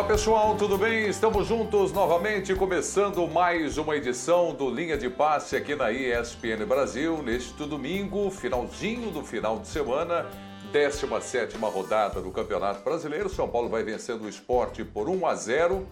[0.00, 1.10] Olá pessoal, tudo bem?
[1.10, 7.22] Estamos juntos novamente, começando mais uma edição do Linha de Passe aqui na ESPN Brasil,
[7.22, 10.26] neste domingo, finalzinho do final de semana,
[10.72, 13.28] 17 rodada do Campeonato Brasileiro.
[13.28, 15.86] São Paulo vai vencendo o esporte por 1 a 0.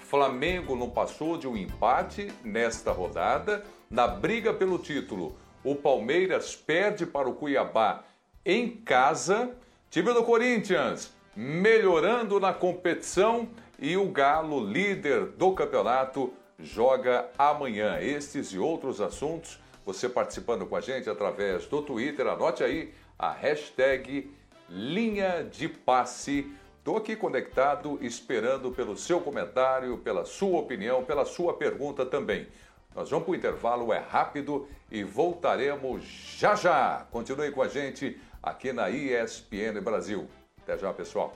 [0.00, 3.64] Flamengo não passou de um empate nesta rodada.
[3.88, 5.34] Na briga pelo título,
[5.64, 8.04] o Palmeiras perde para o Cuiabá
[8.44, 9.50] em casa.
[9.90, 13.46] Time do Corinthians melhorando na competição
[13.78, 17.98] e o Galo, líder do campeonato, joga amanhã.
[18.00, 23.30] Estes e outros assuntos, você participando com a gente através do Twitter, anote aí a
[23.30, 24.30] hashtag
[24.70, 26.50] linha de passe.
[26.78, 32.46] Estou aqui conectado, esperando pelo seu comentário, pela sua opinião, pela sua pergunta também.
[32.94, 36.02] Nós vamos para o intervalo, é rápido e voltaremos
[36.38, 37.06] já já.
[37.10, 40.26] Continue com a gente aqui na ESPN Brasil.
[40.66, 41.32] Até já, pessoal.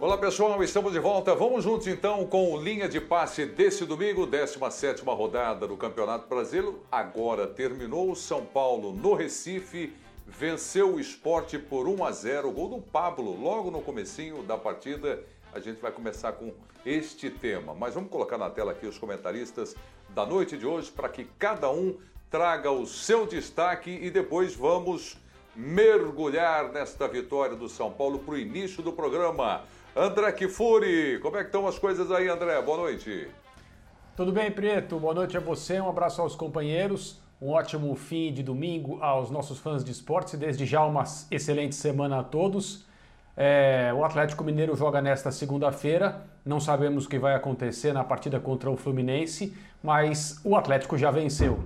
[0.00, 1.34] Olá pessoal, estamos de volta.
[1.34, 6.82] Vamos juntos então com o linha de passe desse domingo, 17 rodada do Campeonato Brasileiro.
[6.90, 8.14] Agora terminou.
[8.14, 9.92] São Paulo no Recife
[10.26, 12.48] venceu o esporte por 1 a 0.
[12.48, 15.22] O gol do Pablo logo no comecinho da partida
[15.52, 16.52] a gente vai começar com
[16.84, 17.74] este tema.
[17.74, 19.76] Mas vamos colocar na tela aqui os comentaristas
[20.10, 21.98] da noite de hoje para que cada um
[22.30, 25.18] traga o seu destaque e depois vamos
[25.54, 29.62] mergulhar nesta vitória do São Paulo para o início do programa.
[29.94, 32.60] André Kifuri, como é que estão as coisas aí, André?
[32.62, 33.28] Boa noite.
[34.16, 34.98] Tudo bem, Preto?
[34.98, 39.58] Boa noite a você, um abraço aos companheiros, um ótimo fim de domingo aos nossos
[39.58, 42.86] fãs de esportes e desde já uma excelente semana a todos.
[43.36, 46.22] É, o Atlético Mineiro joga nesta segunda-feira.
[46.44, 51.10] Não sabemos o que vai acontecer na partida contra o Fluminense, mas o Atlético já
[51.10, 51.64] venceu.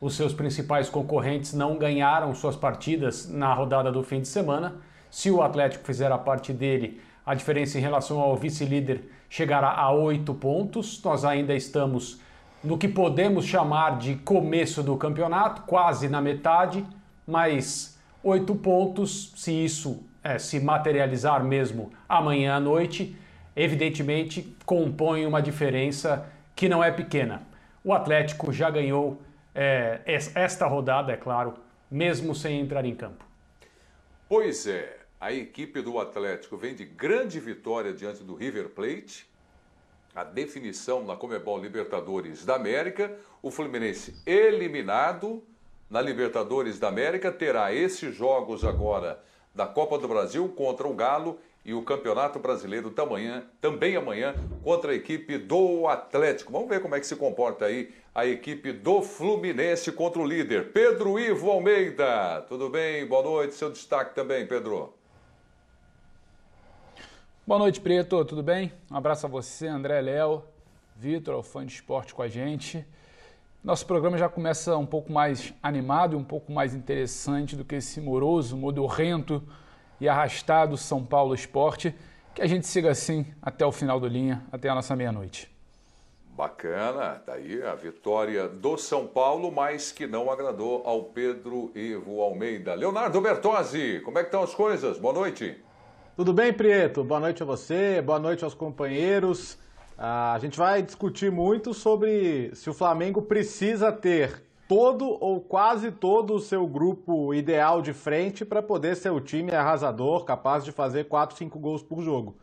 [0.00, 4.74] Os seus principais concorrentes não ganharam suas partidas na rodada do fim de semana.
[5.10, 9.92] Se o Atlético fizer a parte dele, a diferença em relação ao vice-líder chegará a
[9.92, 11.02] oito pontos.
[11.02, 12.20] Nós ainda estamos
[12.62, 16.84] no que podemos chamar de começo do campeonato, quase na metade,
[17.26, 23.16] mas oito pontos, se isso é, se materializar mesmo amanhã à noite,
[23.56, 27.42] evidentemente compõe uma diferença que não é pequena.
[27.84, 29.20] O Atlético já ganhou
[29.54, 31.54] é, esta rodada, é claro,
[31.90, 33.24] mesmo sem entrar em campo.
[34.28, 39.26] Pois é, a equipe do Atlético vem de grande vitória diante do River Plate,
[40.14, 45.42] a definição na Comebol Libertadores da América, o Fluminense eliminado
[45.88, 49.22] na Libertadores da América terá esses jogos agora
[49.54, 54.92] da Copa do Brasil contra o Galo e o Campeonato Brasileiro tamanha, também amanhã contra
[54.92, 56.52] a equipe do Atlético.
[56.52, 60.72] Vamos ver como é que se comporta aí a equipe do Fluminense contra o líder,
[60.72, 62.44] Pedro Ivo Almeida.
[62.48, 63.06] Tudo bem?
[63.06, 63.54] Boa noite.
[63.54, 64.92] Seu destaque também, Pedro.
[67.46, 68.24] Boa noite, Preto.
[68.24, 68.72] Tudo bem?
[68.90, 70.44] Um abraço a você, André Léo,
[70.96, 72.84] Vitor, o fã de esporte com a gente.
[73.64, 77.76] Nosso programa já começa um pouco mais animado e um pouco mais interessante do que
[77.76, 79.40] esse moroso, modorrento
[80.00, 81.94] e arrastado São Paulo Esporte.
[82.34, 85.48] Que a gente siga assim até o final do linha, até a nossa meia-noite.
[86.36, 92.20] Bacana, daí tá a vitória do São Paulo, mas que não agradou ao Pedro Ivo
[92.20, 92.74] Almeida.
[92.74, 94.98] Leonardo Bertozzi, como é que estão as coisas?
[94.98, 95.56] Boa noite.
[96.16, 97.04] Tudo bem, Prieto?
[97.04, 99.56] Boa noite a você, boa noite aos companheiros.
[100.04, 106.34] A gente vai discutir muito sobre se o Flamengo precisa ter todo ou quase todo
[106.34, 111.04] o seu grupo ideal de frente para poder ser o time arrasador, capaz de fazer
[111.04, 112.36] 4, 5 gols por jogo.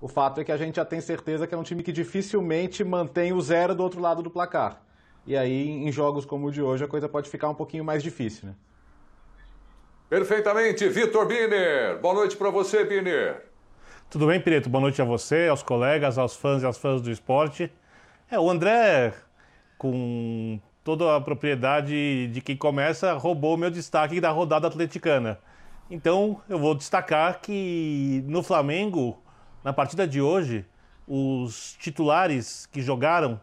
[0.00, 2.82] O fato é que a gente já tem certeza que é um time que dificilmente
[2.82, 4.82] mantém o zero do outro lado do placar.
[5.24, 8.02] E aí, em jogos como o de hoje, a coisa pode ficar um pouquinho mais
[8.02, 8.54] difícil, né?
[10.10, 12.00] Perfeitamente, Vitor Biner.
[12.00, 13.46] Boa noite para você, Biner.
[14.08, 14.70] Tudo bem, Pireto?
[14.70, 17.72] Boa noite a você, aos colegas, aos fãs e às fãs do esporte.
[18.30, 19.12] É, o André,
[19.76, 25.40] com toda a propriedade de quem começa, roubou meu destaque da rodada atleticana.
[25.90, 29.20] Então, eu vou destacar que no Flamengo,
[29.64, 30.64] na partida de hoje,
[31.06, 33.40] os titulares que jogaram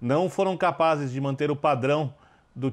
[0.00, 2.14] não foram capazes de manter o padrão
[2.54, 2.72] do,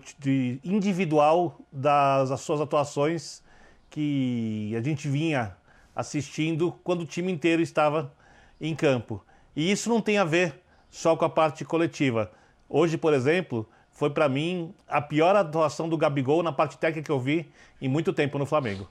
[0.64, 3.42] individual das suas atuações
[3.90, 5.56] que a gente vinha
[5.96, 8.14] assistindo quando o time inteiro estava
[8.60, 9.24] em campo.
[9.56, 12.32] E isso não tem a ver só com a parte coletiva.
[12.70, 17.12] Hoje, por exemplo, foi para mim a pior atuação do Gabigol na parte técnica que
[17.12, 17.50] eu vi
[17.82, 18.88] em muito tempo no Flamengo.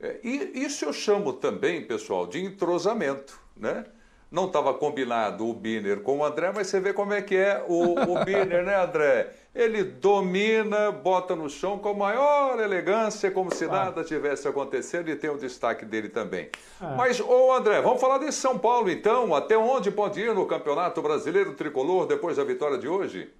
[0.00, 3.84] É, isso eu chamo também, pessoal, de entrosamento, né?
[4.32, 7.62] não estava combinado o Biner com o André, mas você vê como é que é
[7.68, 9.30] o, o Biner, né, André?
[9.54, 15.16] Ele domina, bota no chão com a maior elegância, como se nada tivesse acontecendo, e
[15.16, 16.48] tem o destaque dele também.
[16.80, 16.96] É.
[16.96, 19.34] Mas, ô André, vamos falar de São Paulo então.
[19.34, 23.30] Até onde pode ir no Campeonato Brasileiro Tricolor depois da vitória de hoje?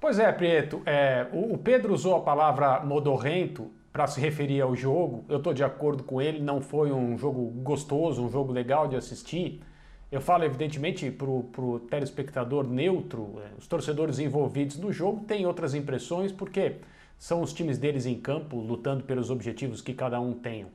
[0.00, 0.80] Pois é, Prieto.
[0.86, 5.24] É, o, o Pedro usou a palavra modorrento para se referir ao jogo.
[5.28, 8.94] Eu estou de acordo com ele, não foi um jogo gostoso, um jogo legal de
[8.94, 9.60] assistir.
[10.10, 15.74] Eu falo, evidentemente, para o telespectador neutro, é, os torcedores envolvidos no jogo têm outras
[15.74, 16.76] impressões, porque
[17.18, 20.66] são os times deles em campo lutando pelos objetivos que cada um tem.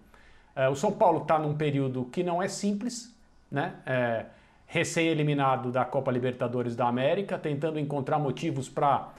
[0.56, 3.16] É, o São Paulo está num período que não é simples,
[3.50, 3.76] né?
[3.86, 4.26] É,
[4.72, 9.10] recém-eliminado da Copa Libertadores da América, tentando encontrar motivos para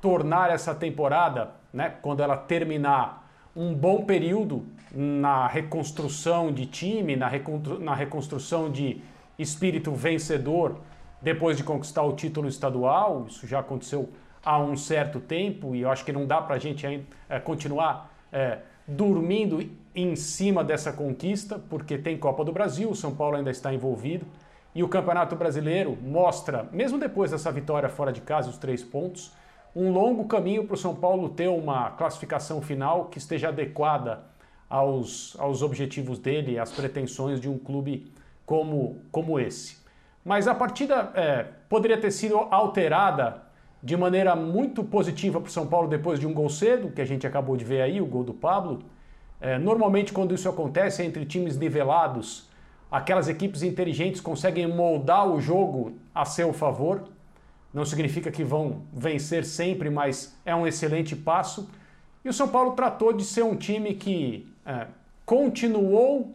[0.00, 7.30] tornar essa temporada, né, quando ela terminar, um bom período na reconstrução de time, na,
[7.80, 9.02] na reconstrução de
[9.42, 10.80] espírito vencedor
[11.20, 13.26] depois de conquistar o título estadual.
[13.28, 14.08] Isso já aconteceu
[14.44, 16.86] há um certo tempo e eu acho que não dá para a gente
[17.28, 19.60] é, continuar é, dormindo
[19.94, 24.26] em cima dessa conquista, porque tem Copa do Brasil, o São Paulo ainda está envolvido.
[24.74, 29.32] E o Campeonato Brasileiro mostra, mesmo depois dessa vitória fora de casa, os três pontos,
[29.76, 34.20] um longo caminho para o São Paulo ter uma classificação final que esteja adequada
[34.68, 38.10] aos, aos objetivos dele, às pretensões de um clube
[38.46, 39.76] como, como esse.
[40.24, 43.42] Mas a partida é, poderia ter sido alterada
[43.82, 47.04] de maneira muito positiva para o São Paulo depois de um gol cedo, que a
[47.04, 48.80] gente acabou de ver aí, o gol do Pablo.
[49.40, 52.48] É, normalmente, quando isso acontece entre times nivelados,
[52.88, 57.08] aquelas equipes inteligentes conseguem moldar o jogo a seu favor.
[57.74, 61.68] Não significa que vão vencer sempre, mas é um excelente passo.
[62.24, 64.86] E o São Paulo tratou de ser um time que é,
[65.26, 66.32] continuou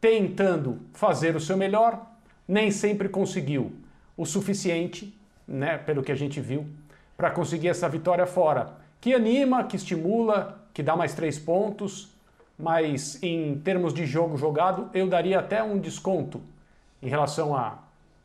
[0.00, 2.06] tentando fazer o seu melhor,
[2.46, 3.72] nem sempre conseguiu
[4.16, 5.16] o suficiente,
[5.46, 6.66] né, pelo que a gente viu,
[7.16, 8.74] para conseguir essa vitória fora.
[9.00, 12.14] Que anima, que estimula, que dá mais três pontos,
[12.58, 16.40] mas em termos de jogo jogado, eu daria até um desconto
[17.02, 17.78] em relação à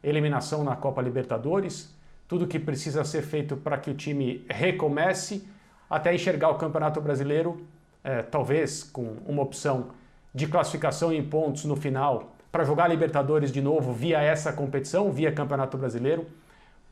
[0.04, 1.94] eliminação na Copa Libertadores.
[2.28, 5.48] Tudo que precisa ser feito para que o time recomece,
[5.90, 7.66] até enxergar o Campeonato Brasileiro,
[8.04, 9.90] é, talvez com uma opção
[10.34, 15.32] de classificação em pontos no final para jogar Libertadores de novo via essa competição, via
[15.32, 16.26] Campeonato Brasileiro.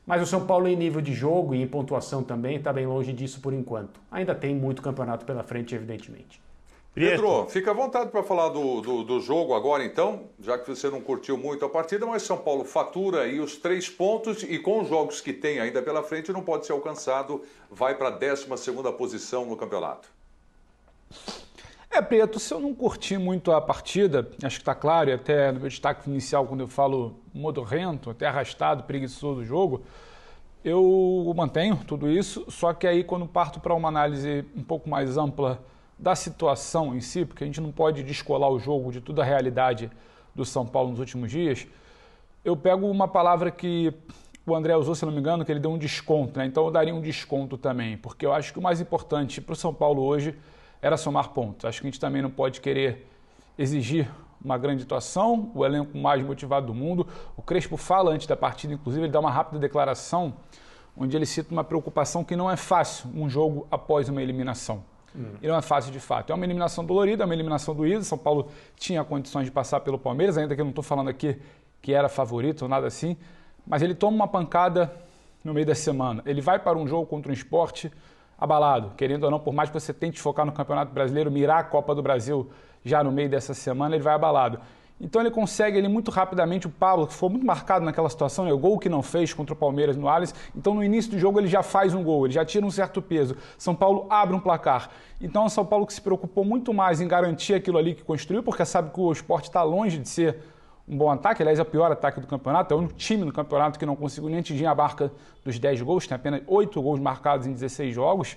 [0.06, 3.12] Mas o São Paulo, em nível de jogo e em pontuação também, está bem longe
[3.12, 4.00] disso por enquanto.
[4.10, 6.40] Ainda tem muito campeonato pela frente, evidentemente.
[6.92, 10.90] Pedro, fica à vontade para falar do, do, do, jogo agora, então, já que você
[10.90, 14.80] não curtiu muito a partida, mas São Paulo fatura aí os três pontos e com
[14.80, 18.46] os jogos que tem ainda pela frente não pode ser alcançado, vai para a 12
[18.98, 20.08] posição no campeonato.
[22.00, 25.52] É, Preto, se eu não curti muito a partida, acho que está claro, e até
[25.52, 29.82] no meu destaque inicial, quando eu falo modorrento, até arrastado, preguiçoso do jogo,
[30.64, 35.18] eu mantenho tudo isso, só que aí quando parto para uma análise um pouco mais
[35.18, 35.62] ampla
[35.98, 39.24] da situação em si, porque a gente não pode descolar o jogo de toda a
[39.24, 39.90] realidade
[40.34, 41.66] do São Paulo nos últimos dias,
[42.42, 43.92] eu pego uma palavra que
[44.46, 46.46] o André usou, se não me engano, que ele deu um desconto, né?
[46.46, 49.56] então eu daria um desconto também, porque eu acho que o mais importante para o
[49.56, 50.34] São Paulo hoje
[50.82, 51.64] era somar pontos.
[51.64, 53.06] Acho que a gente também não pode querer
[53.58, 54.08] exigir
[54.42, 57.06] uma grande atuação, o elenco mais motivado do mundo.
[57.36, 60.34] O Crespo fala antes da partida, inclusive, ele dá uma rápida declaração
[60.96, 64.82] onde ele cita uma preocupação que não é fácil um jogo após uma eliminação.
[65.14, 65.34] Hum.
[65.42, 66.30] E não é fácil de fato.
[66.30, 68.02] É uma eliminação dolorida, é uma eliminação doída.
[68.02, 71.36] São Paulo tinha condições de passar pelo Palmeiras, ainda que eu não estou falando aqui
[71.82, 73.16] que era favorito ou nada assim.
[73.66, 74.92] Mas ele toma uma pancada
[75.42, 76.22] no meio da semana.
[76.26, 77.90] Ele vai para um jogo contra um esporte
[78.40, 81.64] abalado, querendo ou não, por mais que você tente focar no Campeonato Brasileiro, mirar a
[81.64, 82.48] Copa do Brasil
[82.84, 84.58] já no meio dessa semana, ele vai abalado.
[85.00, 88.52] Então ele consegue ele muito rapidamente o Pablo, que foi muito marcado naquela situação, né?
[88.52, 90.34] o gol que não fez contra o Palmeiras no Allianz.
[90.54, 93.00] Então no início do jogo ele já faz um gol, ele já tira um certo
[93.00, 93.34] peso.
[93.56, 94.90] São Paulo abre um placar.
[95.18, 98.42] Então é São Paulo que se preocupou muito mais em garantir aquilo ali que construiu,
[98.42, 100.38] porque sabe que o esporte está longe de ser
[100.90, 103.32] um bom ataque, aliás, é o pior ataque do campeonato, é o único time no
[103.32, 105.12] campeonato que não conseguiu nem atingir a marca
[105.44, 108.36] dos 10 gols, tem apenas 8 gols marcados em 16 jogos.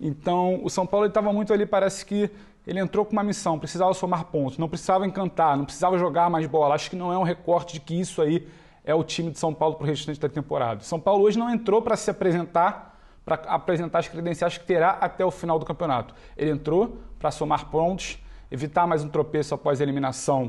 [0.00, 2.28] Então, o São Paulo estava muito ali, parece que
[2.66, 6.44] ele entrou com uma missão, precisava somar pontos, não precisava encantar, não precisava jogar mais
[6.46, 6.74] bola.
[6.74, 8.48] Acho que não é um recorte de que isso aí
[8.84, 10.80] é o time de São Paulo para o restante da temporada.
[10.82, 15.24] São Paulo hoje não entrou para se apresentar, para apresentar as credenciais que terá até
[15.24, 16.16] o final do campeonato.
[16.36, 18.18] Ele entrou para somar pontos,
[18.50, 20.46] evitar mais um tropeço após a eliminação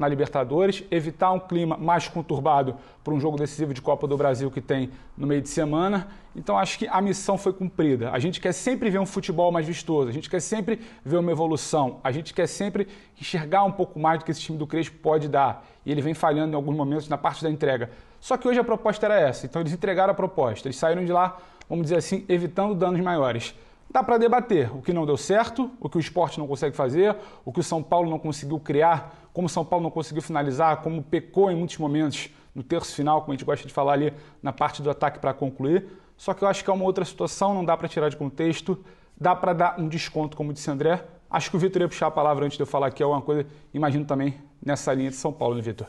[0.00, 4.50] na Libertadores, evitar um clima mais conturbado para um jogo decisivo de Copa do Brasil
[4.50, 6.08] que tem no meio de semana.
[6.34, 8.10] Então acho que a missão foi cumprida.
[8.10, 11.30] A gente quer sempre ver um futebol mais vistoso, a gente quer sempre ver uma
[11.30, 12.88] evolução, a gente quer sempre
[13.20, 15.66] enxergar um pouco mais do que esse time do Crespo pode dar.
[15.84, 17.90] E ele vem falhando em alguns momentos na parte da entrega.
[18.18, 21.12] Só que hoje a proposta era essa, então eles entregaram a proposta, eles saíram de
[21.12, 21.36] lá,
[21.68, 23.54] vamos dizer assim, evitando danos maiores.
[23.92, 27.16] Dá para debater o que não deu certo, o que o esporte não consegue fazer,
[27.44, 30.78] o que o São Paulo não conseguiu criar, como o São Paulo não conseguiu finalizar,
[30.78, 34.12] como pecou em muitos momentos no terço final, como a gente gosta de falar ali
[34.42, 35.86] na parte do ataque para concluir.
[36.16, 38.82] Só que eu acho que é uma outra situação, não dá para tirar de contexto,
[39.18, 41.04] dá para dar um desconto, como disse André.
[41.30, 43.46] Acho que o Vitor ia puxar a palavra antes de eu falar aqui alguma coisa,
[43.72, 44.34] imagino também
[44.64, 45.86] nessa linha de São Paulo, né, Vitor?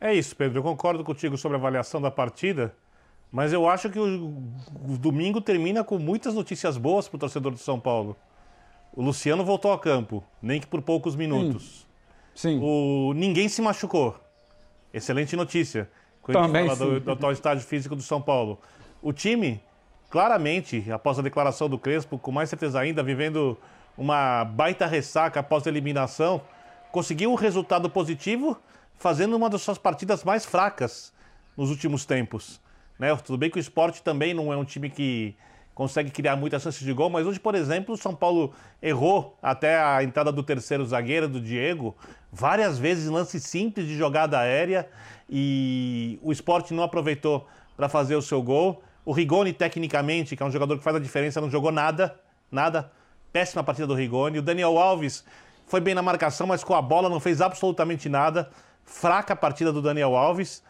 [0.00, 0.58] É isso, Pedro.
[0.58, 2.74] Eu concordo contigo sobre a avaliação da partida.
[3.32, 4.28] Mas eu acho que o,
[4.88, 8.16] o domingo termina com muitas notícias boas para o torcedor do São Paulo.
[8.92, 11.83] O Luciano voltou a campo, nem que por poucos minutos.
[12.34, 12.58] Sim.
[12.62, 14.18] O ninguém se machucou.
[14.92, 15.88] Excelente notícia.
[16.22, 18.58] Quando Também, a gente fala do, do atual estágio físico do São Paulo.
[19.02, 19.60] O time,
[20.08, 23.58] claramente, após a declaração do Crespo, com mais certeza ainda, vivendo
[23.96, 26.40] uma baita ressaca após a eliminação,
[26.90, 28.58] conseguiu um resultado positivo,
[28.96, 31.12] fazendo uma das suas partidas mais fracas
[31.56, 32.60] nos últimos tempos.
[32.98, 33.14] Né?
[33.16, 35.34] Tudo bem que o esporte também não é um time que
[35.74, 39.76] consegue criar muitas chances de gol, mas hoje, por exemplo, o São Paulo errou até
[39.76, 41.96] a entrada do terceiro zagueiro, do Diego,
[42.32, 44.88] várias vezes lance simples de jogada aérea
[45.28, 48.82] e o esporte não aproveitou para fazer o seu gol.
[49.04, 52.18] O Rigoni, tecnicamente, que é um jogador que faz a diferença, não jogou nada,
[52.50, 52.90] nada.
[53.32, 54.38] Péssima partida do Rigoni.
[54.38, 55.24] O Daniel Alves
[55.66, 58.48] foi bem na marcação, mas com a bola não fez absolutamente nada.
[58.84, 60.62] Fraca a partida do Daniel Alves.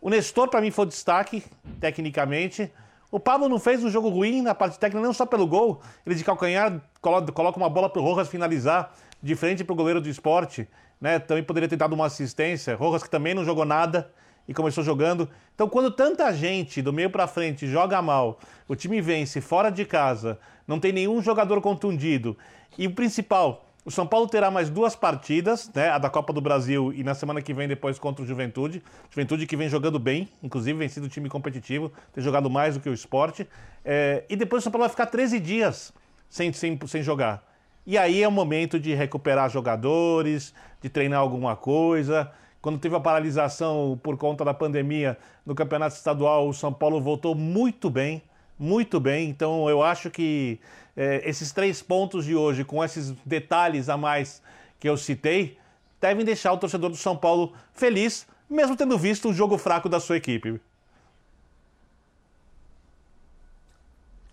[0.00, 1.44] O Nestor, para mim, foi o destaque,
[1.80, 2.70] tecnicamente.
[3.10, 5.80] O Pablo não fez um jogo ruim na parte técnica, não só pelo gol.
[6.04, 10.00] Ele de calcanhar coloca uma bola para o Rojas finalizar, de frente para o goleiro
[10.00, 10.68] do esporte.
[11.00, 11.18] Né?
[11.18, 12.74] Também poderia ter dado uma assistência.
[12.76, 14.10] Rojas que também não jogou nada
[14.46, 15.28] e começou jogando.
[15.54, 19.84] Então, quando tanta gente do meio para frente joga mal, o time vence fora de
[19.84, 22.36] casa, não tem nenhum jogador contundido
[22.76, 25.88] e o principal, o São Paulo terá mais duas partidas, né?
[25.88, 28.82] A da Copa do Brasil e na semana que vem depois contra o Juventude.
[29.08, 32.92] Juventude que vem jogando bem, inclusive um time competitivo, tem jogado mais do que o
[32.92, 33.48] esporte.
[33.82, 35.90] É, e depois o São Paulo vai ficar 13 dias
[36.28, 37.42] sem, sem, sem jogar.
[37.86, 40.52] E aí é o momento de recuperar jogadores,
[40.82, 42.30] de treinar alguma coisa.
[42.60, 45.16] Quando teve a paralisação por conta da pandemia
[45.46, 48.22] no campeonato estadual, o São Paulo voltou muito bem,
[48.58, 49.30] muito bem.
[49.30, 50.60] Então eu acho que
[50.98, 54.42] é, esses três pontos de hoje, com esses detalhes a mais
[54.80, 55.56] que eu citei,
[56.00, 60.00] devem deixar o torcedor do São Paulo feliz, mesmo tendo visto um jogo fraco da
[60.00, 60.60] sua equipe.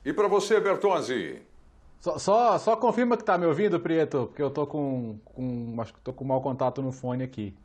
[0.03, 1.39] E para você, Bertonzi?
[2.00, 5.93] Só, só, só, confirma que tá me ouvindo, Prieto, porque eu tô com, com acho
[5.93, 7.55] que tô com mau contato no fone aqui.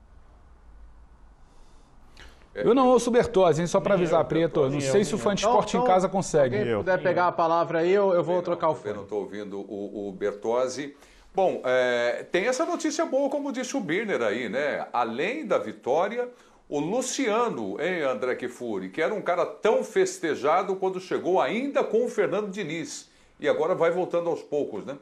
[2.55, 2.67] É.
[2.67, 4.69] Eu não ouço Bertozzi, só para avisar, Preto.
[4.69, 6.59] Não sei se o fã de esporte em casa consegue.
[6.59, 8.91] Se puder pegar a palavra aí, eu, eu vou trocar o fone.
[8.91, 10.97] Eu não estou ouvindo o, o Bertozzi.
[11.33, 14.87] Bom, é, tem essa notícia boa, como disse o Birner aí, né?
[14.93, 16.29] Além da vitória,
[16.69, 22.05] o Luciano, hein, André Kifuri, que era um cara tão festejado quando chegou ainda com
[22.05, 23.09] o Fernando Diniz.
[23.39, 24.99] E agora vai voltando aos poucos, né?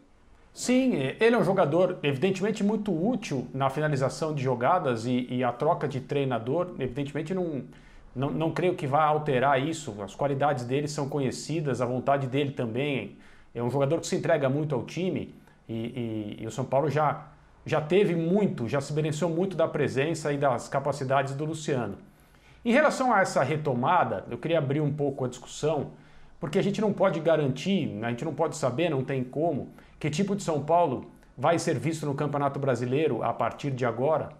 [0.58, 5.52] Sim, ele é um jogador evidentemente muito útil na finalização de jogadas e, e a
[5.52, 7.62] troca de treinador, evidentemente não,
[8.14, 9.94] não, não, creio que vá alterar isso.
[10.02, 13.16] As qualidades dele são conhecidas, a vontade dele também.
[13.54, 15.32] É um jogador que se entrega muito ao time
[15.68, 17.28] e, e, e o São Paulo já,
[17.64, 21.98] já teve muito, já se beneficiou muito da presença e das capacidades do Luciano.
[22.64, 25.92] Em relação a essa retomada, eu queria abrir um pouco a discussão,
[26.40, 30.10] porque a gente não pode garantir, a gente não pode saber, não tem como que
[30.10, 34.30] tipo de São Paulo vai ser visto no Campeonato Brasileiro a partir de agora?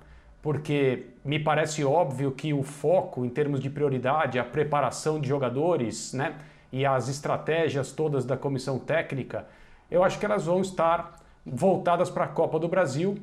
[0.40, 6.12] Porque me parece óbvio que o foco em termos de prioridade, a preparação de jogadores,
[6.12, 6.36] né,
[6.72, 9.46] e as estratégias todas da comissão técnica,
[9.90, 13.18] eu acho que elas vão estar voltadas para a Copa do Brasil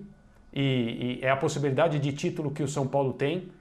[0.52, 3.52] e, e é a possibilidade de título que o São Paulo tem,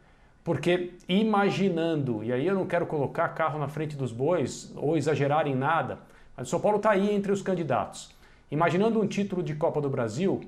[0.43, 5.47] porque imaginando, e aí eu não quero colocar carro na frente dos bois ou exagerar
[5.47, 5.99] em nada,
[6.37, 8.14] mas o São Paulo está aí entre os candidatos.
[8.51, 10.41] Imaginando um título de Copa do Brasil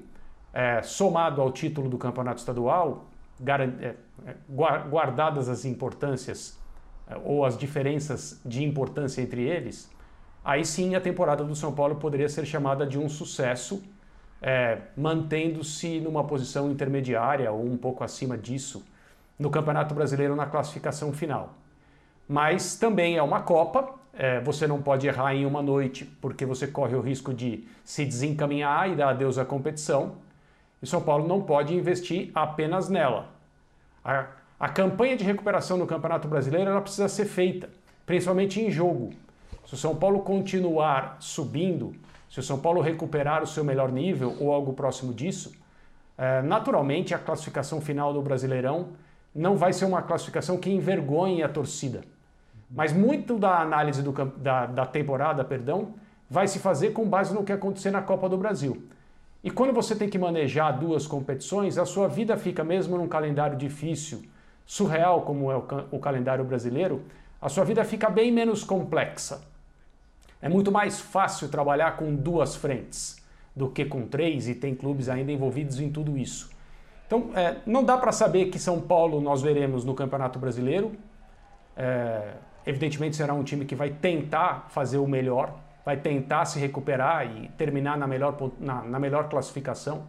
[0.52, 3.06] é, somado ao título do Campeonato Estadual,
[3.46, 6.58] é, é, guardadas as importâncias
[7.06, 9.90] é, ou as diferenças de importância entre eles,
[10.42, 13.82] aí sim a temporada do São Paulo poderia ser chamada de um sucesso,
[14.40, 18.84] é, mantendo-se numa posição intermediária ou um pouco acima disso
[19.38, 21.54] no Campeonato Brasileiro na classificação final.
[22.26, 26.66] Mas também é uma Copa é, você não pode errar em uma noite, porque você
[26.66, 30.16] corre o risco de se desencaminhar e dar adeus à competição.
[30.82, 33.28] E São Paulo não pode investir apenas nela.
[34.04, 34.26] A,
[34.58, 37.68] a campanha de recuperação no Campeonato Brasileiro ela precisa ser feita,
[38.06, 39.10] principalmente em jogo.
[39.66, 41.94] Se o São Paulo continuar subindo,
[42.30, 45.52] se o São Paulo recuperar o seu melhor nível ou algo próximo disso,
[46.16, 48.88] é, naturalmente a classificação final do Brasileirão
[49.34, 52.02] não vai ser uma classificação que envergonhe a torcida.
[52.70, 55.94] Mas muito da análise do, da, da temporada, perdão,
[56.28, 58.82] vai se fazer com base no que acontecer na Copa do Brasil.
[59.42, 63.56] E quando você tem que manejar duas competições, a sua vida fica mesmo num calendário
[63.56, 64.22] difícil,
[64.64, 67.02] surreal como é o, o calendário brasileiro,
[67.40, 69.42] a sua vida fica bem menos complexa.
[70.42, 75.08] É muito mais fácil trabalhar com duas frentes do que com três, e tem clubes
[75.08, 76.50] ainda envolvidos em tudo isso.
[77.06, 80.92] Então, é, não dá para saber que São Paulo nós veremos no Campeonato Brasileiro.
[81.76, 82.32] É,
[82.66, 85.54] evidentemente, será um time que vai tentar fazer o melhor,
[85.84, 90.04] vai tentar se recuperar e terminar na melhor, na, na melhor classificação.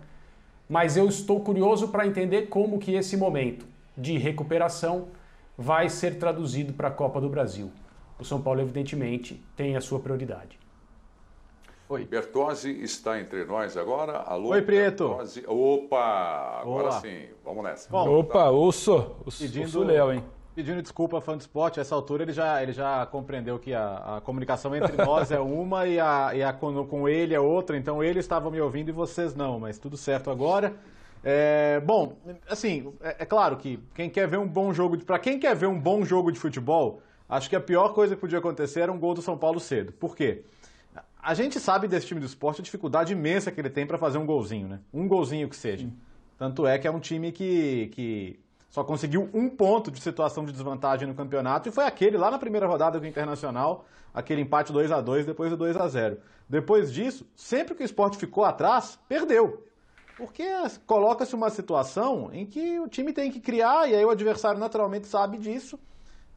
[0.67, 5.09] Mas eu estou curioso para entender como que esse momento de recuperação
[5.57, 7.71] vai ser traduzido para a Copa do Brasil.
[8.19, 10.59] O São Paulo, evidentemente, tem a sua prioridade.
[11.89, 12.03] Oi.
[12.03, 14.17] Bertozzi está entre nós agora.
[14.17, 15.07] Alô, Oi, Prieto.
[15.07, 15.43] Bertozzi.
[15.47, 16.99] Opa, agora Olá.
[16.99, 17.27] sim.
[17.45, 17.89] Vamos nessa.
[17.89, 19.15] Bom, Opa, ouço.
[19.39, 20.23] Pedindo, o Léo, hein?
[20.57, 24.17] Pedindo desculpa, fã do esporte, a essa altura ele já, ele já compreendeu que a,
[24.17, 27.77] a comunicação entre nós é uma e a, e a com, com, ele é outra,
[27.77, 30.73] então ele estava me ouvindo e vocês não, mas tudo certo agora.
[31.23, 32.17] É, bom,
[32.49, 35.67] assim, é, é, claro que quem quer ver um bom jogo, para quem quer ver
[35.67, 38.97] um bom jogo de futebol, acho que a pior coisa que podia acontecer era um
[38.97, 39.93] gol do São Paulo cedo.
[39.93, 40.43] Por quê?
[41.21, 44.17] A gente sabe desse time do esporte a dificuldade imensa que ele tem para fazer
[44.17, 44.79] um golzinho, né?
[44.91, 45.87] Um golzinho que seja.
[46.35, 50.51] Tanto é que é um time que, que só conseguiu um ponto de situação de
[50.51, 54.91] desvantagem no campeonato e foi aquele lá na primeira rodada do Internacional, aquele empate 2
[54.91, 56.17] a 2 depois do 2 a 0
[56.49, 59.63] Depois disso, sempre que o esporte ficou atrás, perdeu.
[60.17, 60.43] Porque
[60.85, 65.07] coloca-se uma situação em que o time tem que criar e aí o adversário naturalmente
[65.07, 65.79] sabe disso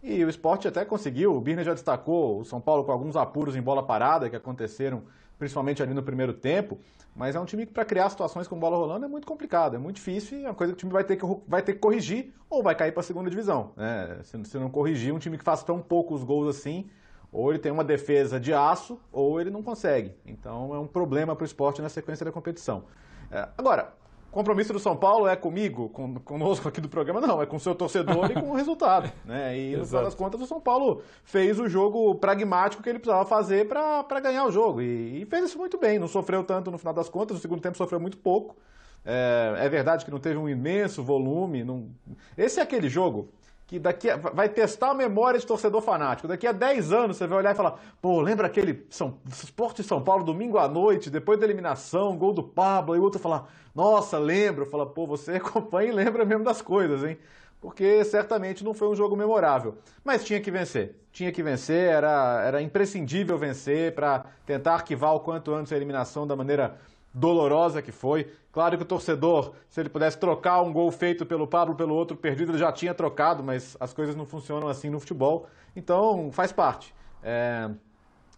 [0.02, 3.54] e o esporte até conseguiu, o Birner já destacou o São Paulo com alguns apuros
[3.54, 5.02] em bola parada que aconteceram
[5.40, 6.78] principalmente ali no primeiro tempo,
[7.16, 9.78] mas é um time que para criar situações com bola rolando é muito complicado, é
[9.78, 11.78] muito difícil e é uma coisa que o time vai ter que, vai ter que
[11.78, 13.72] corrigir ou vai cair para a segunda divisão.
[13.74, 14.20] Né?
[14.22, 16.90] Se, se não corrigir, um time que faz tão poucos gols assim,
[17.32, 20.14] ou ele tem uma defesa de aço ou ele não consegue.
[20.26, 22.84] Então é um problema para o esporte na sequência da competição.
[23.30, 23.94] É, agora,
[24.30, 27.60] compromisso do São Paulo é comigo, com, conosco aqui do programa, não, é com o
[27.60, 29.10] seu torcedor e com o resultado.
[29.24, 29.58] Né?
[29.58, 33.24] E no final das contas, o São Paulo fez o jogo pragmático que ele precisava
[33.24, 34.80] fazer para ganhar o jogo.
[34.80, 37.60] E, e, fez isso muito bem, não sofreu tanto no final das contas, no segundo
[37.60, 38.56] tempo sofreu muito pouco.
[39.04, 41.62] É, é verdade que não teve um imenso volume.
[41.62, 41.88] Não...
[42.36, 43.28] Esse é aquele jogo
[43.70, 46.26] que daqui a, vai testar a memória de torcedor fanático.
[46.26, 49.86] Daqui a 10 anos você vai olhar e falar: pô, lembra aquele São, Esporte de
[49.86, 53.48] São Paulo, domingo à noite, depois da eliminação, gol do Pablo, e o outro falar:
[53.72, 54.66] nossa, lembro.
[54.66, 57.16] Fala, pô, você acompanha e lembra mesmo das coisas, hein?
[57.60, 59.78] Porque certamente não foi um jogo memorável.
[60.02, 60.96] Mas tinha que vencer.
[61.12, 66.26] Tinha que vencer, era, era imprescindível vencer para tentar arquivar o quanto antes a eliminação
[66.26, 66.76] da maneira
[67.12, 68.32] dolorosa que foi.
[68.52, 72.16] Claro que o torcedor, se ele pudesse trocar um gol feito pelo Pablo pelo outro
[72.16, 75.46] perdido, ele já tinha trocado, mas as coisas não funcionam assim no futebol.
[75.74, 76.94] Então, faz parte.
[77.22, 77.70] É...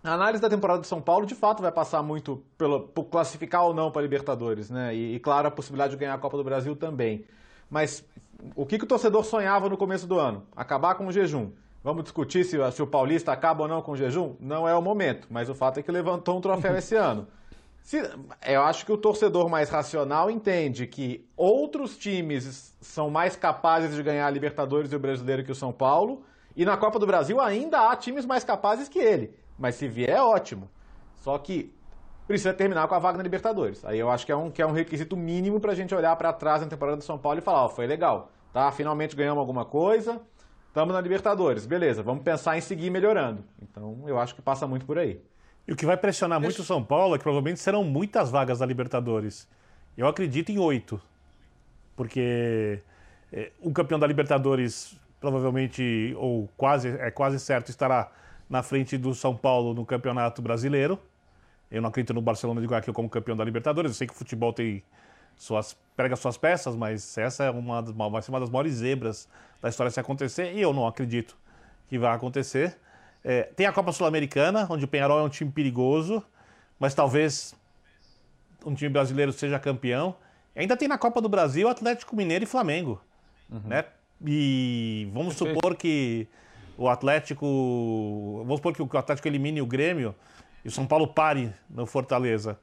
[0.05, 3.65] A análise da temporada de São Paulo, de fato, vai passar muito pelo, por classificar
[3.65, 4.95] ou não para a Libertadores, né?
[4.95, 7.25] E, e, claro, a possibilidade de ganhar a Copa do Brasil também.
[7.71, 8.05] Mas
[8.57, 10.43] o que, que o torcedor sonhava no começo do ano?
[10.57, 11.53] Acabar com o jejum.
[11.85, 14.35] Vamos discutir se, se o Paulista acaba ou não com o jejum?
[14.41, 17.29] Não é o momento, mas o fato é que levantou um troféu esse ano.
[18.47, 24.03] Eu acho que o torcedor mais racional entende que outros times são mais capazes de
[24.03, 26.23] ganhar a Libertadores e o Brasileiro que o São Paulo,
[26.55, 29.35] e na Copa do Brasil ainda há times mais capazes que ele.
[29.59, 30.71] Mas se vier, é ótimo.
[31.17, 31.75] Só que
[32.27, 33.85] precisa terminar com a vaga na Libertadores.
[33.85, 36.15] Aí eu acho que é um, que é um requisito mínimo para a gente olhar
[36.17, 38.71] para trás na temporada do São Paulo e falar: ó, foi legal, tá?
[38.73, 40.21] Finalmente ganhamos alguma coisa,
[40.69, 43.45] estamos na Libertadores, beleza, vamos pensar em seguir melhorando.
[43.61, 45.21] Então eu acho que passa muito por aí.
[45.67, 48.59] E o que vai pressionar muito o São Paulo é que provavelmente serão muitas vagas
[48.59, 49.49] da Libertadores.
[49.97, 51.01] Eu acredito em oito.
[51.95, 52.81] Porque
[53.33, 58.11] é, o campeão da Libertadores provavelmente, ou quase, é quase certo, estará
[58.51, 60.99] na frente do São Paulo no Campeonato Brasileiro.
[61.71, 63.93] Eu não acredito no Barcelona de Guayaquil como campeão da Libertadores.
[63.93, 64.83] Eu sei que o futebol tem
[65.37, 69.29] suas prega suas peças, mas essa é uma, vai ser uma das maiores zebras
[69.61, 71.37] da história se acontecer e eu não acredito
[71.89, 72.77] que vai acontecer.
[73.25, 76.23] É, tem a Copa Sul-Americana, onde o Penharol é um time perigoso,
[76.79, 77.55] mas talvez
[78.65, 80.17] um time brasileiro seja campeão.
[80.55, 83.01] E ainda tem na Copa do Brasil Atlético Mineiro e Flamengo.
[83.51, 83.61] Uhum.
[83.65, 83.85] Né?
[84.25, 85.55] E vamos Perfeito.
[85.55, 86.29] supor que
[86.77, 88.43] o Atlético.
[88.45, 90.15] Vamos supor que o Atlético elimine o Grêmio
[90.65, 92.59] e o São Paulo pare no Fortaleza.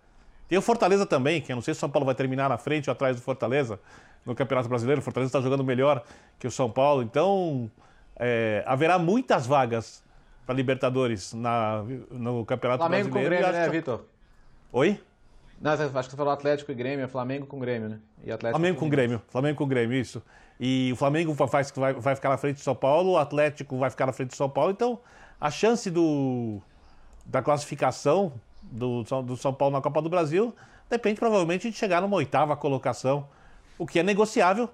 [0.47, 2.57] Tem o Fortaleza também, que eu não sei se o São Paulo vai terminar na
[2.57, 3.79] frente ou atrás do Fortaleza
[4.25, 4.99] no Campeonato Brasileiro.
[4.99, 6.03] O Fortaleza está jogando melhor
[6.39, 7.03] que o São Paulo.
[7.03, 7.69] Então,
[8.15, 10.03] é, haverá muitas vagas
[10.49, 13.35] para Libertadores na, no Campeonato Flamengo Brasileiro.
[13.35, 13.69] com Grêmio, né.
[13.69, 14.05] Vitor?
[14.73, 14.99] Oi?
[15.61, 17.99] Não, acho que você falou Atlético e Grêmio, é Flamengo com Grêmio, né?
[18.23, 20.23] E Atlético Flamengo com Grêmio, Flamengo com Grêmio, isso.
[20.59, 23.91] E o Flamengo vai, vai, vai ficar na frente do São Paulo, o Atlético vai
[23.91, 24.71] ficar na frente do São Paulo.
[24.71, 24.99] Então,
[25.39, 26.59] a chance do,
[27.27, 28.33] da classificação
[28.63, 30.55] do, do São Paulo na Copa do Brasil
[30.89, 33.27] depende provavelmente de chegar numa oitava colocação,
[33.77, 34.67] o que é negociável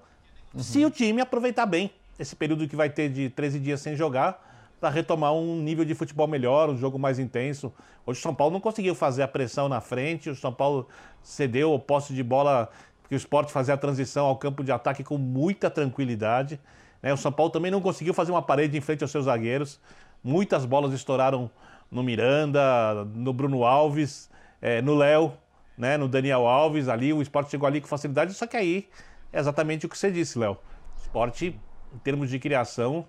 [0.54, 0.62] uhum.
[0.62, 4.45] se o time aproveitar bem esse período que vai ter de 13 dias sem jogar
[4.80, 7.72] para retomar um nível de futebol melhor, um jogo mais intenso.
[8.04, 10.86] Hoje o São Paulo não conseguiu fazer a pressão na frente, o São Paulo
[11.22, 15.02] cedeu o posse de bola, porque o esporte fazia a transição ao campo de ataque
[15.02, 16.60] com muita tranquilidade.
[17.02, 17.12] Né?
[17.12, 19.80] O São Paulo também não conseguiu fazer uma parede em frente aos seus zagueiros.
[20.22, 21.50] Muitas bolas estouraram
[21.90, 25.32] no Miranda, no Bruno Alves, é, no Léo,
[25.76, 27.12] né, no Daniel Alves ali.
[27.12, 28.88] O esporte chegou ali com facilidade, só que aí
[29.32, 30.58] é exatamente o que você disse, Léo.
[30.96, 31.58] O esporte,
[31.94, 33.06] em termos de criação,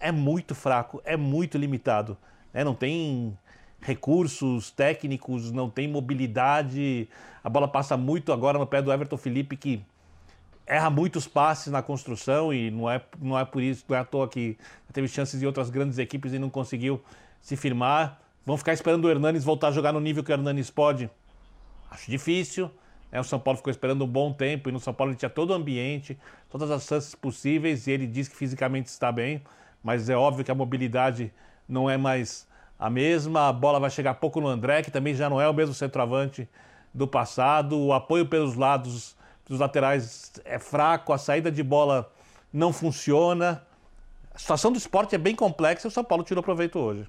[0.00, 2.16] é muito fraco, é muito limitado.
[2.52, 2.64] Né?
[2.64, 3.36] Não tem
[3.80, 7.08] recursos técnicos, não tem mobilidade.
[7.44, 9.82] A bola passa muito agora no pé do Everton Felipe, que
[10.66, 14.04] erra muitos passes na construção e não é, não é por isso, não é à
[14.04, 14.56] toa que
[14.92, 17.02] teve chances de outras grandes equipes e não conseguiu
[17.40, 18.20] se firmar.
[18.44, 21.10] Vão ficar esperando o Hernanes voltar a jogar no nível que o Hernanes pode?
[21.90, 22.70] Acho difícil.
[23.12, 25.28] É, o São Paulo ficou esperando um bom tempo e no São Paulo ele tinha
[25.28, 26.16] todo o ambiente,
[26.48, 29.42] todas as chances possíveis e ele diz que fisicamente está bem
[29.82, 31.32] mas é óbvio que a mobilidade
[31.68, 32.46] não é mais
[32.78, 33.48] a mesma.
[33.48, 36.48] A bola vai chegar pouco no André, que também já não é o mesmo centroavante
[36.92, 37.78] do passado.
[37.78, 39.16] O apoio pelos lados
[39.46, 42.10] dos laterais é fraco, a saída de bola
[42.52, 43.62] não funciona.
[44.34, 47.08] A situação do esporte é bem complexa e o São Paulo tirou proveito hoje.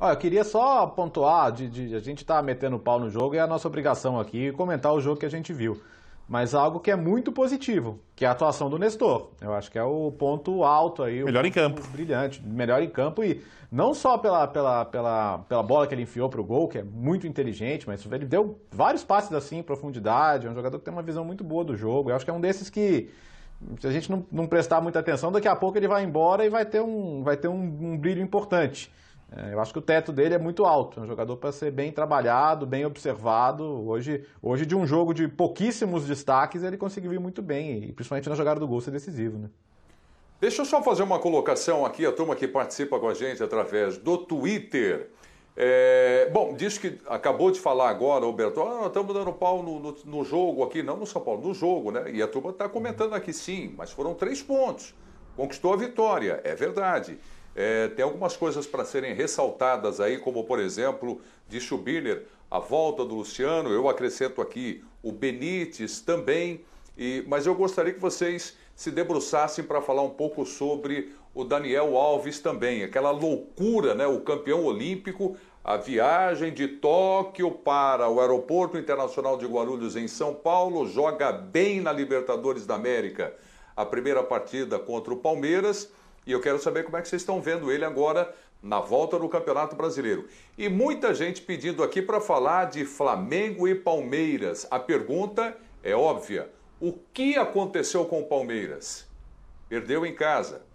[0.00, 3.40] Olha, eu queria só pontuar, de, de a gente tá metendo pau no jogo, é
[3.40, 5.80] a nossa obrigação aqui comentar o jogo que a gente viu
[6.28, 9.30] mas algo que é muito positivo, que é a atuação do Nestor.
[9.40, 11.24] Eu acho que é o ponto alto aí.
[11.24, 11.80] Melhor em campo.
[11.88, 16.28] Brilhante, melhor em campo e não só pela, pela, pela, pela bola que ele enfiou
[16.28, 20.46] para o gol, que é muito inteligente, mas ele deu vários passes assim em profundidade,
[20.46, 22.10] é um jogador que tem uma visão muito boa do jogo.
[22.10, 23.08] Eu acho que é um desses que
[23.80, 26.50] se a gente não, não prestar muita atenção, daqui a pouco ele vai embora e
[26.50, 28.92] vai ter um, vai ter um, um brilho importante.
[29.30, 31.00] É, eu acho que o teto dele é muito alto.
[31.00, 33.64] É um jogador para ser bem trabalhado, bem observado.
[33.64, 37.84] Hoje, hoje, de um jogo de pouquíssimos destaques, ele conseguiu ir muito bem.
[37.84, 39.38] E principalmente na jogada do gol ser decisivo.
[39.38, 39.50] Né?
[40.40, 43.98] Deixa eu só fazer uma colocação aqui, a turma que participa com a gente através
[43.98, 45.10] do Twitter.
[45.56, 49.96] É, bom, diz que acabou de falar agora, Roberto, ah, estamos dando pau no, no,
[50.04, 52.12] no, jogo aqui, não no São Paulo, no jogo, né?
[52.12, 54.94] E a turma está comentando aqui sim, mas foram três pontos.
[55.36, 57.18] Conquistou a vitória, é verdade.
[57.54, 63.04] É, tem algumas coisas para serem ressaltadas aí, como por exemplo, de Schubiner, a volta
[63.04, 66.64] do Luciano, eu acrescento aqui o Benítez também,
[66.96, 71.96] e, mas eu gostaria que vocês se debruçassem para falar um pouco sobre o Daniel
[71.96, 74.06] Alves também, aquela loucura, né?
[74.06, 80.34] O campeão olímpico, a viagem de Tóquio para o Aeroporto Internacional de Guarulhos em São
[80.34, 83.34] Paulo, joga bem na Libertadores da América.
[83.76, 85.92] A primeira partida contra o Palmeiras
[86.28, 89.30] e eu quero saber como é que vocês estão vendo ele agora na volta do
[89.30, 90.28] Campeonato Brasileiro.
[90.58, 94.66] E muita gente pedindo aqui para falar de Flamengo e Palmeiras.
[94.70, 99.08] A pergunta é óbvia: o que aconteceu com o Palmeiras?
[99.70, 100.66] Perdeu em casa.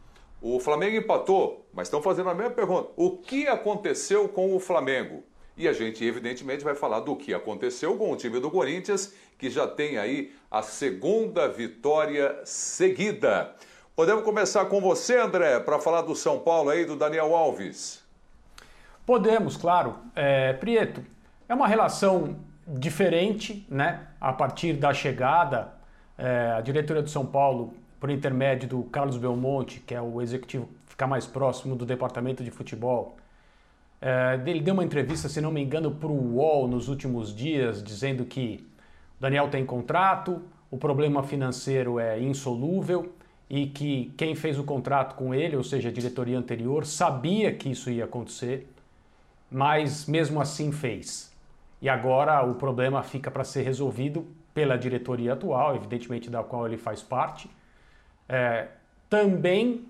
[0.41, 5.23] O Flamengo empatou, mas estão fazendo a mesma pergunta: o que aconteceu com o Flamengo?
[5.55, 9.51] E a gente, evidentemente, vai falar do que aconteceu com o time do Corinthians, que
[9.51, 13.55] já tem aí a segunda vitória seguida.
[13.95, 18.03] Podemos começar com você, André, para falar do São Paulo aí, do Daniel Alves.
[19.05, 19.97] Podemos, claro.
[20.15, 21.05] É, Prieto,
[21.47, 24.07] é uma relação diferente, né?
[24.19, 25.75] A partir da chegada,
[26.17, 30.65] é, a diretoria do São Paulo, por intermédio do Carlos Belmonte, que é o executivo
[30.65, 33.15] que fica mais próximo do departamento de futebol,
[34.01, 37.83] é, ele deu uma entrevista, se não me engano, para o UOL nos últimos dias,
[37.83, 38.67] dizendo que
[39.19, 43.13] o Daniel tem contrato, o problema financeiro é insolúvel
[43.53, 47.69] e que quem fez o contrato com ele, ou seja, a diretoria anterior, sabia que
[47.69, 48.67] isso ia acontecer,
[49.51, 51.31] mas mesmo assim fez.
[51.79, 56.77] E agora o problema fica para ser resolvido pela diretoria atual, evidentemente da qual ele
[56.77, 57.47] faz parte,
[58.27, 58.69] é,
[59.07, 59.85] também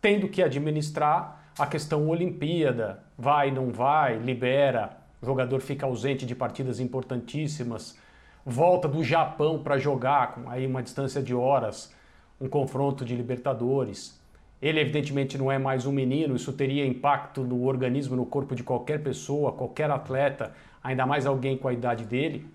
[0.00, 6.80] tendo que administrar a questão Olimpíada, vai, não vai, libera, jogador fica ausente de partidas
[6.80, 7.98] importantíssimas,
[8.42, 11.94] volta do Japão para jogar com aí uma distância de horas
[12.40, 14.20] um confronto de Libertadores.
[14.60, 18.62] Ele, evidentemente, não é mais um menino, isso teria impacto no organismo, no corpo de
[18.62, 22.46] qualquer pessoa, qualquer atleta, ainda mais alguém com a idade dele.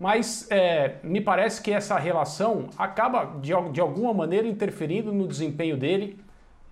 [0.00, 5.76] Mas é, me parece que essa relação acaba, de, de alguma maneira, interferindo no desempenho
[5.76, 6.18] dele,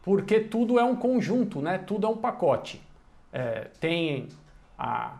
[0.02, 1.78] porque tudo é um conjunto, né?
[1.78, 2.80] tudo é um pacote.
[3.32, 4.28] É, tem
[4.76, 5.18] a,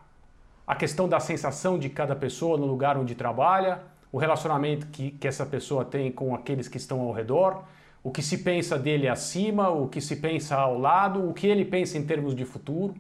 [0.66, 5.28] a questão da sensação de cada pessoa no lugar onde trabalha, o relacionamento que, que
[5.28, 7.62] essa pessoa tem com aqueles que estão ao redor,
[8.02, 11.64] o que se pensa dele acima, o que se pensa ao lado, o que ele
[11.64, 12.94] pensa em termos de futuro.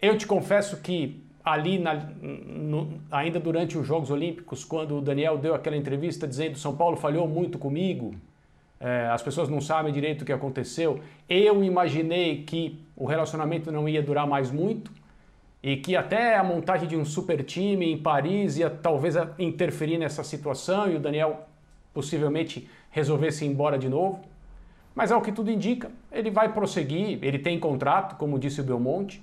[0.00, 5.38] Eu te confesso que ali, na, no, ainda durante os Jogos Olímpicos, quando o Daniel
[5.38, 8.14] deu aquela entrevista dizendo São Paulo falhou muito comigo,
[8.80, 13.88] é, as pessoas não sabem direito o que aconteceu, eu imaginei que o relacionamento não
[13.88, 14.90] ia durar mais muito
[15.62, 20.22] e que até a montagem de um super time em Paris ia talvez interferir nessa
[20.22, 21.46] situação e o Daniel
[21.92, 24.20] possivelmente resolvesse ir embora de novo.
[24.94, 29.22] Mas ao que tudo indica, ele vai prosseguir, ele tem contrato, como disse o Belmonte,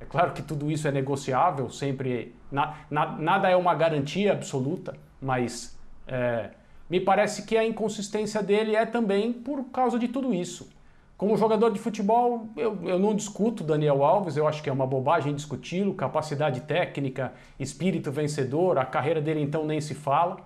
[0.00, 4.96] é claro que tudo isso é negociável, sempre na, na, nada é uma garantia absoluta,
[5.20, 6.50] mas é,
[6.88, 10.68] me parece que a inconsistência dele é também por causa de tudo isso.
[11.18, 14.86] Como jogador de futebol, eu, eu não discuto Daniel Alves, eu acho que é uma
[14.86, 20.36] bobagem discuti-lo, capacidade técnica, espírito vencedor, a carreira dele então nem se fala.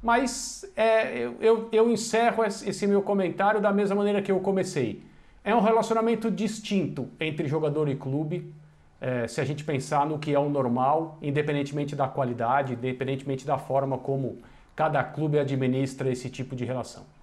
[0.00, 5.02] Mas é, eu, eu encerro esse meu comentário da mesma maneira que eu comecei.
[5.42, 8.54] É um relacionamento distinto entre jogador e clube,
[9.00, 13.58] é, se a gente pensar no que é o normal, independentemente da qualidade, independentemente da
[13.58, 14.38] forma como
[14.76, 17.17] cada clube administra esse tipo de relação.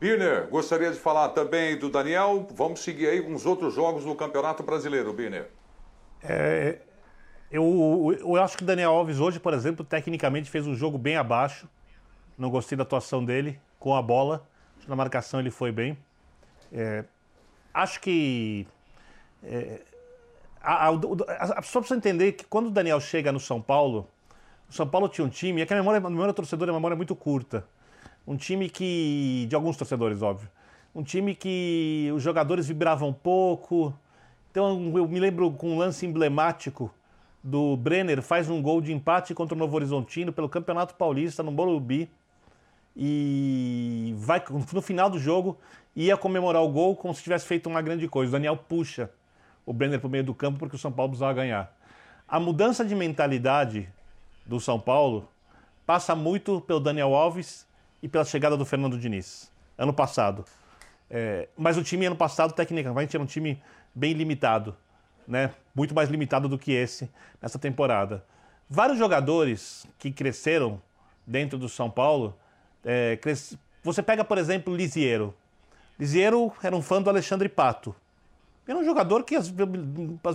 [0.00, 2.46] Birner, gostaria de falar também do Daniel.
[2.54, 5.48] Vamos seguir aí com os outros jogos do Campeonato Brasileiro, Birner.
[6.22, 6.78] É,
[7.50, 11.16] eu, eu acho que o Daniel Alves hoje, por exemplo, tecnicamente fez um jogo bem
[11.16, 11.68] abaixo.
[12.36, 14.46] Não gostei da atuação dele com a bola.
[14.86, 15.98] Na marcação ele foi bem.
[16.72, 17.04] É,
[17.74, 18.66] acho que
[19.42, 19.80] é,
[20.62, 24.08] a, a, a, só precisa entender que quando o Daniel chega no São Paulo,
[24.68, 26.78] o São Paulo tinha um time, é que a memória, a memória torcedora é uma
[26.78, 27.66] memória muito curta.
[28.28, 29.46] Um time que.
[29.48, 30.50] de alguns torcedores, óbvio.
[30.94, 33.94] Um time que os jogadores vibravam pouco.
[34.50, 36.92] Então eu me lembro com um lance emblemático
[37.42, 41.50] do Brenner, faz um gol de empate contra o Novo Horizontino pelo Campeonato Paulista no
[41.50, 42.10] Morumbi.
[42.94, 45.56] E vai no final do jogo
[45.96, 48.28] ia comemorar o gol como se tivesse feito uma grande coisa.
[48.28, 49.10] O Daniel puxa
[49.64, 51.74] o Brenner para o meio do campo porque o São Paulo precisava ganhar.
[52.28, 53.88] A mudança de mentalidade
[54.44, 55.26] do São Paulo
[55.86, 57.66] passa muito pelo Daniel Alves
[58.02, 60.44] e pela chegada do Fernando Diniz, ano passado.
[61.10, 63.60] É, mas o time ano passado, tecnicamente, era um time
[63.94, 64.76] bem limitado,
[65.26, 65.52] né?
[65.74, 68.24] muito mais limitado do que esse nessa temporada.
[68.68, 70.80] Vários jogadores que cresceram
[71.26, 72.36] dentro do São Paulo,
[72.84, 73.56] é, cres...
[73.82, 75.34] você pega, por exemplo, Lisiero.
[75.98, 77.94] Lisiero era um fã do Alexandre Pato.
[78.66, 79.48] Era um jogador que às,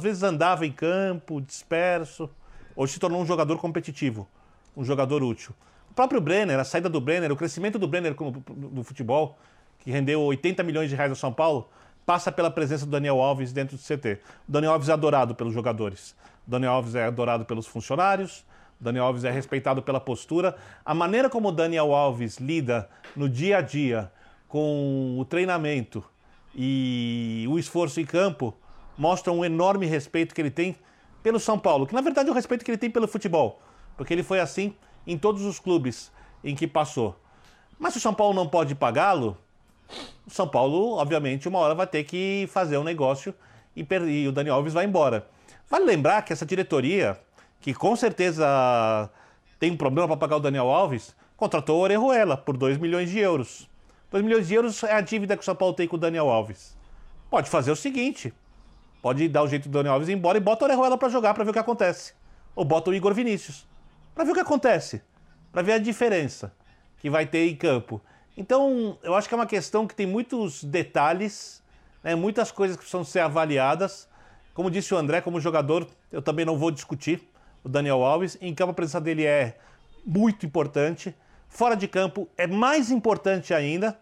[0.02, 2.30] vezes andava em campo, disperso.
[2.76, 4.28] Hoje se tornou um jogador competitivo,
[4.76, 5.54] um jogador útil.
[5.94, 8.16] O próprio Brenner, a saída do Brenner, o crescimento do Brenner
[8.58, 9.38] no futebol,
[9.78, 11.70] que rendeu 80 milhões de reais ao São Paulo,
[12.04, 14.20] passa pela presença do Daniel Alves dentro do CT.
[14.50, 16.16] O Daniel Alves é adorado pelos jogadores.
[16.48, 18.40] O Daniel Alves é adorado pelos funcionários.
[18.82, 20.56] O Daniel Alves é respeitado pela postura.
[20.84, 24.12] A maneira como o Daniel Alves lida no dia a dia
[24.48, 26.04] com o treinamento,
[26.56, 28.52] e o esforço em campo
[28.98, 30.76] mostra um enorme respeito que ele tem
[31.22, 33.62] pelo São Paulo, que na verdade é o respeito que ele tem pelo futebol,
[33.96, 34.74] porque ele foi assim
[35.06, 36.12] em todos os clubes
[36.44, 37.16] em que passou.
[37.80, 39.38] Mas se o São Paulo não pode pagá-lo,
[40.26, 43.34] o São Paulo, obviamente, uma hora vai ter que fazer um negócio
[43.76, 45.28] e, e o Dani Alves vai embora.
[45.70, 47.20] Vale lembrar que essa diretoria,
[47.60, 49.10] que com certeza
[49.60, 53.20] tem um problema para pagar o Daniel Alves, contratou o Orejuela por 2 milhões de
[53.20, 53.70] euros.
[54.12, 56.30] 2 milhões de euros é a dívida que o São Paulo tem com o Daniel
[56.30, 56.78] Alves.
[57.30, 58.34] Pode fazer o seguinte:
[59.02, 61.34] pode dar o jeito do Daniel Alves ir embora e bota o Orejuela para jogar
[61.34, 62.14] para ver o que acontece.
[62.56, 63.66] Ou bota o Igor Vinícius
[64.14, 65.02] para ver o que acontece,
[65.52, 66.54] para ver a diferença
[66.98, 68.02] que vai ter em campo.
[68.36, 71.62] Então, eu acho que é uma questão que tem muitos detalhes,
[72.04, 74.08] né, muitas coisas que precisam ser avaliadas.
[74.54, 77.22] Como disse o André, como jogador, eu também não vou discutir
[77.64, 78.38] o Daniel Alves.
[78.42, 79.58] Em campo, a presença dele é
[80.06, 81.16] muito importante.
[81.48, 84.00] Fora de campo é mais importante ainda,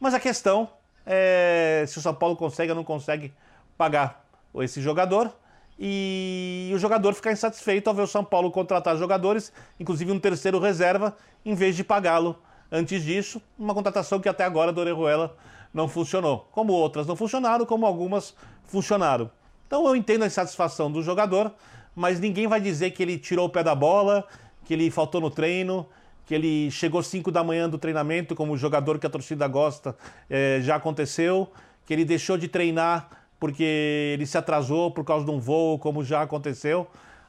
[0.00, 0.70] mas a questão
[1.04, 3.32] é se o São Paulo consegue ou não consegue
[3.76, 4.24] pagar
[4.56, 5.32] esse jogador
[5.78, 10.58] e o jogador ficar insatisfeito ao ver o São Paulo contratar jogadores, inclusive um terceiro
[10.58, 12.38] reserva, em vez de pagá-lo
[12.72, 13.40] antes disso.
[13.58, 15.36] Uma contratação que até agora do Orejuela
[15.72, 16.48] não funcionou.
[16.52, 18.34] Como outras não funcionaram, como algumas
[18.64, 19.30] funcionaram.
[19.66, 21.52] Então eu entendo a insatisfação do jogador,
[21.94, 24.24] mas ninguém vai dizer que ele tirou o pé da bola,
[24.64, 25.86] que ele faltou no treino,
[26.24, 29.96] que ele chegou 5 da manhã do treinamento, como o jogador que a torcida gosta,
[30.28, 31.50] é, já aconteceu,
[31.84, 36.04] que ele deixou de treinar porque ele se atrasou por causa de um voo, como
[36.04, 36.86] já aconteceu.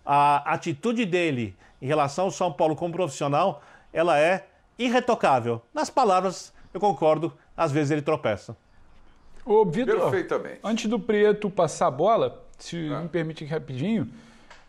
[0.09, 4.47] a atitude dele em relação ao São Paulo como profissional, ela é
[4.79, 5.61] irretocável.
[5.73, 8.55] Nas palavras, eu concordo, às vezes ele tropeça.
[9.45, 10.59] Ô, Vitor, Perfeitamente.
[10.63, 13.01] antes do Prieto passar a bola, se Ah.
[13.01, 14.09] me permite rapidinho,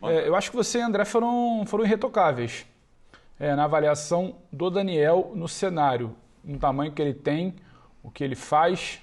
[0.03, 2.65] é, eu acho que você e André foram, foram irretocáveis
[3.39, 7.55] é, na avaliação do Daniel no cenário, no tamanho que ele tem,
[8.03, 9.01] o que ele faz,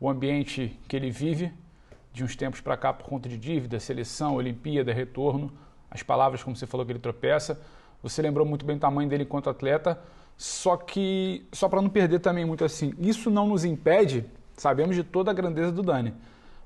[0.00, 1.52] o ambiente que ele vive,
[2.12, 5.52] de uns tempos para cá por conta de dívida, seleção, Olimpíada, retorno,
[5.90, 7.60] as palavras como você falou que ele tropeça.
[8.02, 9.98] Você lembrou muito bem o tamanho dele enquanto atleta,
[10.36, 14.24] só que só para não perder também muito assim, isso não nos impede,
[14.56, 16.12] sabemos de toda a grandeza do Dani,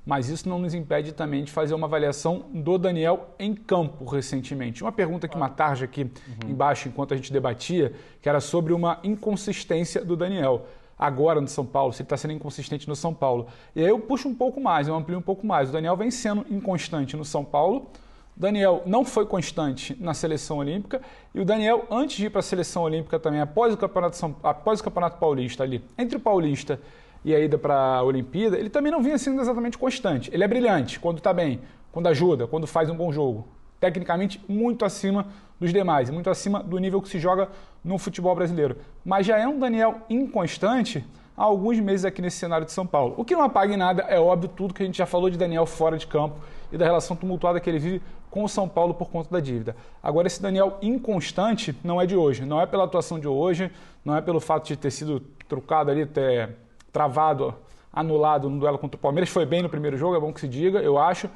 [0.04, 4.82] mas isso não nos impede também de fazer uma avaliação do Daniel em campo recentemente.
[4.82, 6.10] Uma pergunta que uma tarja aqui
[6.46, 10.66] embaixo enquanto a gente debatia, que era sobre uma inconsistência do Daniel
[10.98, 13.46] agora no São Paulo, se ele está sendo inconsistente no São Paulo.
[13.74, 15.68] E aí eu puxo um pouco mais, eu amplio um pouco mais.
[15.68, 17.90] O Daniel vem sendo inconstante no São Paulo.
[18.36, 21.00] O Daniel não foi constante na seleção olímpica
[21.34, 24.36] e o Daniel, antes de ir para a seleção olímpica também, após o campeonato, São,
[24.42, 26.78] após o campeonato paulista ali, entre o paulista
[27.24, 30.30] e a ida para a Olimpíada, ele também não vinha sendo exatamente constante.
[30.32, 33.48] Ele é brilhante quando está bem, quando ajuda, quando faz um bom jogo.
[33.80, 35.26] Tecnicamente, muito acima
[35.58, 37.48] dos demais, muito acima do nível que se joga
[37.84, 38.76] no futebol brasileiro.
[39.04, 41.04] Mas já é um Daniel inconstante
[41.36, 43.14] há alguns meses aqui nesse cenário de São Paulo.
[43.16, 45.36] O que não apaga em nada é óbvio tudo que a gente já falou de
[45.36, 46.36] Daniel fora de campo
[46.72, 49.76] e da relação tumultuada que ele vive com o São Paulo por conta da dívida.
[50.02, 53.70] Agora, esse Daniel inconstante não é de hoje, não é pela atuação de hoje,
[54.04, 56.50] não é pelo fato de ter sido trucado ali, ter
[56.92, 57.54] travado,
[57.92, 59.30] anulado no duelo contra o Palmeiras.
[59.30, 61.30] Foi bem no primeiro jogo, é bom que se diga, eu acho.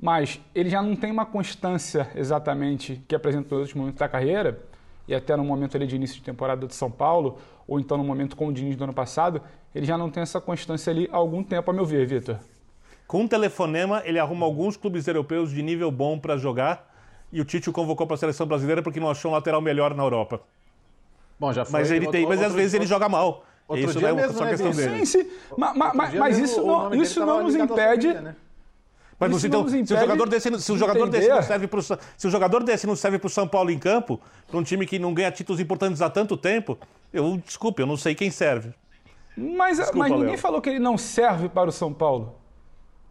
[0.00, 4.60] Mas ele já não tem uma constância exatamente que apresentou nos últimos momentos da carreira,
[5.08, 8.04] e até no momento ali de início de temporada de São Paulo, ou então no
[8.04, 9.40] momento com o Diniz do ano passado,
[9.74, 12.38] ele já não tem essa constância ali há algum tempo, a meu ver, Vitor.
[13.06, 16.92] Com um telefonema, ele arruma alguns clubes europeus de nível bom para jogar
[17.32, 19.94] e o Tite o convocou para a seleção brasileira porque não achou um lateral melhor
[19.94, 20.40] na Europa.
[21.38, 21.80] Bom, já foi.
[21.80, 23.44] Mas ele tem, mas às outro- vezes ele joga mal.
[23.68, 25.04] outro Isso dia não é mesmo, só né, questão dele.
[25.06, 25.30] Sim, sim.
[25.56, 28.02] Ma- ma- Outro ma- dia mas mesmo isso não, isso não nos impede.
[28.08, 28.36] Sevilha, né?
[29.18, 31.46] Mas Isso então, se o jogador desse, se o jogador desse não entender.
[31.48, 34.58] serve pro, se o jogador desse não serve para o São Paulo em campo, para
[34.58, 36.78] um time que não ganha títulos importantes há tanto tempo,
[37.12, 38.74] eu desculpe, eu não sei quem serve.
[39.36, 40.38] Mas, Desculpa, mas ninguém Léo.
[40.38, 42.34] falou que ele não serve para o São Paulo.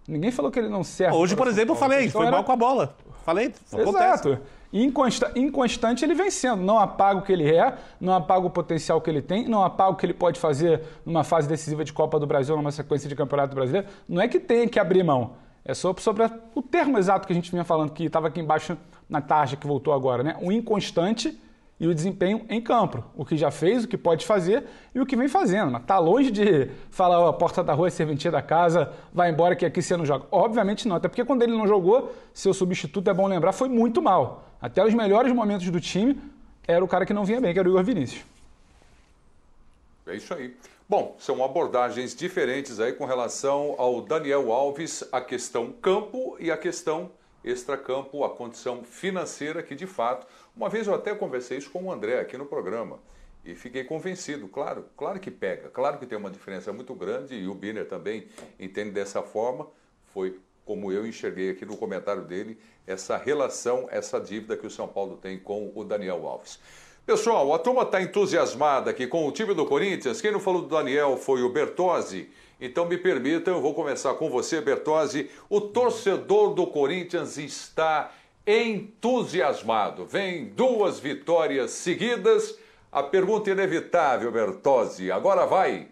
[0.08, 1.16] Ninguém falou que ele não serve.
[1.16, 2.96] Hoje, para o por exemplo, eu falei, Então foi era- mal com a bola.
[3.24, 3.90] Falei, acontece.
[4.28, 4.40] Exato.
[4.72, 6.62] Inconsta- inconstante ele vem sendo.
[6.62, 9.92] Não apaga o que ele é, não apaga o potencial que ele tem, não apaga
[9.92, 13.16] o que ele pode fazer numa fase decisiva de Copa do Brasil, numa sequência de
[13.16, 13.88] Campeonato Brasileiro.
[14.08, 15.34] Não é que tenha que abrir mão.
[15.66, 18.78] É sobre, sobre o termo exato que a gente vinha falando, que estava aqui embaixo
[19.10, 20.38] na tarja que voltou agora, né?
[20.40, 21.40] O inconstante
[21.80, 23.04] e o desempenho em campo.
[23.16, 25.72] O que já fez, o que pode fazer e o que vem fazendo.
[25.72, 29.56] Mas tá longe de falar, a porta da rua é serventia da casa, vai embora
[29.56, 30.26] que aqui você não joga.
[30.32, 34.02] Obviamente não, até porque quando ele não jogou, seu substituto, é bom lembrar, foi muito
[34.04, 34.48] mal.
[34.62, 36.22] Até os melhores momentos do time,
[36.68, 38.24] era o cara que não vinha bem, que era o Igor Vinícius.
[40.08, 40.56] É isso aí.
[40.88, 46.58] Bom, são abordagens diferentes aí com relação ao Daniel Alves, a questão campo e a
[46.58, 47.10] questão
[47.44, 51.92] extracampo, a condição financeira que de fato, uma vez eu até conversei isso com o
[51.92, 53.00] André aqui no programa
[53.44, 57.48] e fiquei convencido, claro, claro que pega, claro que tem uma diferença muito grande e
[57.48, 58.28] o Biner também
[58.60, 59.68] entende dessa forma,
[60.14, 64.88] foi como eu enxerguei aqui no comentário dele, essa relação, essa dívida que o São
[64.88, 66.60] Paulo tem com o Daniel Alves.
[67.06, 70.20] Pessoal, a turma está entusiasmada aqui com o time do Corinthians.
[70.20, 72.32] Quem não falou do Daniel foi o Bertozzi.
[72.60, 75.30] Então me permita, eu vou começar com você, Bertozzi.
[75.48, 78.12] O torcedor do Corinthians está
[78.48, 80.08] entusiasmado.
[80.08, 82.58] Vem duas vitórias seguidas.
[82.92, 85.12] A pergunta inevitável, Bertozzi.
[85.12, 85.90] Agora vai.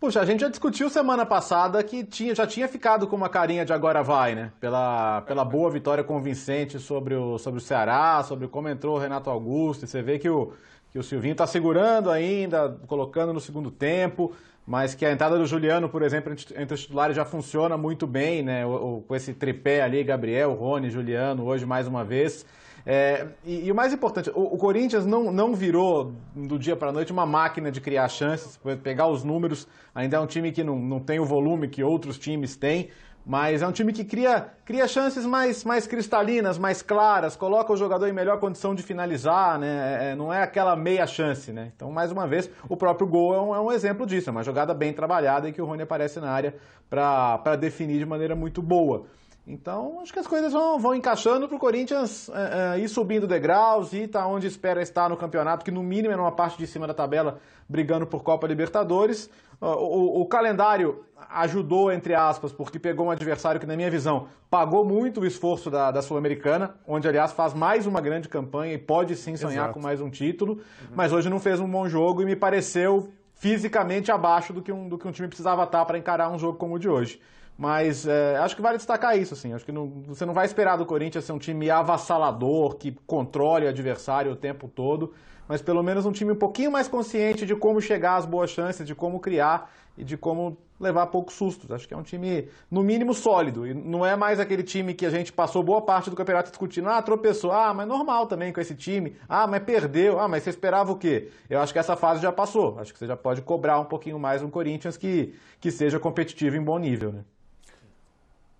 [0.00, 3.64] Puxa, a gente já discutiu semana passada que tinha, já tinha ficado com uma carinha
[3.64, 4.52] de agora vai, né?
[4.60, 9.30] Pela, pela boa vitória convincente sobre o, sobre o Ceará, sobre como entrou o Renato
[9.30, 9.84] Augusto.
[9.84, 10.52] E você vê que o,
[10.92, 14.32] que o Silvinho tá segurando ainda, colocando no segundo tempo,
[14.66, 18.42] mas que a entrada do Juliano, por exemplo, entre os titulares já funciona muito bem,
[18.42, 18.66] né?
[18.66, 22.44] O- o- com esse tripé ali, Gabriel, Rony, Juliano, hoje mais uma vez.
[22.86, 26.90] É, e, e o mais importante, o, o Corinthians não, não virou do dia para
[26.90, 28.56] a noite uma máquina de criar chances.
[28.58, 31.82] Pe- Pegar os números, ainda é um time que não, não tem o volume que
[31.82, 32.90] outros times têm,
[33.26, 37.76] mas é um time que cria, cria chances mais, mais cristalinas, mais claras, coloca o
[37.76, 40.10] jogador em melhor condição de finalizar, né?
[40.10, 41.72] É, não é aquela meia chance, né?
[41.74, 44.44] Então, mais uma vez, o próprio gol é um, é um exemplo disso, é uma
[44.44, 46.54] jogada bem trabalhada e que o Rony aparece na área
[46.90, 49.06] para definir de maneira muito boa.
[49.46, 53.26] Então, acho que as coisas vão, vão encaixando para o Corinthians é, é, ir subindo
[53.26, 56.56] degraus e estar tá onde espera estar no campeonato, que no mínimo é numa parte
[56.56, 57.38] de cima da tabela,
[57.68, 59.28] brigando por Copa Libertadores.
[59.60, 64.28] O, o, o, calendário ajudou, entre aspas, porque pegou um adversário que, na minha visão,
[64.48, 68.78] pagou muito o esforço da, da Sul-Americana, onde, aliás, faz mais uma grande campanha e
[68.78, 69.74] pode sim sonhar Exato.
[69.74, 70.88] com mais um título, uhum.
[70.94, 74.88] mas hoje não fez um bom jogo e me pareceu fisicamente abaixo do que um,
[74.88, 77.20] do que um time precisava estar para encarar um jogo como o de hoje.
[77.56, 79.52] Mas é, acho que vale destacar isso, assim.
[79.52, 83.66] Acho que não, você não vai esperar do Corinthians ser um time avassalador, que controle
[83.66, 85.12] o adversário o tempo todo,
[85.48, 88.86] mas pelo menos um time um pouquinho mais consciente de como chegar às boas chances,
[88.86, 91.70] de como criar e de como levar poucos sustos.
[91.70, 93.66] Acho que é um time, no mínimo, sólido.
[93.66, 96.88] E não é mais aquele time que a gente passou boa parte do campeonato discutindo.
[96.88, 97.52] Ah, tropeçou.
[97.52, 99.16] Ah, mas normal também com esse time.
[99.28, 100.18] Ah, mas perdeu.
[100.18, 101.30] Ah, mas você esperava o quê?
[101.48, 102.78] Eu acho que essa fase já passou.
[102.80, 106.56] Acho que você já pode cobrar um pouquinho mais um Corinthians que, que seja competitivo
[106.56, 107.24] em bom nível, né?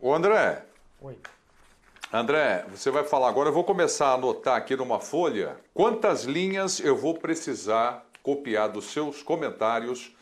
[0.04, 0.62] Ô André.
[1.00, 1.16] Oi.
[2.12, 3.48] André, você vai falar agora.
[3.48, 8.92] Eu vou começar a anotar aqui numa folha quantas linhas eu vou precisar copiar dos
[8.92, 10.14] seus comentários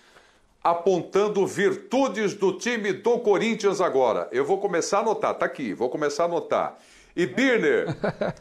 [0.63, 4.29] apontando virtudes do time do Corinthians agora.
[4.31, 6.79] Eu vou começar a anotar, tá aqui, vou começar a anotar.
[7.17, 7.89] E Birner,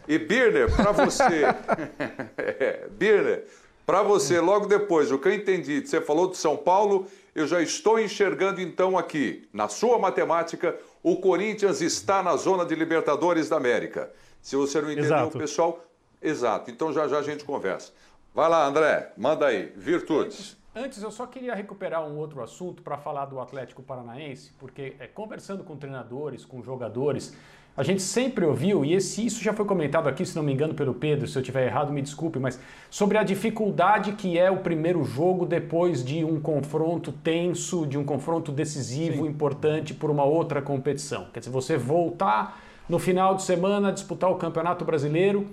[0.07, 1.41] e Birner, para você,
[2.37, 3.47] é, Birner,
[3.83, 7.61] para você, logo depois, o que eu entendi, você falou de São Paulo, eu já
[7.63, 13.57] estou enxergando então aqui, na sua matemática, o Corinthians está na zona de Libertadores da
[13.57, 14.11] América.
[14.41, 15.37] Se você não entendeu, exato.
[15.37, 15.85] pessoal,
[16.21, 16.71] exato.
[16.71, 17.91] Então já já a gente conversa.
[18.33, 20.57] Vai lá, André, manda aí, virtudes.
[20.73, 25.07] Antes, eu só queria recuperar um outro assunto para falar do Atlético Paranaense, porque é,
[25.07, 27.35] conversando com treinadores, com jogadores,
[27.75, 30.73] a gente sempre ouviu, e esse, isso já foi comentado aqui, se não me engano,
[30.73, 32.59] pelo Pedro, se eu tiver errado, me desculpe, mas
[32.89, 38.03] sobre a dificuldade que é o primeiro jogo depois de um confronto tenso, de um
[38.03, 39.29] confronto decisivo, Sim.
[39.29, 41.27] importante por uma outra competição.
[41.33, 45.47] Quer dizer, você voltar no final de semana a disputar o Campeonato Brasileiro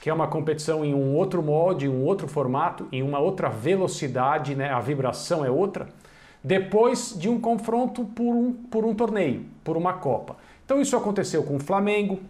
[0.00, 3.48] que é uma competição em um outro molde, em um outro formato, em uma outra
[3.50, 4.70] velocidade, né?
[4.70, 5.88] a vibração é outra,
[6.42, 10.36] depois de um confronto por um, por um torneio, por uma Copa.
[10.70, 12.20] Então isso aconteceu com o Flamengo,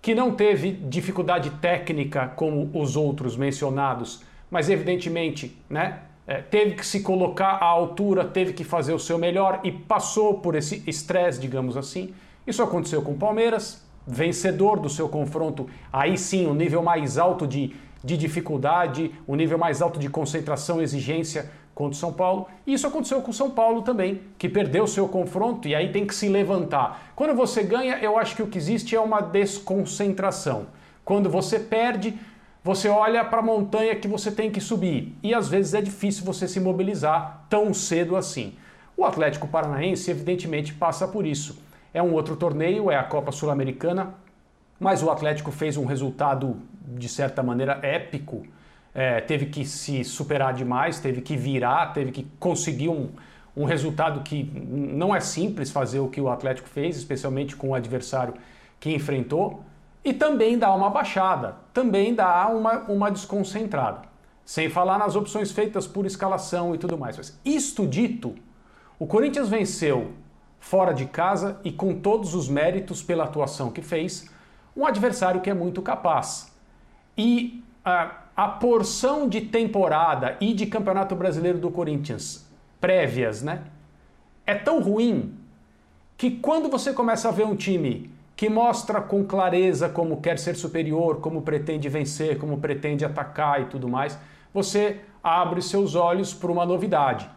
[0.00, 6.86] que não teve dificuldade técnica como os outros mencionados, mas evidentemente né, é, teve que
[6.86, 11.38] se colocar à altura, teve que fazer o seu melhor e passou por esse estresse,
[11.38, 12.14] digamos assim.
[12.46, 17.46] Isso aconteceu com o Palmeiras, vencedor do seu confronto, aí sim o nível mais alto
[17.46, 21.50] de, de dificuldade, o nível mais alto de concentração exigência
[21.82, 22.46] contra o São Paulo.
[22.64, 26.06] E isso aconteceu com o São Paulo também, que perdeu seu confronto e aí tem
[26.06, 27.10] que se levantar.
[27.16, 30.66] Quando você ganha, eu acho que o que existe é uma desconcentração.
[31.04, 32.14] Quando você perde,
[32.62, 35.16] você olha para a montanha que você tem que subir.
[35.24, 38.54] E às vezes é difícil você se mobilizar tão cedo assim.
[38.96, 41.60] O Atlético Paranaense, evidentemente, passa por isso.
[41.92, 44.14] É um outro torneio, é a Copa Sul-Americana,
[44.78, 46.56] mas o Atlético fez um resultado,
[46.86, 48.46] de certa maneira, épico.
[48.94, 53.08] É, teve que se superar demais, teve que virar, teve que conseguir um,
[53.56, 57.74] um resultado que não é simples fazer o que o Atlético fez, especialmente com o
[57.74, 58.34] adversário
[58.78, 59.64] que enfrentou,
[60.04, 64.02] e também dá uma baixada, também dá uma, uma desconcentrada.
[64.44, 67.16] Sem falar nas opções feitas por escalação e tudo mais.
[67.16, 68.34] Mas isto dito,
[68.98, 70.12] o Corinthians venceu
[70.58, 74.28] fora de casa e com todos os méritos pela atuação que fez,
[74.76, 76.52] um adversário que é muito capaz.
[77.16, 83.62] E a, a porção de temporada e de Campeonato Brasileiro do Corinthians prévias, né?
[84.44, 85.34] É tão ruim
[86.16, 90.56] que quando você começa a ver um time que mostra com clareza como quer ser
[90.56, 94.18] superior, como pretende vencer, como pretende atacar e tudo mais,
[94.52, 97.30] você abre seus olhos para uma novidade.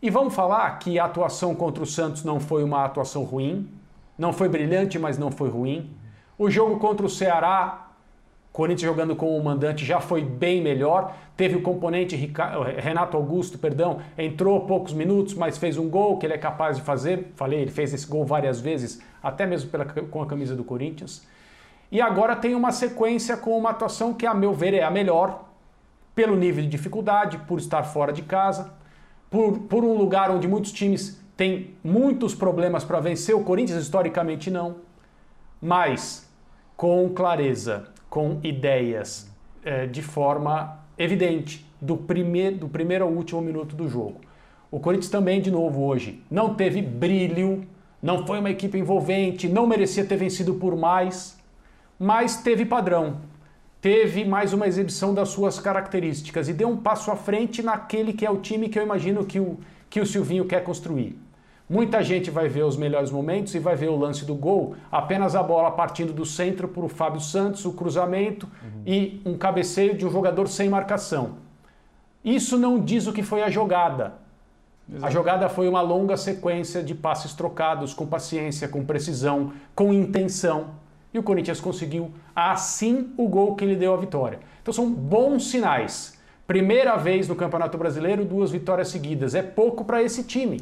[0.00, 3.68] E vamos falar que a atuação contra o Santos não foi uma atuação ruim,
[4.16, 5.90] não foi brilhante, mas não foi ruim.
[6.38, 7.85] O jogo contra o Ceará,
[8.56, 11.14] Corinthians jogando com o mandante já foi bem melhor.
[11.36, 12.16] Teve o componente
[12.78, 16.82] Renato Augusto, perdão, entrou poucos minutos, mas fez um gol que ele é capaz de
[16.82, 17.32] fazer.
[17.36, 21.26] Falei, ele fez esse gol várias vezes, até mesmo pela, com a camisa do Corinthians.
[21.92, 25.44] E agora tem uma sequência com uma atuação que, a meu ver, é a melhor,
[26.14, 28.74] pelo nível de dificuldade, por estar fora de casa
[29.30, 34.50] por, por um lugar onde muitos times têm muitos problemas para vencer, o Corinthians historicamente
[34.50, 34.76] não,
[35.60, 36.26] mas
[36.76, 39.30] com clareza, com ideias,
[39.62, 44.22] é, de forma evidente, do, primeir, do primeiro ao último minuto do jogo.
[44.70, 47.66] O Corinthians também, de novo, hoje, não teve brilho,
[48.02, 51.38] não foi uma equipe envolvente, não merecia ter vencido por mais,
[51.98, 53.18] mas teve padrão
[53.78, 58.24] teve mais uma exibição das suas características e deu um passo à frente naquele que
[58.24, 59.58] é o time que eu imagino que o,
[59.88, 61.16] que o Silvinho quer construir.
[61.68, 65.34] Muita gente vai ver os melhores momentos e vai ver o lance do gol, apenas
[65.34, 68.82] a bola partindo do centro para o Fábio Santos, o cruzamento uhum.
[68.86, 71.38] e um cabeceio de um jogador sem marcação.
[72.24, 74.14] Isso não diz o que foi a jogada.
[74.88, 75.06] Exato.
[75.06, 80.70] A jogada foi uma longa sequência de passes trocados com paciência, com precisão, com intenção.
[81.12, 84.38] E o Corinthians conseguiu assim o gol que lhe deu a vitória.
[84.62, 86.16] Então são bons sinais.
[86.46, 89.34] Primeira vez no Campeonato Brasileiro, duas vitórias seguidas.
[89.34, 90.60] É pouco para esse time.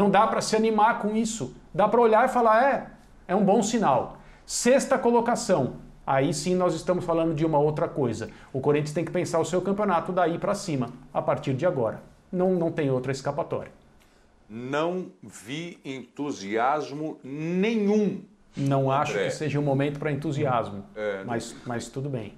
[0.00, 1.54] Não dá para se animar com isso.
[1.74, 2.86] Dá para olhar e falar: é,
[3.28, 4.16] é um bom sinal.
[4.46, 5.74] Sexta colocação.
[6.06, 8.30] Aí sim nós estamos falando de uma outra coisa.
[8.50, 12.02] O Corinthians tem que pensar o seu campeonato daí para cima, a partir de agora.
[12.32, 13.70] Não, não tem outra escapatória.
[14.48, 18.22] Não vi entusiasmo nenhum.
[18.56, 22.32] Não acho que seja um momento para entusiasmo, é, mas, mas tudo bem.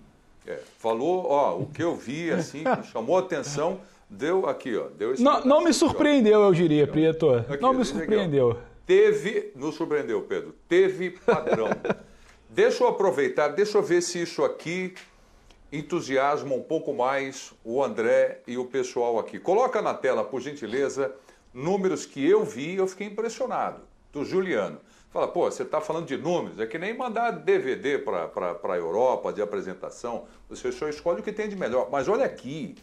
[0.44, 3.78] É, falou, ó, o que eu vi, assim, que chamou atenção,
[4.12, 4.88] deu aqui, ó.
[4.88, 7.30] Deu não, não me surpreendeu, aqui, eu diria, Prieto.
[7.30, 8.50] Aqui, não me surpreendeu.
[8.52, 11.68] Aqui, teve, nos surpreendeu, Pedro, teve padrão.
[12.48, 14.94] deixa eu aproveitar, deixa eu ver se isso aqui
[15.72, 19.38] entusiasma um pouco mais o André e o pessoal aqui.
[19.38, 21.14] Coloca na tela, por gentileza,
[21.52, 23.80] números que eu vi e eu fiquei impressionado,
[24.12, 24.78] do Juliano.
[25.10, 28.30] Fala, pô, você está falando de números, é que nem mandar DVD para
[28.62, 31.88] a Europa de apresentação, você só escolhe o que tem de melhor.
[31.90, 32.74] Mas olha aqui,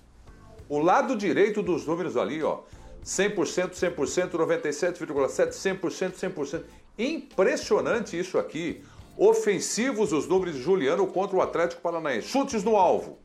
[0.69, 2.59] o lado direito dos números ali, ó,
[3.03, 6.63] 100%, 100%, 97,7%, 100%, 100%.
[6.97, 8.83] Impressionante isso aqui.
[9.17, 12.27] Ofensivos os números de Juliano contra o Atlético Paranaense.
[12.27, 13.17] Chutes no alvo.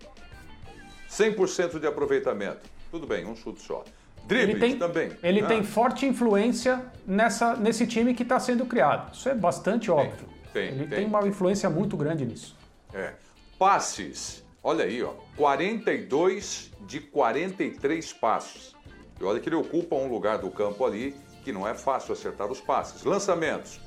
[1.11, 2.69] 100% de aproveitamento.
[2.91, 3.85] Tudo bem, um chute só.
[4.27, 5.11] Dribles ele tem, também.
[5.23, 5.47] Ele ah.
[5.47, 9.13] tem forte influência nessa, nesse time que está sendo criado.
[9.15, 10.29] Isso é bastante óbvio.
[10.53, 10.99] Tem, ele tem.
[10.99, 12.57] tem uma influência muito grande nisso.
[12.93, 13.13] É.
[13.59, 14.44] Passes.
[14.67, 15.13] Olha aí, ó.
[15.37, 18.75] 42 de 43 passos.
[19.21, 22.51] E olha que ele ocupa um lugar do campo ali que não é fácil acertar
[22.51, 23.05] os passes.
[23.05, 23.79] Lançamentos.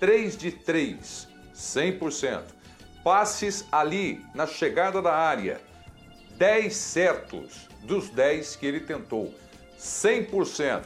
[0.00, 2.42] 3 de 3, 100%.
[3.04, 5.60] Passes ali, na chegada da área.
[6.38, 9.34] 10 certos dos 10 que ele tentou.
[9.78, 10.82] 100%.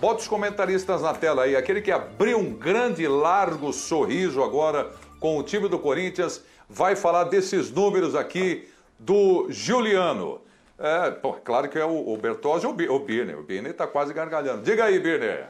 [0.00, 1.54] Bota os comentaristas na tela aí.
[1.54, 7.24] Aquele que abriu um grande, largo sorriso agora com o time do Corinthians vai falar
[7.24, 8.68] desses números aqui
[8.98, 10.40] do Juliano.
[10.78, 13.38] É, pô, claro que é o, o Bertozzi ou o Birner.
[13.38, 14.62] O Birner está quase gargalhando.
[14.62, 15.48] Diga aí, Birner.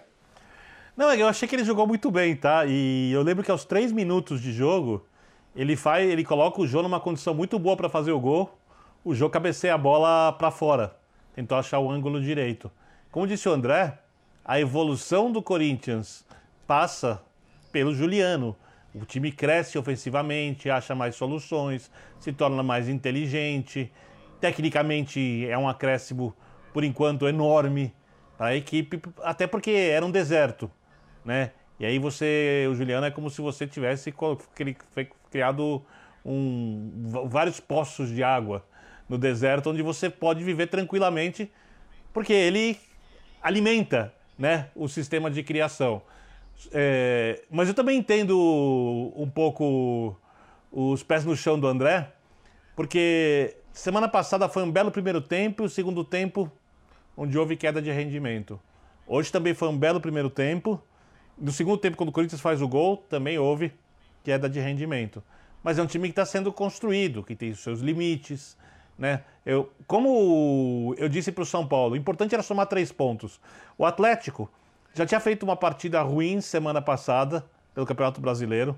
[0.97, 2.65] Não, eu achei que ele jogou muito bem, tá?
[2.67, 5.07] E eu lembro que aos três minutos de jogo,
[5.55, 8.59] ele faz, ele coloca o Jô numa condição muito boa para fazer o gol.
[9.05, 10.97] O Jô cabeceia a bola para fora.
[11.35, 12.71] Tentou achar o ângulo direito.
[13.13, 13.97] Como disse o André,
[14.45, 16.27] a evolução do Corinthians
[16.67, 17.23] passa
[17.71, 18.57] pelo Juliano.
[18.95, 23.93] O time cresce ofensivamente, acha mais soluções, se torna mais inteligente.
[24.41, 26.35] Tecnicamente é um acréscimo,
[26.73, 27.95] por enquanto, enorme
[28.37, 30.71] para a equipe, até porque era um deserto,
[31.25, 31.51] né?
[31.81, 34.13] E aí você, o Juliano é como se você tivesse
[35.31, 35.85] criado
[36.25, 36.91] um,
[37.29, 38.65] vários poços de água
[39.09, 41.51] no deserto, onde você pode viver tranquilamente,
[42.13, 42.79] porque ele
[43.43, 46.03] alimenta né, o sistema de criação.
[46.73, 48.37] É, mas eu também entendo
[49.17, 50.17] um pouco
[50.71, 52.13] os pés no chão do André,
[52.75, 56.51] porque semana passada foi um belo primeiro tempo e o segundo tempo
[57.17, 58.61] onde houve queda de rendimento.
[59.07, 60.81] Hoje também foi um belo primeiro tempo.
[61.37, 63.73] No segundo tempo, quando o Corinthians faz o gol, também houve
[64.23, 65.23] queda de rendimento.
[65.63, 68.57] Mas é um time que está sendo construído, que tem os seus limites,
[68.99, 69.23] né?
[69.47, 73.41] Eu, como eu disse para o São Paulo, o importante era somar três pontos.
[73.77, 74.51] O Atlético
[74.95, 78.77] já tinha feito uma partida ruim semana passada pelo Campeonato Brasileiro,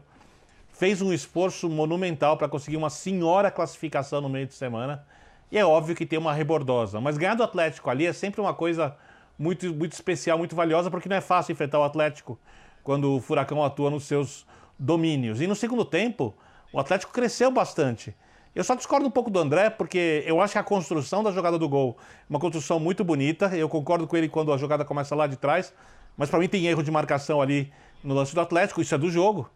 [0.73, 5.05] fez um esforço monumental para conseguir uma senhora classificação no meio de semana.
[5.51, 8.55] E é óbvio que tem uma rebordosa, mas ganhar do Atlético ali é sempre uma
[8.55, 8.97] coisa
[9.39, 12.39] muito, muito especial, muito valiosa, porque não é fácil enfrentar o Atlético
[12.83, 14.47] quando o Furacão atua nos seus
[14.79, 15.41] domínios.
[15.41, 16.35] E no segundo tempo,
[16.73, 18.15] o Atlético cresceu bastante.
[18.55, 21.59] Eu só discordo um pouco do André, porque eu acho que a construção da jogada
[21.59, 23.47] do gol é uma construção muito bonita.
[23.57, 25.73] Eu concordo com ele quando a jogada começa lá de trás,
[26.21, 27.73] mas para mim tem erro de marcação ali
[28.05, 29.49] no lance do Atlético, isso é do jogo.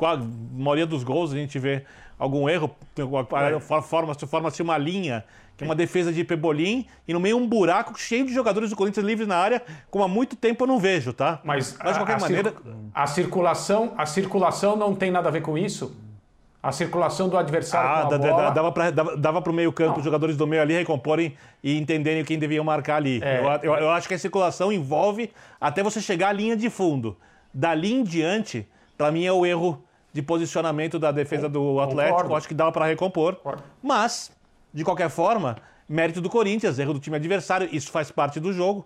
[0.00, 0.16] A
[0.52, 1.82] maioria dos gols a gente vê
[2.16, 2.70] algum erro,
[3.82, 5.24] forma-se forma uma linha,
[5.56, 8.76] que é uma defesa de Pebolim, e no meio um buraco cheio de jogadores do
[8.76, 11.40] Corinthians livres na área, como há muito tempo eu não vejo, tá?
[11.42, 12.54] Mas, Mas de qualquer a, maneira.
[12.94, 15.92] A circulação, a circulação não tem nada a ver com isso?
[16.66, 18.50] A circulação do adversário ah, com a bola.
[18.50, 22.40] Dava para dava, o meio campo, os jogadores do meio ali recomporem e entenderem quem
[22.40, 23.22] deviam marcar ali.
[23.22, 26.68] É, eu, eu, eu, acho que a circulação envolve até você chegar à linha de
[26.68, 27.16] fundo.
[27.54, 29.80] Dali em diante, para mim é o erro
[30.12, 32.16] de posicionamento da defesa do Atlético.
[32.16, 32.34] Concordo.
[32.34, 33.36] Acho que dava para recompor.
[33.36, 33.62] Concordo.
[33.80, 34.32] Mas,
[34.74, 35.56] de qualquer forma,
[35.88, 37.68] mérito do Corinthians, erro do time adversário.
[37.70, 38.84] Isso faz parte do jogo.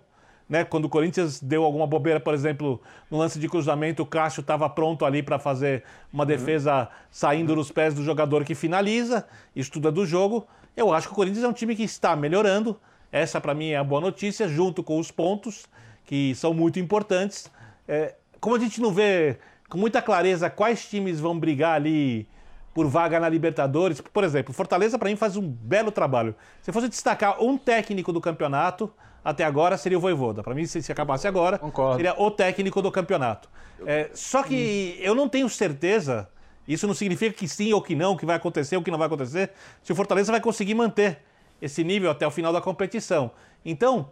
[0.51, 0.64] Né?
[0.64, 4.68] Quando o Corinthians deu alguma bobeira, por exemplo, no lance de cruzamento, o Cássio estava
[4.68, 9.24] pronto ali para fazer uma defesa saindo nos pés do jogador que finaliza,
[9.55, 10.44] isso tudo é do jogo.
[10.76, 12.78] Eu acho que o Corinthians é um time que está melhorando.
[13.12, 15.66] Essa, para mim, é a boa notícia, junto com os pontos,
[16.05, 17.48] que são muito importantes.
[17.86, 19.38] É, como a gente não vê
[19.68, 22.28] com muita clareza quais times vão brigar ali
[22.74, 26.34] por vaga na Libertadores, por exemplo, Fortaleza, para mim, faz um belo trabalho.
[26.62, 28.92] Se fosse destacar um técnico do campeonato,
[29.25, 30.43] até agora seria o Voivoda.
[30.43, 31.97] Para mim, se, se acabasse agora, Concordo.
[31.97, 33.49] seria o técnico do campeonato.
[33.87, 36.29] É, só que eu não tenho certeza,
[36.66, 39.07] isso não significa que sim ou que não, que vai acontecer ou que não vai
[39.07, 39.51] acontecer,
[39.83, 41.18] se o Fortaleza vai conseguir manter
[41.61, 43.31] esse nível até o final da competição.
[43.64, 44.11] Então,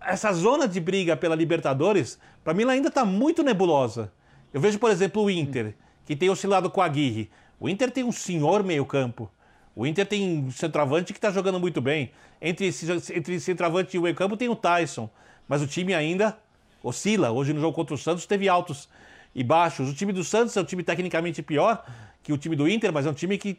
[0.00, 4.12] essa zona de briga pela Libertadores, para mim, ela ainda está muito nebulosa.
[4.52, 5.74] Eu vejo, por exemplo, o Inter,
[6.04, 7.30] que tem oscilado com a Aguirre.
[7.60, 9.30] O Inter tem um senhor meio-campo.
[9.78, 12.10] O Inter tem um centroavante que está jogando muito bem.
[12.42, 15.08] Entre, esse- entre centroavante e o meio-campo tem o Tyson.
[15.46, 16.36] Mas o time ainda
[16.82, 17.30] oscila.
[17.30, 18.88] Hoje no jogo contra o Santos teve altos
[19.32, 19.88] e baixos.
[19.88, 21.86] O time do Santos é um time tecnicamente pior
[22.24, 23.56] que o time do Inter, mas é um time que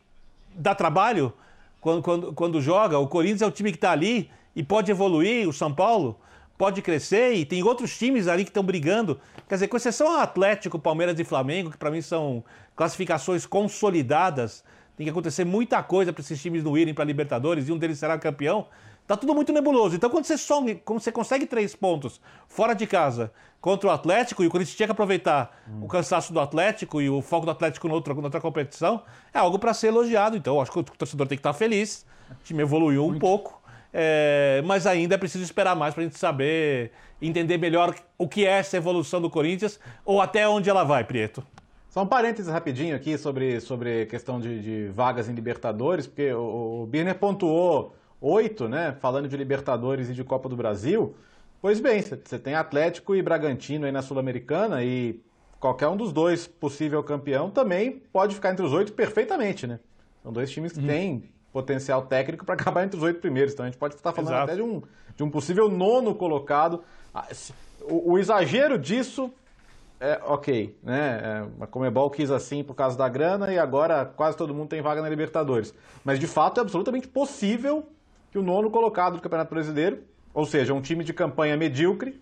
[0.53, 1.31] dá trabalho
[1.79, 2.99] quando, quando, quando joga.
[2.99, 5.47] O Corinthians é o time que está ali e pode evoluir.
[5.47, 6.19] O São Paulo
[6.57, 9.21] pode crescer e tem outros times ali que estão brigando.
[9.47, 12.43] Quer dizer, com exceção ao Atlético, Palmeiras e Flamengo, que para mim são
[12.75, 14.65] classificações consolidadas,
[14.99, 17.77] tem que acontecer muita coisa para esses times não irem para a Libertadores e um
[17.77, 18.67] deles será campeão.
[19.07, 19.95] Tá tudo muito nebuloso.
[19.95, 22.19] Então, quando você, some, quando você consegue três pontos
[22.49, 23.31] fora de casa
[23.61, 27.21] contra o Atlético, e o Corinthians tinha que aproveitar o cansaço do Atlético e o
[27.21, 29.01] foco do Atlético na outra, na outra competição,
[29.33, 30.35] é algo para ser elogiado.
[30.35, 32.05] Então, acho que o torcedor tem que estar feliz.
[32.29, 33.61] O time evoluiu um pouco,
[33.93, 36.91] é, mas ainda é preciso esperar mais para a gente saber,
[37.21, 41.41] entender melhor o que é essa evolução do Corinthians ou até onde ela vai, Prieto.
[41.89, 46.83] Só um parênteses rapidinho aqui sobre, sobre questão de, de vagas em Libertadores, porque o,
[46.83, 48.95] o Birner pontuou oito, né?
[48.99, 51.15] Falando de Libertadores e de Copa do Brasil.
[51.59, 55.19] Pois bem, você tem Atlético e Bragantino aí na Sul-Americana e
[55.59, 59.79] qualquer um dos dois possível campeão também pode ficar entre os oito perfeitamente, né?
[60.21, 63.53] São dois times que têm potencial técnico para acabar entre os oito primeiros.
[63.53, 64.43] Então a gente pode estar falando Exato.
[64.43, 64.83] até de um,
[65.15, 66.83] de um possível nono colocado.
[67.13, 67.27] Ah,
[67.81, 69.31] O, o exagero disso
[69.99, 71.19] é, ok, né?
[71.59, 74.81] É, a Comebol quis assim por causa da grana e agora quase todo mundo tem
[74.81, 75.73] vaga na Libertadores.
[76.05, 77.85] Mas de fato é absolutamente possível
[78.31, 79.99] que o nono colocado do Campeonato Brasileiro,
[80.33, 82.21] ou seja, um time de campanha medíocre,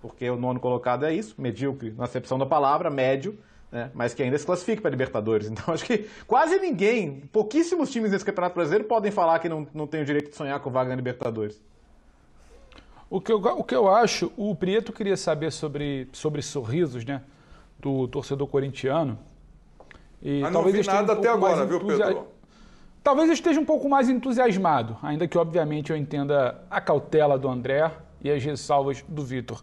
[0.00, 3.38] porque o nono colocado é isso, medíocre na acepção da palavra, médio,
[3.70, 3.90] né?
[3.92, 5.50] mas que ainda se classifique para a Libertadores.
[5.58, 9.86] Então acho que quase ninguém, pouquíssimos times nesse Campeonato Brasileiro podem falar que não, não
[9.86, 11.60] tem o direito de sonhar com vaga na Libertadores.
[13.10, 17.22] O que, eu, o que eu acho, o Prieto queria saber sobre, sobre sorrisos, né?
[17.78, 19.18] Do torcedor corintiano.
[20.22, 22.28] E Mas não vi eu esteja nada um até agora, viu, entusia- Pedro?
[23.02, 27.48] Talvez eu esteja um pouco mais entusiasmado, ainda que obviamente eu entenda a cautela do
[27.48, 27.90] André
[28.20, 29.62] e as ressalvas do Vitor.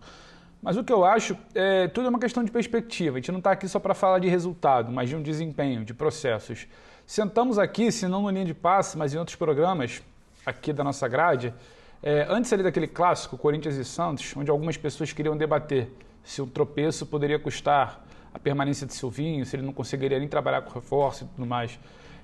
[0.64, 3.18] Mas o que eu acho é tudo é uma questão de perspectiva.
[3.18, 5.94] A gente não está aqui só para falar de resultado, mas de um desempenho, de
[5.94, 6.66] processos.
[7.06, 10.02] Sentamos aqui, se não no linha de passe, mas em outros programas
[10.44, 11.54] aqui da nossa grade,
[12.02, 15.90] é, antes ali daquele clássico Corinthians e Santos, onde algumas pessoas queriam debater
[16.24, 20.62] se o tropeço poderia custar a permanência de Silvinho, se ele não conseguiria nem trabalhar
[20.62, 21.80] com reforço e tudo mais.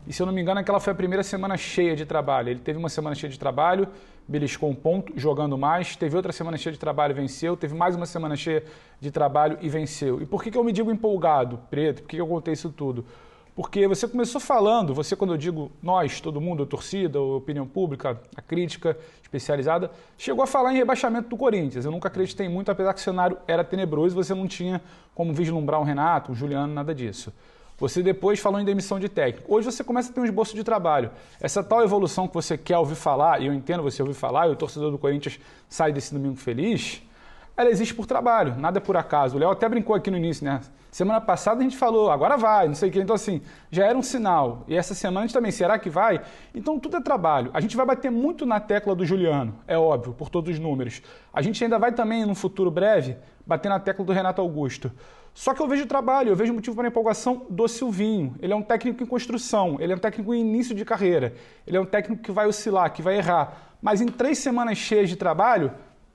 [0.05, 2.49] E se eu não me engano, aquela foi a primeira semana cheia de trabalho.
[2.49, 3.87] Ele teve uma semana cheia de trabalho,
[4.27, 5.95] beliscou um ponto, jogando mais.
[5.95, 7.55] Teve outra semana cheia de trabalho, venceu.
[7.55, 8.63] Teve mais uma semana cheia
[8.99, 10.21] de trabalho e venceu.
[10.21, 12.01] E por que, que eu me digo empolgado, Preto?
[12.01, 13.05] Por que, que eu contei isso tudo?
[13.61, 17.67] Porque você começou falando, você quando eu digo nós, todo mundo, a torcida, a opinião
[17.67, 21.85] pública, a crítica especializada, chegou a falar em rebaixamento do Corinthians.
[21.85, 24.81] Eu nunca acreditei muito, apesar que o cenário era tenebroso, você não tinha
[25.13, 27.31] como vislumbrar um Renato, um Juliano, nada disso.
[27.77, 29.53] Você depois falou em demissão de técnico.
[29.53, 31.11] Hoje você começa a ter um esboço de trabalho.
[31.39, 34.51] Essa tal evolução que você quer ouvir falar, e eu entendo você ouvir falar, e
[34.53, 35.39] o torcedor do Corinthians
[35.69, 37.03] sai desse domingo feliz,
[37.55, 39.35] ela existe por trabalho, nada é por acaso.
[39.35, 40.61] O Léo até brincou aqui no início, né?
[40.91, 42.99] Semana passada a gente falou, agora vai, não sei o quê.
[42.99, 44.65] Então, assim, já era um sinal.
[44.67, 46.21] E essa semana a gente também, será que vai?
[46.53, 47.49] Então, tudo é trabalho.
[47.53, 51.01] A gente vai bater muito na tecla do Juliano, é óbvio, por todos os números.
[51.33, 53.15] A gente ainda vai também, num futuro breve,
[53.47, 54.91] bater na tecla do Renato Augusto.
[55.33, 58.35] Só que eu vejo trabalho, eu vejo motivo para empolgação do Silvinho.
[58.41, 61.33] Ele é um técnico em construção, ele é um técnico em início de carreira,
[61.65, 63.77] ele é um técnico que vai oscilar, que vai errar.
[63.81, 65.71] Mas em três semanas cheias de trabalho,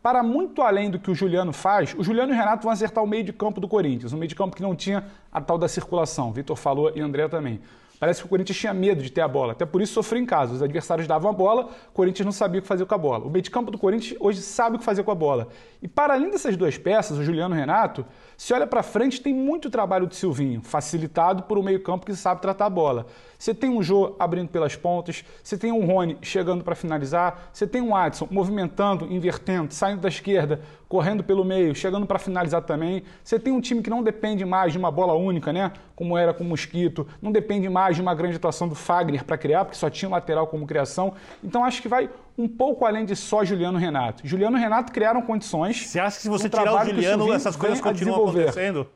[0.07, 3.03] para muito além do que o Juliano faz, o Juliano e o Renato vão acertar
[3.03, 5.59] o meio de campo do Corinthians, um meio de campo que não tinha a tal
[5.59, 6.33] da circulação.
[6.33, 7.61] Vitor falou e André também.
[7.99, 10.25] Parece que o Corinthians tinha medo de ter a bola, até por isso sofreu em
[10.25, 10.55] casa.
[10.55, 13.25] Os adversários davam a bola, o Corinthians não sabia o que fazer com a bola.
[13.25, 15.49] O meio de campo do Corinthians hoje sabe o que fazer com a bola.
[15.83, 19.20] E para além dessas duas peças, o Juliano e o Renato, se olha para frente,
[19.20, 23.07] tem muito trabalho do Silvinho, facilitado por um meio campo que sabe tratar a bola.
[23.39, 27.66] Você tem um Jô abrindo pelas pontas, você tem um Rony chegando para finalizar, você
[27.66, 33.03] tem um Adson movimentando, invertendo, saindo da esquerda, correndo pelo meio, chegando para finalizar também.
[33.24, 35.72] Você tem um time que não depende mais de uma bola única, né?
[35.95, 39.39] Como era com o Mosquito, não depende mais de uma grande atuação do Fagner para
[39.39, 41.14] criar, porque só tinha lateral como criação.
[41.43, 44.26] Então acho que vai um pouco além de só Juliano Renato.
[44.26, 45.87] Juliano e Renato criaram condições.
[45.87, 48.89] Você acha que se você tirar o Juliano, essas coisas continuam acontecendo?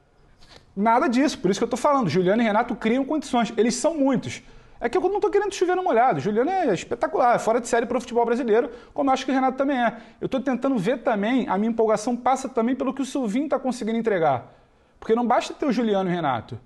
[0.77, 2.09] Nada disso, por isso que eu estou falando.
[2.09, 3.53] Juliano e Renato criam condições.
[3.57, 4.43] Eles são muitos.
[4.81, 6.21] É que eu não estou querendo chover no molhado.
[6.21, 9.31] Juliano é espetacular, é fora de série para o futebol brasileiro, como eu acho que
[9.31, 9.97] o Renato também é.
[10.21, 13.59] Eu estou tentando ver também, a minha empolgação passa também pelo que o Silvinho está
[13.59, 14.55] conseguindo entregar.
[14.99, 16.59] Porque não basta ter o Juliano e o Renato.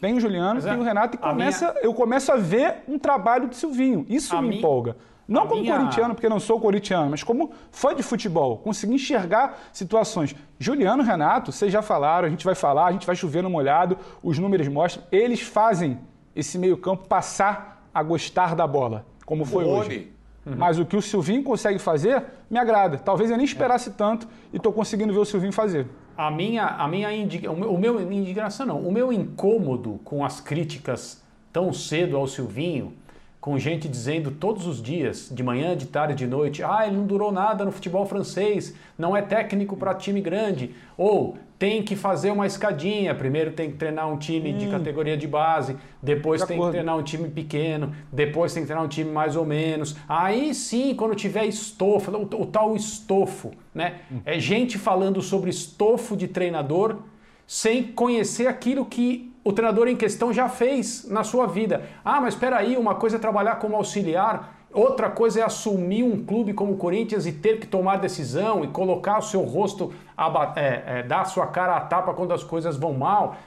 [0.00, 1.84] Tem o Juliano, tem é, o Renato e começa, minha...
[1.84, 4.06] eu começo a ver um trabalho do Silvinho.
[4.08, 4.96] Isso a me empolga.
[5.28, 5.76] Não a como minha...
[5.76, 10.34] corintiano, porque não sou corintiano, mas como fã de futebol, conseguir enxergar situações.
[10.58, 13.98] Juliano, Renato, vocês já falaram, a gente vai falar, a gente vai chover no molhado,
[14.22, 15.98] os números mostram, eles fazem
[16.34, 19.78] esse meio-campo passar a gostar da bola, como foi Boni.
[19.78, 20.12] hoje.
[20.46, 20.54] Uhum.
[20.56, 22.96] Mas o que o Silvinho consegue fazer me agrada.
[22.96, 23.92] Talvez eu nem esperasse é.
[23.92, 25.86] tanto e estou conseguindo ver o Silvinho fazer.
[26.16, 27.46] A minha, a minha indig...
[27.46, 31.22] o meu indignação não, o meu incômodo com as críticas
[31.52, 32.94] tão cedo ao Silvinho
[33.40, 37.06] com gente dizendo todos os dias, de manhã, de tarde, de noite, ah, ele não
[37.06, 42.30] durou nada no futebol francês, não é técnico para time grande, ou tem que fazer
[42.30, 44.58] uma escadinha, primeiro tem que treinar um time hum.
[44.58, 46.70] de categoria de base, depois de tem acordo.
[46.70, 49.96] que treinar um time pequeno, depois tem que treinar um time mais ou menos.
[50.08, 54.00] Aí sim, quando tiver estofo, o, o tal estofo, né?
[54.10, 54.20] Hum.
[54.24, 56.98] É gente falando sobre estofo de treinador
[57.46, 61.82] sem conhecer aquilo que o treinador em questão já fez na sua vida.
[62.04, 66.22] Ah, mas espera aí, uma coisa é trabalhar como auxiliar, outra coisa é assumir um
[66.22, 70.52] clube como o Corinthians e ter que tomar decisão e colocar o seu rosto, a,
[70.54, 73.38] é, é, dar a sua cara à tapa quando as coisas vão mal.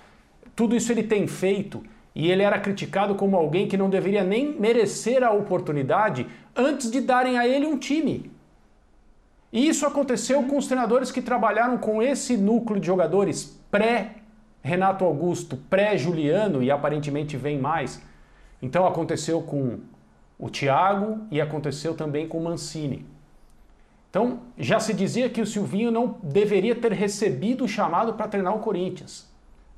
[0.56, 1.84] Tudo isso ele tem feito
[2.16, 6.26] e ele era criticado como alguém que não deveria nem merecer a oportunidade
[6.56, 8.32] antes de darem a ele um time.
[9.54, 14.16] E isso aconteceu com os treinadores que trabalharam com esse núcleo de jogadores pré
[14.62, 18.02] Renato Augusto pré-Juliano e aparentemente vem mais.
[18.62, 19.80] Então aconteceu com
[20.38, 23.06] o Thiago e aconteceu também com o Mancini.
[24.10, 28.56] Então já se dizia que o Silvinho não deveria ter recebido o chamado para treinar
[28.56, 29.30] o Corinthians,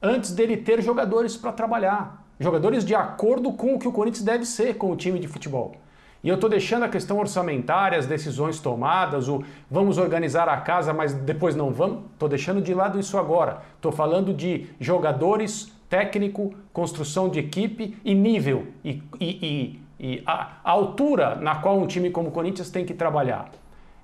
[0.01, 4.45] antes dele ter jogadores para trabalhar, jogadores de acordo com o que o Corinthians deve
[4.45, 5.75] ser com o time de futebol.
[6.23, 10.93] E eu estou deixando a questão orçamentária, as decisões tomadas, o vamos organizar a casa,
[10.93, 12.05] mas depois não vamos.
[12.13, 13.61] Estou deixando de lado isso agora.
[13.75, 20.53] Estou falando de jogadores, técnico, construção de equipe e nível e, e, e, e a,
[20.63, 23.51] a altura na qual um time como o Corinthians tem que trabalhar.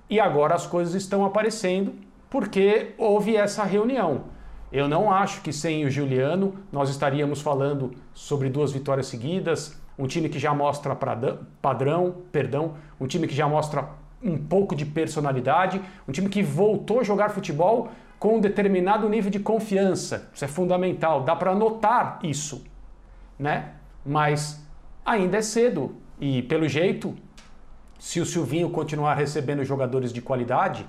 [0.08, 1.94] E agora as coisas estão aparecendo
[2.28, 4.24] porque houve essa reunião.
[4.70, 10.06] Eu não acho que sem o Juliano nós estaríamos falando sobre duas vitórias seguidas, um
[10.06, 10.96] time que já mostra
[11.60, 13.90] padrão, perdão, um time que já mostra
[14.22, 19.30] um pouco de personalidade, um time que voltou a jogar futebol com um determinado nível
[19.30, 20.30] de confiança.
[20.34, 22.64] Isso é fundamental, dá para notar isso,
[23.38, 23.72] né?
[24.04, 24.66] Mas
[25.04, 27.14] ainda é cedo e pelo jeito,
[27.98, 30.86] se o Silvinho continuar recebendo jogadores de qualidade,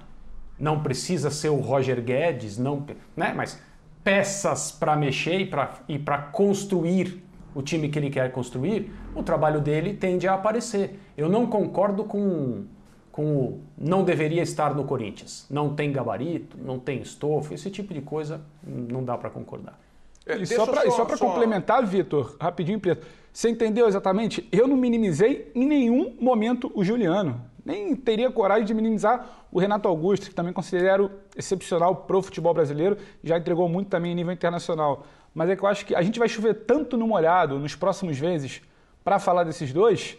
[0.57, 2.85] não precisa ser o Roger Guedes, não,
[3.15, 3.33] né?
[3.35, 3.61] Mas
[4.05, 5.49] peças para mexer
[5.89, 7.21] e para construir
[7.53, 10.99] o time que ele quer construir, o trabalho dele tende a aparecer.
[11.17, 12.63] Eu não concordo com,
[13.11, 15.45] com o não deveria estar no Corinthians.
[15.49, 19.79] Não tem gabarito, não tem estofo, esse tipo de coisa não dá para concordar.
[20.25, 21.25] É, e só para só...
[21.25, 24.47] complementar, Vitor, rapidinho, Preto, você entendeu exatamente?
[24.51, 27.41] Eu não minimizei em nenhum momento o Juliano.
[27.63, 32.53] Nem teria coragem de minimizar o Renato Augusto, que também considero excepcional para o futebol
[32.53, 36.01] brasileiro, já entregou muito também em nível internacional mas é que eu acho que a
[36.01, 38.61] gente vai chover tanto no molhado nos próximos meses
[39.03, 40.17] para falar desses dois,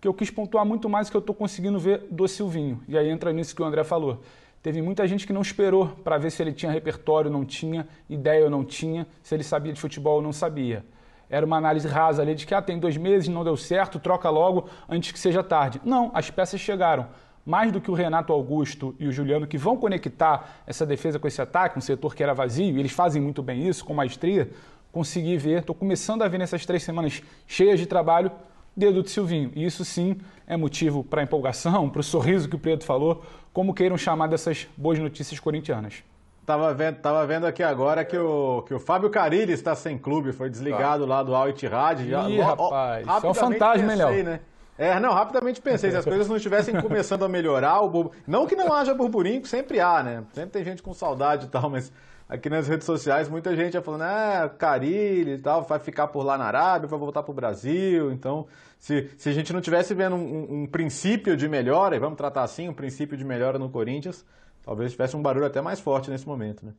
[0.00, 2.82] que eu quis pontuar muito mais o que eu estou conseguindo ver do Silvinho.
[2.88, 4.20] E aí entra nisso que o André falou.
[4.62, 8.44] Teve muita gente que não esperou para ver se ele tinha repertório, não tinha, ideia
[8.44, 10.84] ou não tinha, se ele sabia de futebol ou não sabia.
[11.30, 14.28] Era uma análise rasa ali de que ah, tem dois meses, não deu certo, troca
[14.30, 15.80] logo antes que seja tarde.
[15.84, 17.06] Não, as peças chegaram
[17.48, 21.26] mais do que o Renato Augusto e o Juliano, que vão conectar essa defesa com
[21.26, 24.50] esse ataque, um setor que era vazio, e eles fazem muito bem isso, com maestria,
[24.92, 28.30] consegui ver, estou começando a ver nessas três semanas cheias de trabalho,
[28.76, 29.50] dedo de Silvinho.
[29.54, 33.72] E isso sim é motivo para empolgação, para o sorriso que o Preto falou, como
[33.72, 36.04] queiram chamar dessas boas notícias corintianas.
[36.44, 40.32] Tava vendo, tava vendo aqui agora que o, que o Fábio Carilli está sem clube,
[40.32, 42.02] foi desligado lá do Al Ittihad.
[42.02, 44.24] Ih, Já- ó, ó, rapaz, isso é um fantasma, pensei, Léo?
[44.24, 44.40] né?
[44.78, 48.46] É, não, rapidamente pensei, se as coisas não estivessem começando a melhorar, o burbu- não
[48.46, 50.24] que não haja burburinho, que sempre há, né?
[50.32, 51.92] Sempre tem gente com saudade e tal, mas
[52.28, 56.22] aqui nas redes sociais muita gente já falando, ah, Carilli e tal, vai ficar por
[56.24, 58.46] lá na Arábia, vai voltar pro Brasil, então
[58.78, 62.16] se, se a gente não tivesse vendo um, um- um princípio de melhora, e vamos
[62.16, 64.24] tratar assim, um princípio de melhora no Corinthians,
[64.64, 66.72] talvez tivesse um barulho até mais forte nesse momento, né?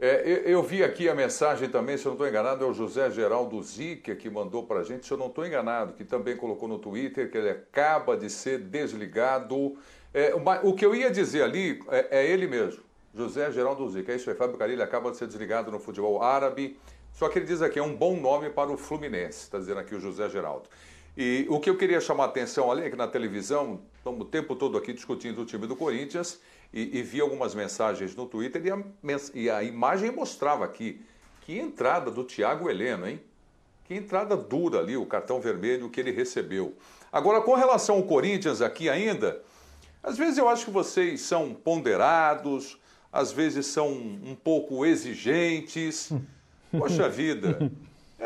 [0.00, 2.72] É, eu, eu vi aqui a mensagem também, se eu não estou enganado, é o
[2.74, 6.36] José Geraldo Zica que mandou para a gente, se eu não estou enganado, que também
[6.36, 9.76] colocou no Twitter que ele acaba de ser desligado.
[10.12, 12.82] É, uma- o que eu ia dizer ali é, é ele mesmo,
[13.14, 14.12] José Geraldo Zica.
[14.12, 16.76] É isso aí, Fábio Carilli acaba de ser desligado no futebol árabe.
[17.12, 19.94] Só que ele diz aqui, é um bom nome para o Fluminense, está dizendo aqui
[19.94, 20.68] o José Geraldo.
[21.16, 24.24] E o que eu queria chamar a atenção ali é que na televisão, estamos o
[24.24, 26.40] tempo todo aqui discutindo o time do Corinthians
[26.74, 28.78] e, e vi algumas mensagens no Twitter e a,
[29.32, 31.00] e a imagem mostrava aqui
[31.42, 33.20] que entrada do Thiago Heleno, hein?
[33.84, 36.74] Que entrada dura ali, o cartão vermelho que ele recebeu.
[37.12, 39.40] Agora, com relação ao Corinthians aqui ainda,
[40.02, 42.78] às vezes eu acho que vocês são ponderados,
[43.12, 46.10] às vezes são um pouco exigentes.
[46.76, 47.70] Poxa vida.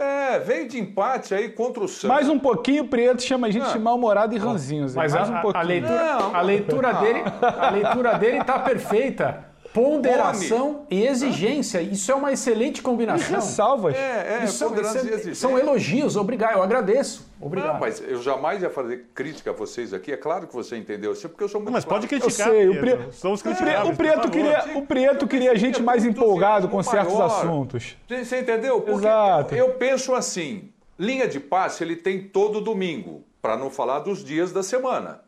[0.00, 2.04] É, veio de empate aí contra o Santos.
[2.08, 3.72] Mais um pouquinho, o Prieto chama a gente Ah.
[3.72, 4.94] de mal-humorado e ranzinhos.
[4.94, 5.60] Mas mais a, um pouquinho.
[5.64, 6.36] a leitura, Não.
[6.36, 9.47] a leitura dele, a leitura dele tá perfeita.
[9.82, 11.80] Ponderação e exigência.
[11.80, 13.36] Isso é uma excelente combinação.
[13.36, 13.94] ressalvas.
[13.94, 15.34] É, é, Isso são, e é- exigência.
[15.34, 16.54] são elogios, obrigado.
[16.56, 17.28] Eu agradeço.
[17.40, 17.74] Obrigado.
[17.74, 20.12] Não, mas eu jamais ia fazer crítica a vocês aqui.
[20.12, 22.22] É claro que você entendeu assim, porque eu sou muito Mas pode claro.
[22.24, 22.48] Eu criticar.
[22.50, 22.80] sei, o.
[22.80, 23.12] Pre...
[23.12, 23.54] Somos Pre...
[23.54, 27.26] criticáveis, o Preto por queria, o Preto queria a gente mais empolgado com certos maior.
[27.26, 27.96] assuntos.
[28.08, 28.80] Você entendeu?
[28.80, 29.54] Porque Exato.
[29.54, 34.50] eu penso assim, linha de passe ele tem todo domingo, para não falar dos dias
[34.52, 35.20] da semana.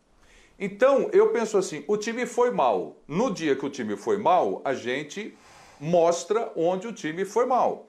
[0.60, 2.96] Então, eu penso assim, o time foi mal.
[3.08, 5.34] No dia que o time foi mal, a gente
[5.80, 7.86] mostra onde o time foi mal.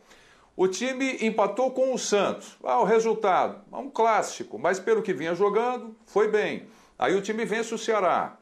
[0.55, 2.57] O time empatou com o Santos.
[2.63, 6.67] Ah, o resultado, é um clássico, mas pelo que vinha jogando, foi bem.
[6.97, 8.37] Aí o time vence o Ceará.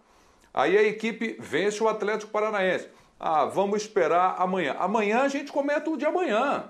[0.53, 2.87] Aí a equipe vence o Atlético Paranaense.
[3.19, 4.75] Ah, vamos esperar amanhã.
[4.77, 6.69] Amanhã a gente comenta o de amanhã.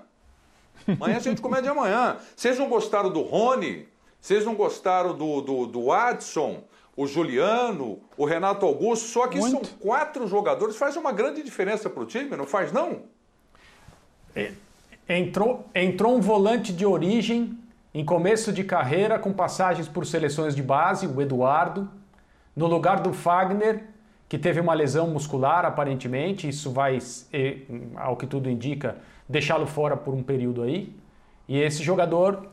[0.88, 2.16] Amanhã a gente comenta de amanhã.
[2.34, 3.86] Vocês não gostaram do Rony?
[4.18, 6.64] Vocês não gostaram do, do, do Adson?
[6.96, 8.00] O Juliano?
[8.16, 9.06] O Renato Augusto?
[9.06, 9.66] Só que Muito.
[9.66, 10.76] são quatro jogadores.
[10.76, 13.02] Faz uma grande diferença para o time, não faz não?
[15.08, 17.58] Entrou, entrou um volante de origem
[17.92, 21.90] em começo de carreira com passagens por seleções de base, o Eduardo,
[22.54, 23.84] no lugar do Fagner,
[24.28, 26.98] que teve uma lesão muscular aparentemente, isso vai,
[27.96, 28.96] ao que tudo indica,
[29.28, 30.94] deixá-lo fora por um período aí.
[31.48, 32.46] E esse jogador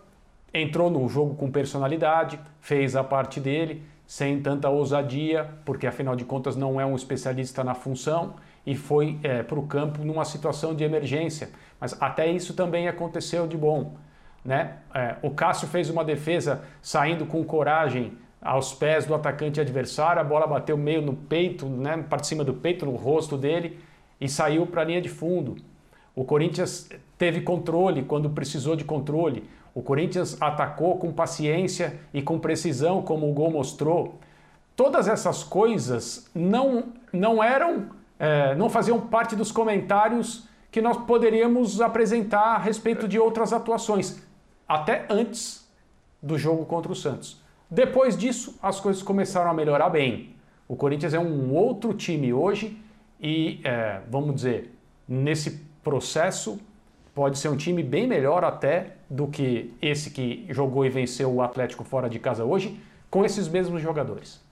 [0.52, 6.26] entrou no jogo com personalidade, fez a parte dele, sem tanta ousadia, porque afinal de
[6.26, 8.36] contas não é um especialista na função
[8.66, 11.50] e foi para o campo numa situação de emergência.
[11.80, 13.96] Mas até isso também aconteceu de bom.
[14.44, 14.78] Né?
[14.96, 20.24] É, o Cássio fez uma defesa saindo com coragem aos pés do atacante adversário, a
[20.24, 23.78] bola bateu meio no peito, né, para cima do peito, no rosto dele
[24.22, 25.58] e saiu para a linha de fundo.
[26.16, 29.44] O Corinthians teve controle quando precisou de controle.
[29.78, 34.18] O Corinthians atacou com paciência e com precisão, como o gol mostrou.
[34.76, 41.80] Todas essas coisas não, não eram, é, não faziam parte dos comentários que nós poderíamos
[41.80, 44.20] apresentar a respeito de outras atuações,
[44.68, 45.70] até antes
[46.24, 47.40] do jogo contra o Santos.
[47.70, 50.36] Depois disso, as coisas começaram a melhorar bem.
[50.68, 52.82] O Corinthians é um outro time hoje
[53.22, 54.74] e, é, vamos dizer,
[55.08, 56.60] nesse processo
[57.14, 61.42] pode ser um time bem melhor até do que esse que jogou e venceu o
[61.42, 62.80] Atlético fora de casa hoje,
[63.10, 64.46] com esses mesmos jogadores.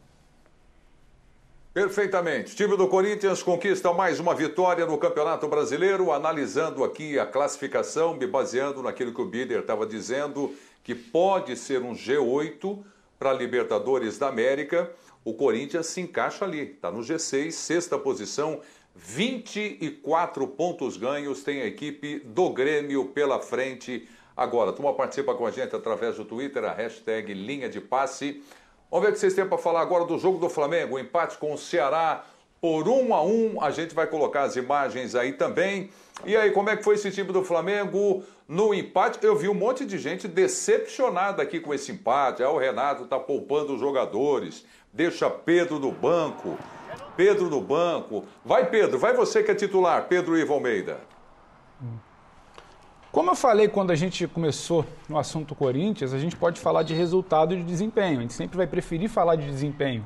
[1.73, 2.53] Perfeitamente.
[2.53, 8.13] O time do Corinthians conquista mais uma vitória no Campeonato Brasileiro, analisando aqui a classificação,
[8.13, 12.81] me baseando naquilo que o Bider estava dizendo, que pode ser um G8
[13.19, 14.89] para Libertadores da América.
[15.25, 18.61] O Corinthians se encaixa ali, está no G6, sexta posição,
[18.95, 24.07] 24 pontos ganhos, tem a equipe do Grêmio pela frente.
[24.35, 28.43] Agora, a turma participa com a gente através do Twitter, a hashtag linha de passe.
[28.91, 31.37] Vamos ver o que vocês têm para falar agora do jogo do Flamengo, o empate
[31.37, 32.25] com o Ceará
[32.59, 33.61] por um a um.
[33.61, 35.89] A gente vai colocar as imagens aí também.
[36.25, 39.19] E aí, como é que foi esse time do Flamengo no empate?
[39.21, 42.43] Eu vi um monte de gente decepcionada aqui com esse empate.
[42.43, 46.57] Ah, o Renato está poupando os jogadores, deixa Pedro no banco.
[47.15, 48.25] Pedro no banco.
[48.43, 50.99] Vai, Pedro, vai você que é titular, Pedro Ivo Almeida.
[53.15, 56.93] Como eu falei quando a gente começou no assunto Corinthians, a gente pode falar de
[56.93, 58.17] resultado e de desempenho.
[58.17, 60.05] A gente sempre vai preferir falar de desempenho.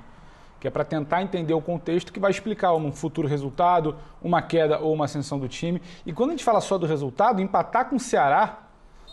[0.59, 4.77] que é para tentar entender o contexto que vai explicar um futuro resultado, uma queda
[4.77, 5.81] ou uma ascensão do time.
[6.05, 8.59] E quando a gente fala só do resultado, empatar com o Ceará,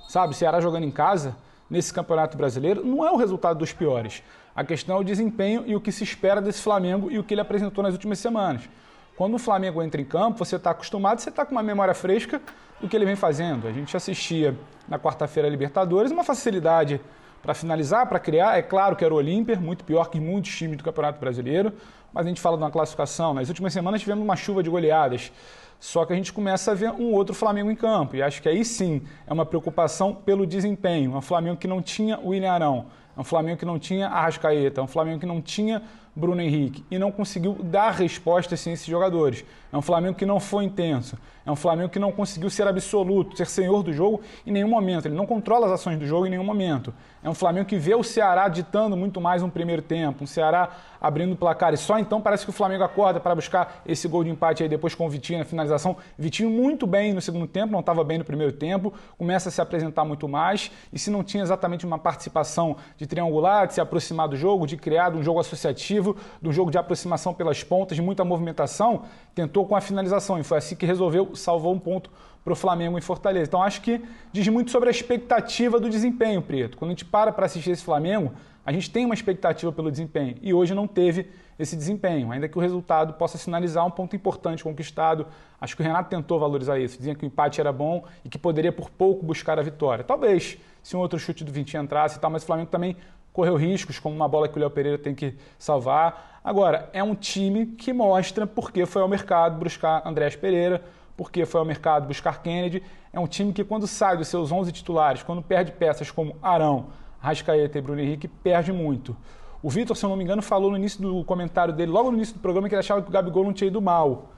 [0.06, 1.34] sabe, Ceará jogando em casa,
[1.70, 4.22] nesse Campeonato Brasileiro, não é o resultado dos piores.
[4.54, 7.32] A questão é o desempenho e o que se espera desse Flamengo e o que
[7.32, 8.68] ele apresentou nas últimas semanas.
[9.16, 12.42] Quando o Flamengo entra em campo, você está acostumado, você está com uma memória fresca
[12.80, 13.66] do que ele vem fazendo.
[13.66, 14.56] A gente assistia
[14.88, 17.00] na quarta-feira a Libertadores, uma facilidade
[17.42, 18.58] para finalizar, para criar.
[18.58, 21.72] É claro que era o Olímpia, muito pior que muitos times do Campeonato Brasileiro,
[22.12, 23.34] mas a gente fala de uma classificação.
[23.34, 25.32] Nas últimas semanas tivemos uma chuva de goleadas.
[25.78, 28.16] Só que a gente começa a ver um outro Flamengo em campo.
[28.16, 31.14] E acho que aí sim é uma preocupação pelo desempenho.
[31.14, 34.86] Um Flamengo que não tinha o William Arão, um Flamengo que não tinha Arrascaeta, um
[34.86, 35.82] Flamengo que não tinha
[36.16, 39.44] Bruno Henrique e não conseguiu dar respostas a esses jogadores.
[39.70, 41.18] É um Flamengo que não foi intenso.
[41.44, 45.06] É um Flamengo que não conseguiu ser absoluto, ser senhor do jogo em nenhum momento.
[45.06, 46.92] Ele não controla as ações do jogo em nenhum momento.
[47.22, 50.70] É um Flamengo que vê o Ceará ditando muito mais um primeiro tempo, um Ceará
[51.00, 51.72] abrindo placar.
[51.72, 54.68] E só então parece que o Flamengo acorda para buscar esse gol de empate aí
[54.68, 55.96] depois com o Vitinho na finalização.
[56.18, 59.60] Vitinho muito bem no segundo tempo, não estava bem no primeiro tempo, começa a se
[59.60, 60.70] apresentar muito mais.
[60.92, 64.76] E se não tinha exatamente uma participação de triangular, de se aproximar do jogo, de
[64.76, 66.05] criar um jogo associativo,
[66.40, 69.02] de um jogo de aproximação pelas pontas, muita movimentação,
[69.34, 70.38] tentou com a finalização.
[70.38, 72.10] E foi assim que resolveu, salvou um ponto
[72.44, 73.48] para o Flamengo em Fortaleza.
[73.48, 74.00] Então acho que
[74.32, 76.76] diz muito sobre a expectativa do desempenho, Preto.
[76.76, 78.32] Quando a gente para para assistir esse Flamengo,
[78.64, 82.58] a gente tem uma expectativa pelo desempenho e hoje não teve esse desempenho, ainda que
[82.58, 85.26] o resultado possa sinalizar um ponto importante conquistado.
[85.60, 88.36] Acho que o Renato tentou valorizar isso, dizia que o empate era bom e que
[88.36, 90.04] poderia por pouco buscar a vitória.
[90.04, 92.96] Talvez se um outro chute do Vitinho entrasse e tal, mas o Flamengo também
[93.36, 96.40] correu riscos, como uma bola que o Léo Pereira tem que salvar.
[96.42, 100.82] Agora, é um time que mostra porque foi ao mercado buscar Andrés Pereira,
[101.14, 102.82] porque foi ao mercado buscar Kennedy.
[103.12, 106.86] É um time que, quando sai dos seus 11 titulares, quando perde peças como Arão,
[107.20, 109.14] Rascaeta e Bruno Henrique, perde muito.
[109.62, 112.16] O Vitor, se eu não me engano, falou no início do comentário dele, logo no
[112.16, 114.30] início do programa, que ele achava que o Gabigol não tinha ido mal.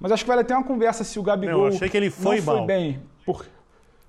[0.00, 1.68] Mas acho que vale até uma conversa se o Gabigol.
[1.68, 2.40] Não, achei que ele foi.
[2.40, 3.00] Foi bem.
[3.24, 3.46] Por...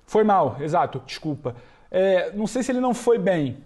[0.04, 1.54] Foi mal, exato, desculpa.
[1.92, 3.58] É, não sei se ele não foi bem,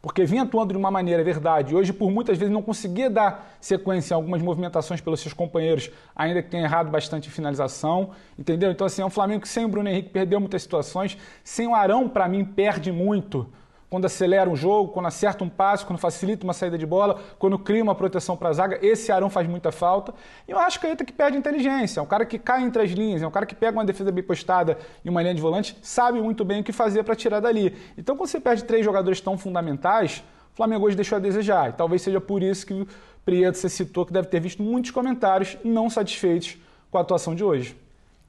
[0.00, 3.10] porque vinha atuando de uma maneira, é verdade, e hoje por muitas vezes não conseguia
[3.10, 8.10] dar sequência a algumas movimentações pelos seus companheiros, ainda que tenha errado bastante em finalização,
[8.38, 8.70] entendeu?
[8.70, 11.74] Então assim, é um Flamengo que sem o Bruno Henrique perdeu muitas situações, sem o
[11.74, 13.48] Arão para mim perde muito,
[13.90, 17.58] quando acelera um jogo, quando acerta um passe, quando facilita uma saída de bola, quando
[17.58, 20.14] cria uma proteção para a zaga, esse Arão faz muita falta.
[20.46, 22.90] E eu acho que Arrascaeta que perde inteligência, é um cara que cai entre as
[22.90, 25.76] linhas, é um cara que pega uma defesa bem postada e uma linha de volante,
[25.82, 27.74] sabe muito bem o que fazer para tirar dali.
[27.96, 30.22] Então quando você perde três jogadores tão fundamentais,
[30.52, 31.70] o Flamengo hoje deixou a desejar.
[31.70, 32.86] E talvez seja por isso que o
[33.24, 36.58] Prieto você citou que deve ter visto muitos comentários não satisfeitos
[36.90, 37.76] com a atuação de hoje.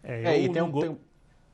[0.03, 0.97] É, é e tem um, tem,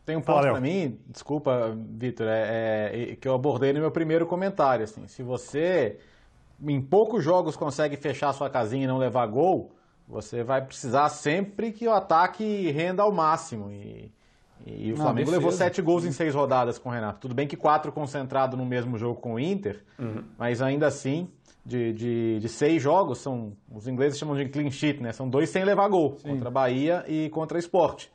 [0.05, 4.27] tem um ponto para mim, desculpa, Vitor, é, é, que eu abordei no meu primeiro
[4.27, 4.83] comentário.
[4.83, 5.97] Assim, se você
[6.63, 9.71] em poucos jogos consegue fechar sua casinha e não levar gol,
[10.07, 13.71] você vai precisar sempre que o ataque renda ao máximo.
[13.71, 14.11] E,
[14.65, 16.09] e o Flamengo levou sete gols sim.
[16.09, 17.19] em seis rodadas com o Renato.
[17.19, 20.23] Tudo bem que quatro concentrado no mesmo jogo com o Inter, uhum.
[20.37, 21.27] mas ainda assim,
[21.65, 25.11] de, de, de, seis jogos, são os ingleses chamam de clean sheet, né?
[25.11, 26.29] São dois sem levar gol, sim.
[26.29, 28.05] contra a Bahia e contra a Sport.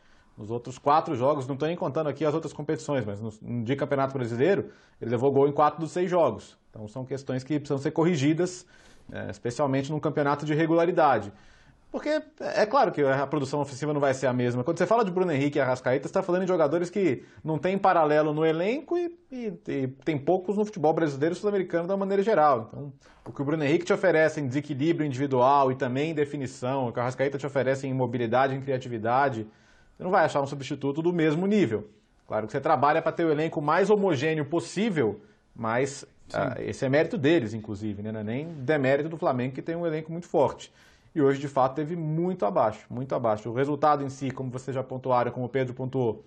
[0.41, 3.63] Nos outros quatro jogos, não estou nem contando aqui as outras competições, mas no, no
[3.63, 6.57] de Campeonato Brasileiro, ele levou gol em quatro dos seis jogos.
[6.71, 8.65] Então são questões que precisam ser corrigidas,
[9.13, 11.31] é, especialmente num campeonato de regularidade.
[11.93, 14.65] Porque é claro que a produção ofensiva não vai ser a mesma.
[14.65, 17.59] Quando você fala de Bruno Henrique e Arrascaeta, você está falando de jogadores que não
[17.59, 21.99] têm paralelo no elenco e, e, e tem poucos no futebol brasileiro e sul-americano da
[21.99, 22.69] maneira geral.
[22.69, 22.93] Então,
[23.27, 26.93] o que o Bruno Henrique te oferece em desequilíbrio individual e também em definição, o
[26.93, 29.47] que o Arrascaeta te oferece em mobilidade, em criatividade,
[30.01, 31.91] você não vai achar um substituto do mesmo nível.
[32.27, 35.21] Claro que você trabalha para ter o elenco mais homogêneo possível,
[35.55, 38.11] mas ah, esse é mérito deles, inclusive, né?
[38.11, 40.73] não é nem demérito do Flamengo, que tem um elenco muito forte.
[41.15, 43.51] E hoje, de fato, teve muito abaixo, muito abaixo.
[43.51, 46.25] O resultado em si, como você já pontuaram, como o Pedro pontuou,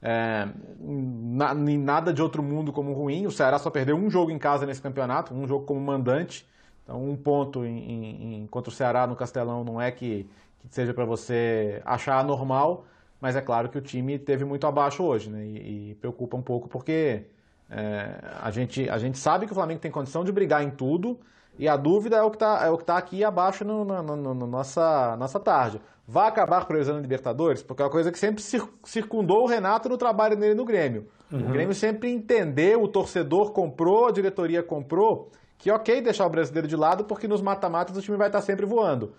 [0.00, 0.48] é,
[0.80, 3.26] na, nada de outro mundo como ruim.
[3.26, 6.48] O Ceará só perdeu um jogo em casa nesse campeonato, um jogo como mandante.
[6.84, 10.26] Então, um ponto em, em, em contra o Ceará no Castelão não é que,
[10.60, 12.86] que seja para você achar normal,
[13.20, 15.44] mas é claro que o time teve muito abaixo hoje, né?
[15.44, 17.24] E, e preocupa um pouco porque
[17.70, 21.18] é, a, gente, a gente sabe que o Flamengo tem condição de brigar em tudo
[21.58, 24.46] e a dúvida é o que está é tá aqui abaixo no, no, no, no,
[24.46, 25.80] nossa, nossa tarde.
[26.08, 27.62] Vai acabar priorizando a Libertadores?
[27.62, 28.42] Porque é uma coisa que sempre
[28.82, 31.06] circundou o Renato no trabalho dele no Grêmio.
[31.30, 31.48] Uhum.
[31.48, 36.66] O Grêmio sempre entendeu, o torcedor comprou, a diretoria comprou, que ok deixar o brasileiro
[36.66, 39.12] de lado porque nos mata-matas o time vai estar sempre voando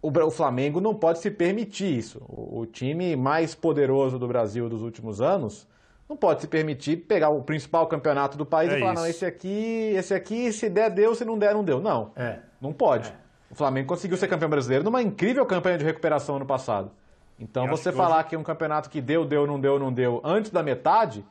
[0.00, 2.20] o, Flamengo não pode se permitir isso.
[2.28, 5.66] O, time mais poderoso do Brasil dos últimos anos
[6.08, 9.02] não pode se permitir pegar o principal campeonato do país é e falar, isso.
[9.02, 11.80] não, esse aqui, esse aqui, se der, deu, se não der, não deu.
[11.80, 12.38] Não, é.
[12.60, 13.10] não pode.
[13.10, 13.14] É.
[13.50, 16.90] O Flamengo conseguiu ser campeão brasileiro numa incrível campanha de recuperação ano passado.
[17.38, 19.92] Então Eu você que falar hoje- que um campeonato que deu, deu, não deu, não
[19.92, 21.24] deu, antes da metade,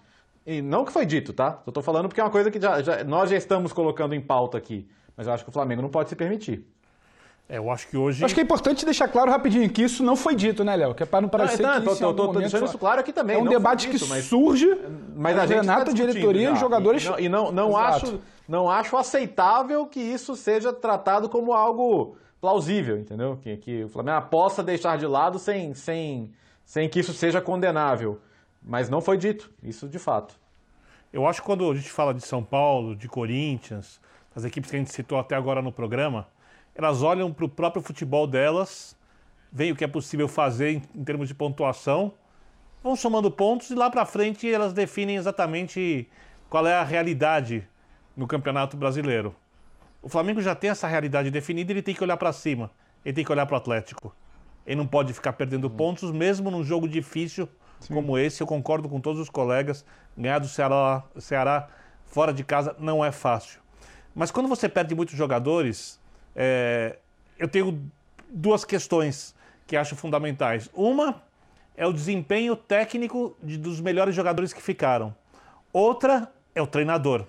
[0.45, 1.62] e não que foi dito, tá?
[1.66, 4.22] Eu tô falando porque é uma coisa que já- já- nós já estamos colocando em
[4.22, 4.88] pauta aqui.
[5.16, 6.66] Mas eu acho que o Flamengo não pode se permitir.
[7.50, 8.26] É, eu acho que hoje.
[8.26, 10.93] Acho que é importante deixar claro rapidinho que isso não foi dito, né, Léo?
[10.93, 13.00] Que é para não parecer Não, que tô, algum tô- tô momento deixando isso claro
[13.00, 13.38] aqui também.
[13.38, 14.68] É um não debate dito, que mas- surge,
[15.16, 16.56] Mas a gente Renato, tá diretoria já.
[16.56, 17.04] e jogadores...
[17.06, 22.18] E não, e não, não acho, não acho aceitável que isso seja tratado como algo
[22.41, 23.39] plausível, entendeu?
[23.41, 26.30] Que, que o Flamengo possa deixar de lado sem, sem,
[26.66, 28.20] sem que isso seja condenável.
[28.62, 30.36] Mas não foi dito, isso de fato.
[31.14, 34.02] Eu acho que quando a gente fala de São Paulo, de Corinthians,
[34.36, 36.28] as equipes que a gente citou até agora no programa,
[36.78, 38.95] elas olham para o próprio futebol delas,
[39.51, 42.13] veem o que é possível fazer em, em termos de pontuação,
[42.84, 46.07] vão somando pontos e lá para frente elas definem exatamente
[46.49, 47.67] qual é a realidade
[48.15, 49.36] no Campeonato Brasileiro.
[50.03, 52.69] O Flamengo já tem essa realidade definida, ele tem que olhar para cima,
[53.03, 54.15] ele tem que olhar para o Atlético.
[54.65, 57.49] Ele não pode ficar perdendo pontos, mesmo num jogo difícil
[57.88, 58.41] como esse.
[58.41, 59.86] Eu concordo com todos os colegas.
[60.15, 61.69] Ganhar do Ceará, Ceará
[62.05, 63.61] fora de casa não é fácil.
[64.13, 65.99] Mas quando você perde muitos jogadores,
[66.38, 66.97] é,
[67.39, 67.81] eu tenho
[68.29, 69.35] duas questões
[69.65, 70.69] que acho fundamentais.
[70.73, 71.21] Uma
[71.75, 75.13] é o desempenho técnico de- dos melhores jogadores que ficaram.
[75.73, 77.25] Outra é o treinador,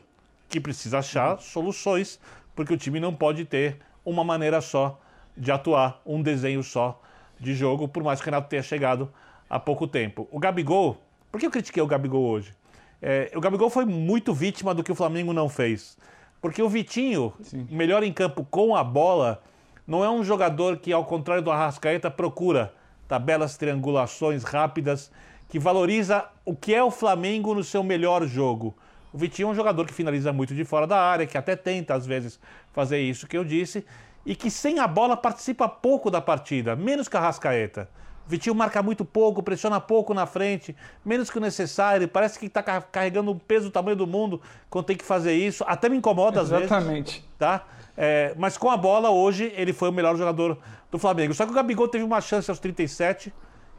[0.49, 2.21] que precisa achar soluções,
[2.55, 5.01] porque o time não pode ter uma maneira só
[5.37, 7.01] de atuar, um desenho só
[7.41, 9.13] de jogo, por mais que o Renato tenha chegado
[9.49, 10.29] há pouco tempo.
[10.31, 11.01] O Gabigol,
[11.31, 12.53] por que eu critiquei o Gabigol hoje?
[13.01, 15.97] É, o Gabigol foi muito vítima do que o Flamengo não fez.
[16.41, 17.33] Porque o Vitinho,
[17.71, 19.43] melhor em campo com a bola,
[19.87, 22.73] não é um jogador que, ao contrário do Arrascaeta, procura
[23.09, 25.11] tabelas, triangulações rápidas,
[25.49, 28.77] que valoriza o que é o Flamengo no seu melhor jogo.
[29.13, 31.95] O Vitinho é um jogador que finaliza muito de fora da área, que até tenta,
[31.95, 32.39] às vezes,
[32.73, 33.85] fazer isso que eu disse,
[34.27, 37.89] e que sem a bola participa pouco da partida, menos que a Arrascaeta.
[38.29, 42.63] Vitinho marca muito pouco, pressiona pouco na frente, menos que o necessário, parece que está
[42.63, 45.65] carregando um peso do tamanho do mundo quando tem que fazer isso.
[45.67, 47.27] Até me incomoda às vezes Exatamente.
[47.39, 47.65] tá?
[47.97, 50.59] É, mas com a bola, hoje, ele foi o melhor jogador
[50.91, 51.33] do Flamengo.
[51.33, 53.33] Só que o Gabigol teve uma chance aos 37,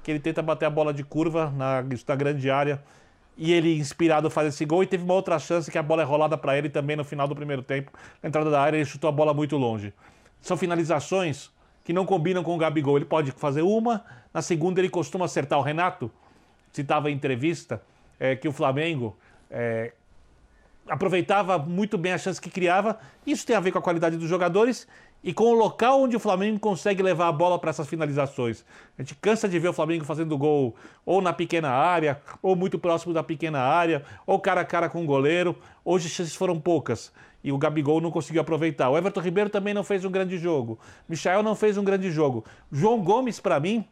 [0.04, 2.84] que ele tenta bater a bola de curva na, na grande área,
[3.38, 4.84] e ele, inspirado, faz esse gol.
[4.84, 7.28] E teve uma outra chance que a bola é rolada para ele também no final
[7.28, 7.91] do primeiro tempo.
[8.22, 9.93] Na entrada da área, ele chutou a bola muito longe.
[10.41, 11.50] São finalizações
[11.90, 12.98] que não combinam com o Gabigol.
[12.98, 15.58] Ele pode fazer uma, na segunda ele costuma acertar.
[15.58, 16.12] O Renato
[16.72, 17.82] citava em entrevista
[18.20, 19.18] é, que o Flamengo
[19.50, 19.92] é,
[20.88, 23.00] aproveitava muito bem a chance que criava.
[23.26, 24.88] Isso tem a ver com a qualidade dos jogadores
[25.24, 28.64] e com o local onde o Flamengo consegue levar a bola para essas finalizações.
[28.96, 32.78] A gente cansa de ver o Flamengo fazendo gol ou na pequena área, ou muito
[32.78, 35.58] próximo da pequena área, ou cara a cara com o goleiro.
[35.84, 37.12] Hoje as chances foram poucas
[37.44, 38.90] e o Gabigol não conseguiu aproveitar.
[38.90, 40.78] O Everton Ribeiro também não fez um grande jogo.
[41.08, 42.44] Michael não fez um grande jogo.
[42.72, 43.86] João Gomes, para mim,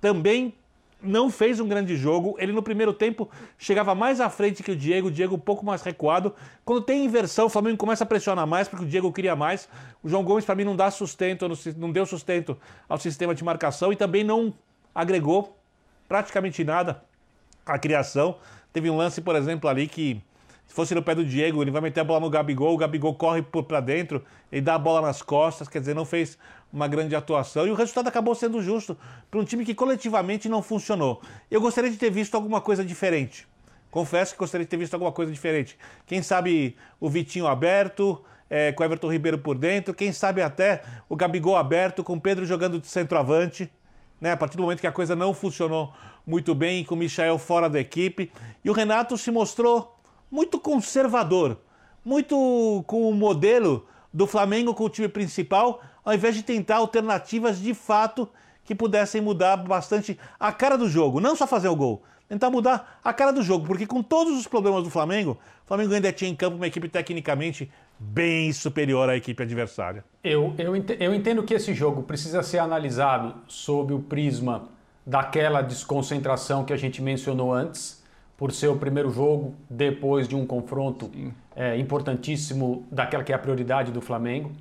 [0.00, 0.54] também
[1.04, 2.34] não fez um grande jogo.
[2.38, 5.64] Ele no primeiro tempo chegava mais à frente que o Diego, o Diego um pouco
[5.64, 6.34] mais recuado.
[6.64, 9.68] Quando tem inversão, o Flamengo começa a pressionar mais porque o Diego queria mais.
[10.02, 11.46] O João Gomes para mim não dá sustento,
[11.76, 12.56] não deu sustento
[12.88, 14.52] ao sistema de marcação e também não
[14.94, 15.56] agregou
[16.08, 17.02] praticamente nada
[17.64, 18.36] à criação.
[18.72, 20.20] Teve um lance, por exemplo, ali que
[20.66, 23.14] se fosse no pé do Diego, ele vai meter a bola no Gabigol, o Gabigol
[23.14, 26.38] corre para dentro, ele dá a bola nas costas, quer dizer, não fez
[26.72, 28.96] uma grande atuação e o resultado acabou sendo justo
[29.30, 31.20] para um time que coletivamente não funcionou.
[31.50, 33.46] Eu gostaria de ter visto alguma coisa diferente.
[33.90, 35.78] Confesso que gostaria de ter visto alguma coisa diferente.
[36.06, 40.82] Quem sabe o Vitinho aberto, é, com o Everton Ribeiro por dentro, quem sabe até
[41.08, 43.70] o Gabigol aberto, com o Pedro jogando de centroavante
[44.24, 44.32] né?
[44.32, 45.92] A partir do momento que a coisa não funcionou
[46.26, 48.32] muito bem, com o Michael fora da equipe.
[48.64, 49.93] E o Renato se mostrou
[50.34, 51.56] muito conservador,
[52.04, 57.60] muito com o modelo do Flamengo com o time principal, ao invés de tentar alternativas
[57.60, 58.28] de fato
[58.64, 62.02] que pudessem mudar bastante a cara do jogo, não só fazer o gol.
[62.28, 65.94] Tentar mudar a cara do jogo, porque com todos os problemas do Flamengo, o Flamengo
[65.94, 70.04] ainda tinha em campo uma equipe tecnicamente bem superior à equipe adversária.
[70.24, 74.68] Eu, eu, eu entendo que esse jogo precisa ser analisado sob o prisma
[75.06, 78.02] daquela desconcentração que a gente mencionou antes,
[78.44, 81.10] por ser o primeiro jogo depois de um confronto
[81.56, 84.52] é, importantíssimo daquela que é a prioridade do Flamengo.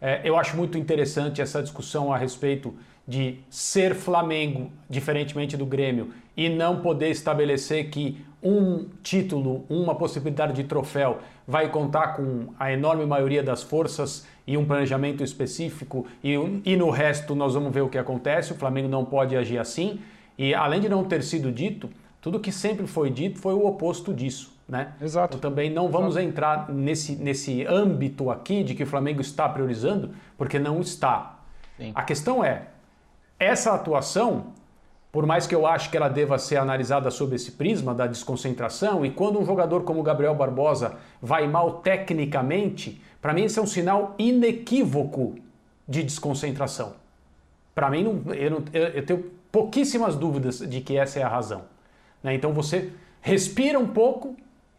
[0.00, 2.72] É, eu acho muito interessante essa discussão a respeito
[3.06, 10.54] de ser Flamengo, diferentemente do Grêmio, e não poder estabelecer que um título, uma possibilidade
[10.54, 16.32] de troféu vai contar com a enorme maioria das forças e um planejamento específico e,
[16.64, 18.54] e no resto nós vamos ver o que acontece.
[18.54, 20.00] O Flamengo não pode agir assim.
[20.38, 21.90] E além de não ter sido dito,
[22.26, 24.52] tudo que sempre foi dito foi o oposto disso.
[24.68, 24.92] Né?
[25.00, 25.36] Exato.
[25.36, 30.10] Então também não vamos entrar nesse, nesse âmbito aqui de que o Flamengo está priorizando,
[30.36, 31.38] porque não está.
[31.76, 31.92] Sim.
[31.94, 32.66] A questão é,
[33.38, 34.46] essa atuação,
[35.12, 39.06] por mais que eu ache que ela deva ser analisada sob esse prisma da desconcentração,
[39.06, 43.62] e quando um jogador como o Gabriel Barbosa vai mal tecnicamente, para mim esse é
[43.62, 45.36] um sinal inequívoco
[45.86, 46.94] de desconcentração.
[47.72, 51.28] Para mim, não, eu, não, eu, eu tenho pouquíssimas dúvidas de que essa é a
[51.28, 51.75] razão.
[52.26, 52.34] Né?
[52.34, 52.90] Então você
[53.20, 54.34] respira um pouco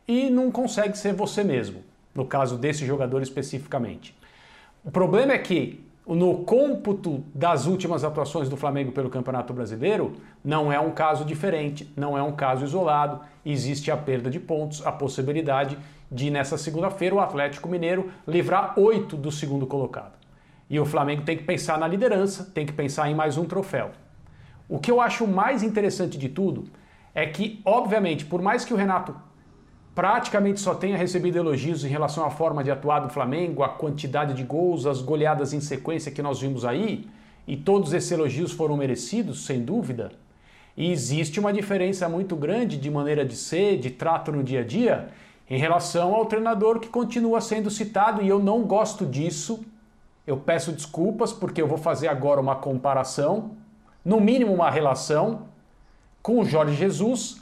[0.05, 1.81] e não consegue ser você mesmo,
[2.13, 4.13] no caso desse jogador especificamente.
[4.83, 10.13] O problema é que no cômputo das últimas atuações do Flamengo pelo Campeonato Brasileiro,
[10.43, 14.85] não é um caso diferente, não é um caso isolado, existe a perda de pontos,
[14.85, 15.77] a possibilidade
[16.11, 20.13] de nessa segunda-feira o Atlético Mineiro livrar oito do segundo colocado.
[20.69, 23.91] E o Flamengo tem que pensar na liderança, tem que pensar em mais um troféu.
[24.67, 26.65] O que eu acho mais interessante de tudo
[27.18, 29.15] é que, obviamente, por mais que o Renato
[29.95, 34.35] praticamente só tenha recebido elogios em relação à forma de atuar do Flamengo, a quantidade
[34.35, 37.10] de gols, as goleadas em sequência que nós vimos aí,
[37.48, 40.11] e todos esses elogios foram merecidos, sem dúvida.
[40.77, 44.64] E existe uma diferença muito grande de maneira de ser, de trato no dia a
[44.64, 45.07] dia,
[45.49, 49.65] em relação ao treinador que continua sendo citado, e eu não gosto disso.
[50.27, 53.53] Eu peço desculpas porque eu vou fazer agora uma comparação,
[54.06, 55.48] no mínimo uma relação,
[56.22, 57.41] com o Jorge Jesus,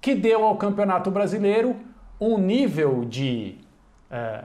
[0.00, 1.76] que deu ao Campeonato Brasileiro
[2.20, 3.56] um nível de
[4.10, 4.44] é,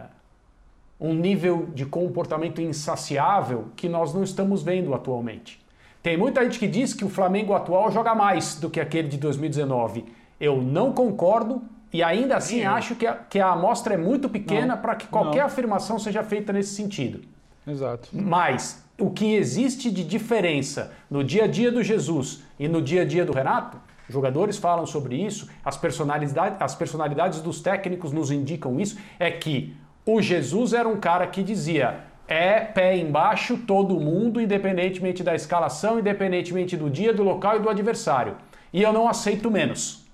[0.99, 5.60] um nível de comportamento insaciável que nós não estamos vendo atualmente.
[6.03, 9.18] Tem muita gente que diz que o Flamengo atual joga mais do que aquele de
[9.18, 10.06] 2019.
[10.39, 14.77] Eu não concordo e ainda assim acho que a, que a amostra é muito pequena
[14.77, 15.45] para que qualquer não.
[15.45, 17.22] afirmação seja feita nesse sentido.
[17.68, 18.10] Exato.
[18.14, 23.01] Mas o que existe de diferença no dia a dia do Jesus e no dia
[23.01, 23.77] a dia do Renato
[24.11, 29.75] jogadores falam sobre isso, as personalidades, as personalidades dos técnicos nos indicam isso, é que
[30.05, 35.99] o Jesus era um cara que dizia é pé embaixo todo mundo, independentemente da escalação,
[35.99, 38.37] independentemente do dia, do local e do adversário.
[38.71, 40.05] E eu não aceito menos.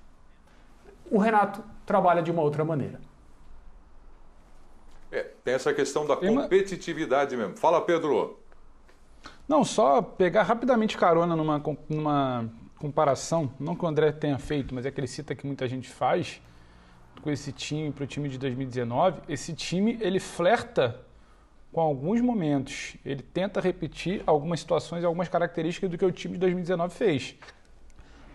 [1.12, 3.00] O Renato trabalha de uma outra maneira.
[5.12, 7.56] É, tem essa questão da competitividade mesmo.
[7.56, 8.40] Fala, Pedro.
[9.48, 14.86] Não, só pegar rapidamente carona numa, numa comparação, não que o André tenha feito, mas
[14.86, 16.42] é que ele cita que muita gente faz
[17.22, 19.22] com esse time para o time de 2019.
[19.30, 21.00] Esse time ele flerta
[21.72, 26.40] com alguns momentos, ele tenta repetir algumas situações, algumas características do que o time de
[26.40, 27.36] 2019 fez.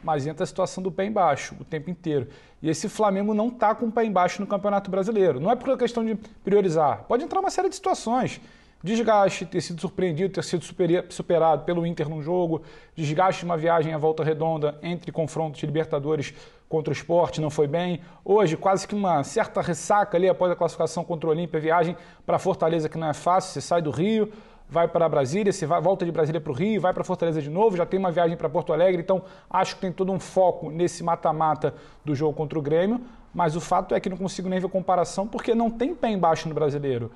[0.02, 2.28] Mas entra a situação do pé embaixo o tempo inteiro.
[2.60, 5.39] E esse Flamengo não está com o pé embaixo no Campeonato Brasileiro.
[5.39, 7.05] Não é por questão de priorizar.
[7.05, 8.40] Pode entrar uma série de situações
[8.82, 10.64] desgaste, ter sido surpreendido, ter sido
[11.09, 12.62] superado pelo Inter num jogo,
[12.94, 16.34] desgaste de uma viagem à volta redonda entre confrontos de Libertadores
[16.68, 18.00] contra o esporte, não foi bem.
[18.24, 22.38] Hoje, quase que uma certa ressaca ali após a classificação contra o Olímpia, viagem para
[22.38, 24.32] Fortaleza, que não é fácil, você sai do Rio,
[24.72, 27.50] vai para Brasília, você vai, volta de Brasília para o Rio, vai para Fortaleza de
[27.50, 30.70] novo, já tem uma viagem para Porto Alegre, então acho que tem todo um foco
[30.70, 33.02] nesse mata-mata do jogo contra o Grêmio,
[33.34, 36.48] mas o fato é que não consigo nem ver comparação porque não tem pé embaixo
[36.48, 37.12] no brasileiro.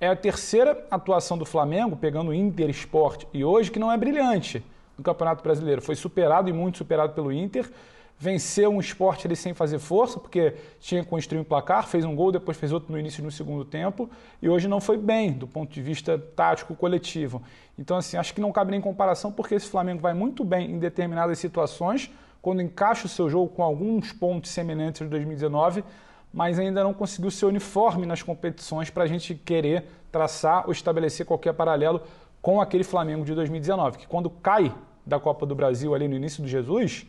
[0.00, 3.96] É a terceira atuação do Flamengo, pegando o Inter Sport e hoje, que não é
[3.96, 4.64] brilhante
[4.96, 5.82] no Campeonato Brasileiro.
[5.82, 7.68] Foi superado e muito superado pelo Inter.
[8.16, 12.14] Venceu um esporte ali sem fazer força, porque tinha que construir um placar, fez um
[12.14, 14.08] gol, depois fez outro no início do segundo tempo,
[14.40, 17.42] e hoje não foi bem do ponto de vista tático coletivo.
[17.76, 20.78] Então, assim, acho que não cabe nem comparação, porque esse Flamengo vai muito bem em
[20.78, 22.10] determinadas situações,
[22.40, 25.84] quando encaixa o seu jogo com alguns pontos semelhantes de 2019,
[26.32, 31.26] mas ainda não conseguiu ser uniforme nas competições para a gente querer traçar ou estabelecer
[31.26, 32.02] qualquer paralelo
[32.40, 34.72] com aquele Flamengo de 2019, que quando cai
[35.04, 37.06] da Copa do Brasil ali no início do Jesus,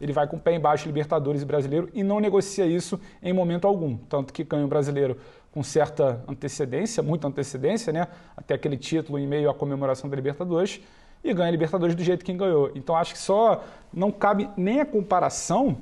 [0.00, 3.66] ele vai com o pé embaixo Libertadores e Brasileiro e não negocia isso em momento
[3.66, 3.96] algum.
[3.96, 5.18] Tanto que ganha o Brasileiro
[5.52, 8.08] com certa antecedência, muita antecedência, né?
[8.36, 10.80] Até aquele título em meio à comemoração da Libertadores
[11.22, 12.70] e ganha a Libertadores do jeito que ganhou.
[12.74, 15.76] Então acho que só não cabe nem a comparação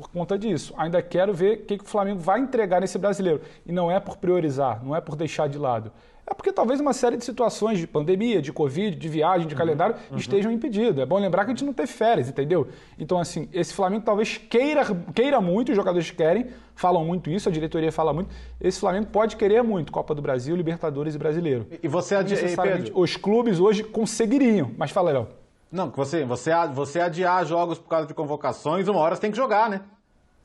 [0.00, 0.72] por conta disso.
[0.78, 3.42] Ainda quero ver o que, que o Flamengo vai entregar nesse brasileiro.
[3.66, 5.92] E não é por priorizar, não é por deixar de lado.
[6.26, 9.58] É porque talvez uma série de situações de pandemia, de Covid, de viagem, de uhum,
[9.58, 10.16] calendário uhum.
[10.16, 10.98] estejam impedidas.
[10.98, 12.68] É bom lembrar que a gente não teve férias, entendeu?
[12.98, 17.52] Então, assim, esse Flamengo talvez queira, queira muito, os jogadores querem, falam muito isso, a
[17.52, 18.30] diretoria fala muito.
[18.60, 21.66] Esse Flamengo pode querer muito Copa do Brasil, Libertadores e Brasileiro.
[21.82, 22.40] E você adia...
[22.40, 24.70] necessariamente Os clubes hoje conseguiriam.
[24.78, 25.40] Mas fala, Léo.
[25.70, 29.36] Não, você, você, você adiar jogos por causa de convocações, uma hora você tem que
[29.36, 29.82] jogar, né?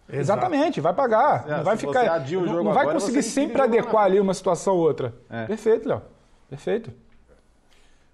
[0.08, 1.46] Exatamente, vai pagar.
[1.48, 2.20] É, não vai ficar.
[2.30, 5.16] não, não vai conseguir sempre adequar ali uma situação ou outra.
[5.30, 5.46] É.
[5.46, 6.02] Perfeito, Léo.
[6.48, 6.94] Perfeito.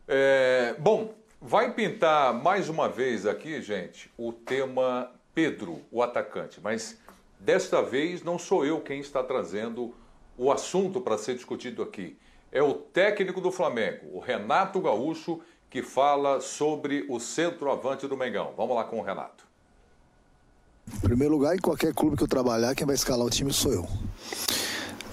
[0.07, 6.61] É, bom, vai pintar mais uma vez aqui, gente, o tema Pedro, o atacante.
[6.61, 6.97] Mas
[7.41, 9.95] Desta vez não sou eu quem está trazendo
[10.37, 12.15] o assunto para ser discutido aqui.
[12.51, 18.53] É o técnico do Flamengo, o Renato Gaúcho, que fala sobre o centroavante do Mengão.
[18.57, 19.45] Vamos lá com o Renato.
[20.93, 23.71] Em primeiro lugar, em qualquer clube que eu trabalhar, quem vai escalar o time sou
[23.71, 23.87] eu.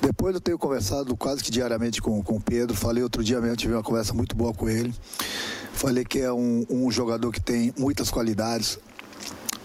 [0.00, 2.76] Depois eu tenho conversado quase que diariamente com, com o Pedro.
[2.76, 4.92] Falei outro dia mesmo, tive uma conversa muito boa com ele.
[5.72, 8.80] Falei que é um, um jogador que tem muitas qualidades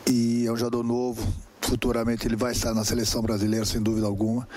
[0.07, 1.27] e é um jogador novo.
[1.59, 4.47] Futuramente ele vai estar na seleção brasileira, sem dúvida alguma.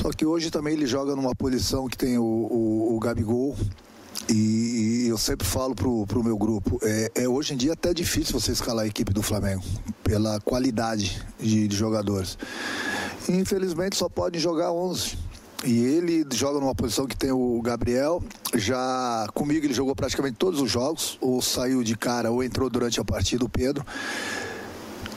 [0.00, 3.56] Só que hoje também ele joga numa posição que tem o, o, o Gabigol,
[4.28, 8.38] e, eu sempre falo pro, pro meu grupo, é, é, hoje em dia até difícil
[8.38, 9.62] você escalar a equipe do Flamengo,
[10.02, 12.38] pela qualidade de, de jogadores.
[13.28, 15.18] Infelizmente só pode jogar 11.
[15.64, 18.20] E ele joga numa posição que tem o Gabriel.
[18.56, 23.00] Já comigo ele jogou praticamente todos os jogos, ou saiu de cara, ou entrou durante
[23.00, 23.84] a partida o Pedro.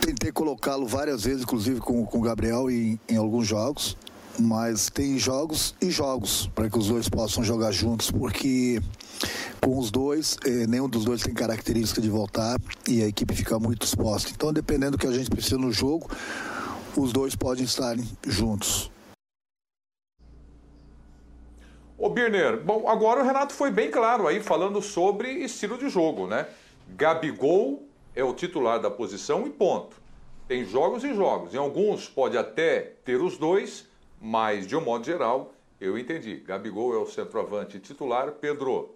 [0.01, 3.97] Tentei colocá-lo várias vezes, inclusive com, com o Gabriel em, em alguns jogos
[4.39, 8.81] mas tem jogos e jogos para que os dois possam jogar juntos, porque
[9.61, 12.57] com os dois, eh, nenhum dos dois tem característica de voltar
[12.87, 14.31] e a equipe fica muito exposta.
[14.31, 16.09] Então, dependendo do que a gente precisa no jogo,
[16.95, 17.95] os dois podem estar
[18.25, 18.91] juntos.
[21.97, 26.27] Ô Birner, bom, agora o Renato foi bem claro aí falando sobre estilo de jogo,
[26.27, 26.45] né?
[26.89, 29.95] Gabigol é o titular da posição e ponto.
[30.47, 31.53] Tem jogos e jogos.
[31.53, 33.87] Em alguns pode até ter os dois,
[34.19, 36.37] mas, de um modo geral, eu entendi.
[36.37, 38.31] Gabigol é o centroavante titular.
[38.31, 38.95] Pedro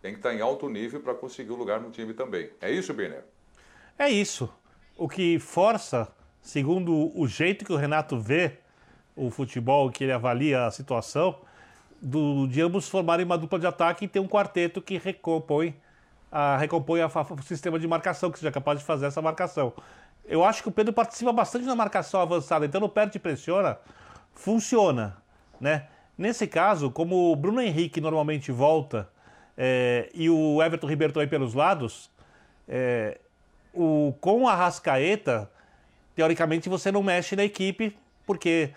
[0.00, 2.50] tem que estar em alto nível para conseguir um lugar no time também.
[2.60, 3.24] É isso, Birner?
[3.98, 4.48] É isso.
[4.96, 6.08] O que força,
[6.40, 8.58] segundo o jeito que o Renato vê
[9.14, 11.36] o futebol, que ele avalia a situação,
[12.00, 15.76] do, de ambos formarem uma dupla de ataque e ter um quarteto que recompõe,
[16.32, 19.74] a, recompõe a, o sistema de marcação, que seja capaz de fazer essa marcação.
[20.24, 23.78] Eu acho que o Pedro participa bastante na marcação avançada, então no perde e pressiona,
[24.34, 25.16] funciona,
[25.60, 25.86] né?
[26.16, 29.08] Nesse caso, como o Bruno Henrique normalmente volta
[29.56, 32.10] é, e o Everton Ribeiro aí pelos lados,
[32.68, 33.18] é,
[33.72, 35.50] o, com a Rascaeta,
[36.14, 37.96] teoricamente você não mexe na equipe,
[38.26, 38.70] porque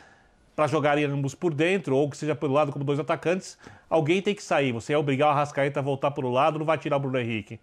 [0.56, 3.58] para jogarem ambos por dentro, ou que seja pelo lado como dois atacantes,
[3.90, 4.72] alguém tem que sair.
[4.72, 7.20] Você é obrigar o Arrascaeta a voltar para o lado, não vai tirar o Bruno
[7.20, 7.60] Henrique.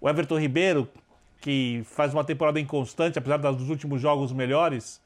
[0.00, 0.88] O Everton Ribeiro,
[1.40, 5.00] que faz uma temporada inconstante, apesar dos últimos jogos melhores,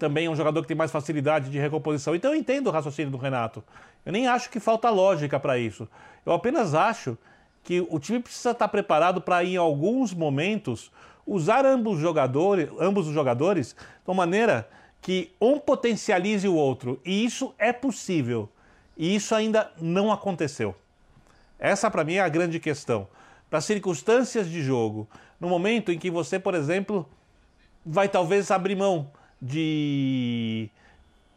[0.00, 2.14] também é um jogador que tem mais facilidade de recomposição.
[2.14, 3.62] Então eu entendo o raciocínio do Renato.
[4.04, 5.86] Eu nem acho que falta lógica para isso.
[6.24, 7.16] Eu apenas acho
[7.62, 10.90] que o time precisa estar preparado para, em alguns momentos,
[11.26, 14.66] usar ambos os jogadores, ambos os jogadores de uma maneira
[15.02, 16.98] que um potencialize o outro.
[17.04, 18.48] E isso é possível.
[18.96, 20.74] E isso ainda não aconteceu.
[21.58, 23.06] Essa, para mim, é a grande questão.
[23.50, 25.06] Para circunstâncias de jogo,
[25.38, 27.06] no momento em que você, por exemplo,
[27.84, 29.10] vai talvez abrir mão
[29.40, 30.68] de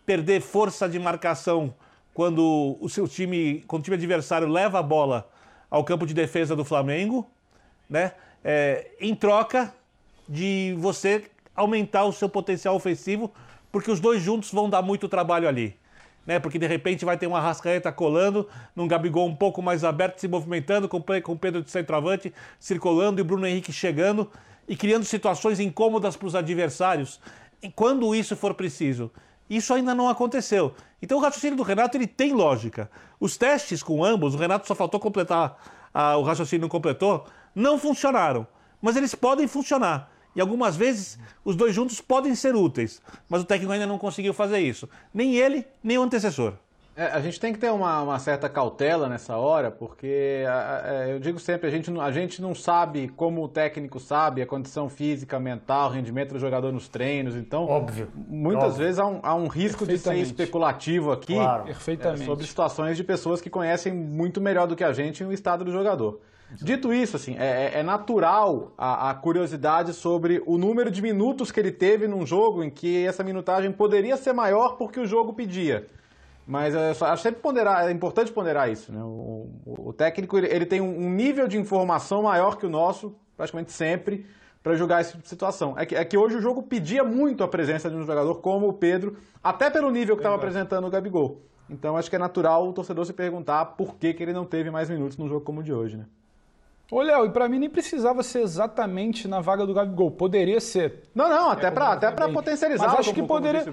[0.05, 1.73] perder força de marcação
[2.13, 5.29] quando o seu time, quando o time adversário leva a bola
[5.69, 7.29] ao campo de defesa do Flamengo,
[7.89, 8.11] né?
[8.43, 9.73] É, em troca
[10.27, 11.23] de você
[11.55, 13.31] aumentar o seu potencial ofensivo,
[13.71, 15.75] porque os dois juntos vão dar muito trabalho ali.
[16.25, 16.39] Né?
[16.39, 20.27] Porque de repente vai ter uma rascaeta colando, num Gabigol um pouco mais aberto, se
[20.27, 24.29] movimentando, com o Pedro de centroavante circulando e Bruno Henrique chegando
[24.67, 27.19] e criando situações incômodas para os adversários
[27.71, 29.11] quando isso for preciso.
[29.49, 30.73] Isso ainda não aconteceu.
[31.01, 32.89] Então o raciocínio do Renato ele tem lógica.
[33.19, 35.57] Os testes com ambos, o Renato só faltou completar,
[36.17, 38.47] o raciocínio não completou, não funcionaram.
[38.81, 40.11] Mas eles podem funcionar.
[40.35, 43.01] E algumas vezes os dois juntos podem ser úteis.
[43.29, 44.89] Mas o técnico ainda não conseguiu fazer isso.
[45.13, 46.53] Nem ele, nem o antecessor.
[46.95, 51.19] É, a gente tem que ter uma, uma, certa cautela nessa hora, porque é, eu
[51.19, 55.39] digo sempre, a gente, a gente não sabe como o técnico sabe a condição física,
[55.39, 58.85] mental, rendimento do jogador nos treinos, então óbvio, muitas óbvio.
[58.85, 63.03] vezes há um, há um risco de ser especulativo aqui claro, é, sobre situações de
[63.03, 66.19] pessoas que conhecem muito melhor do que a gente o estado do jogador.
[66.61, 71.51] Dito isso, assim, é, é, é natural a, a, curiosidade sobre o número de minutos
[71.51, 75.33] que ele teve num jogo em que essa minutagem poderia ser maior porque o jogo
[75.33, 75.87] pedia.
[76.45, 78.91] Mas é só, acho sempre ponderar, é importante ponderar isso.
[78.91, 79.01] Né?
[79.01, 83.15] O, o, o técnico ele, ele, tem um, nível de informação maior que o nosso,
[83.37, 84.25] praticamente sempre,
[84.61, 85.77] para julgar essa tipo situação.
[85.77, 88.67] É que, é que hoje o jogo pedia muito a presença de um jogador como
[88.67, 91.41] o Pedro, até pelo nível que estava apresentando o Gabigol.
[91.69, 94.69] Então acho que é natural o torcedor se perguntar por que, que ele não teve
[94.69, 95.97] mais minutos num jogo como o de hoje.
[95.97, 96.05] Né?
[96.91, 100.11] Ô, Léo, e pra mim nem precisava ser exatamente na vaga do Gabigol.
[100.11, 101.03] Poderia ser.
[101.15, 102.87] Não, não, até é, pra, até pra potencializar.
[102.87, 103.65] Mas acho como, que poderia.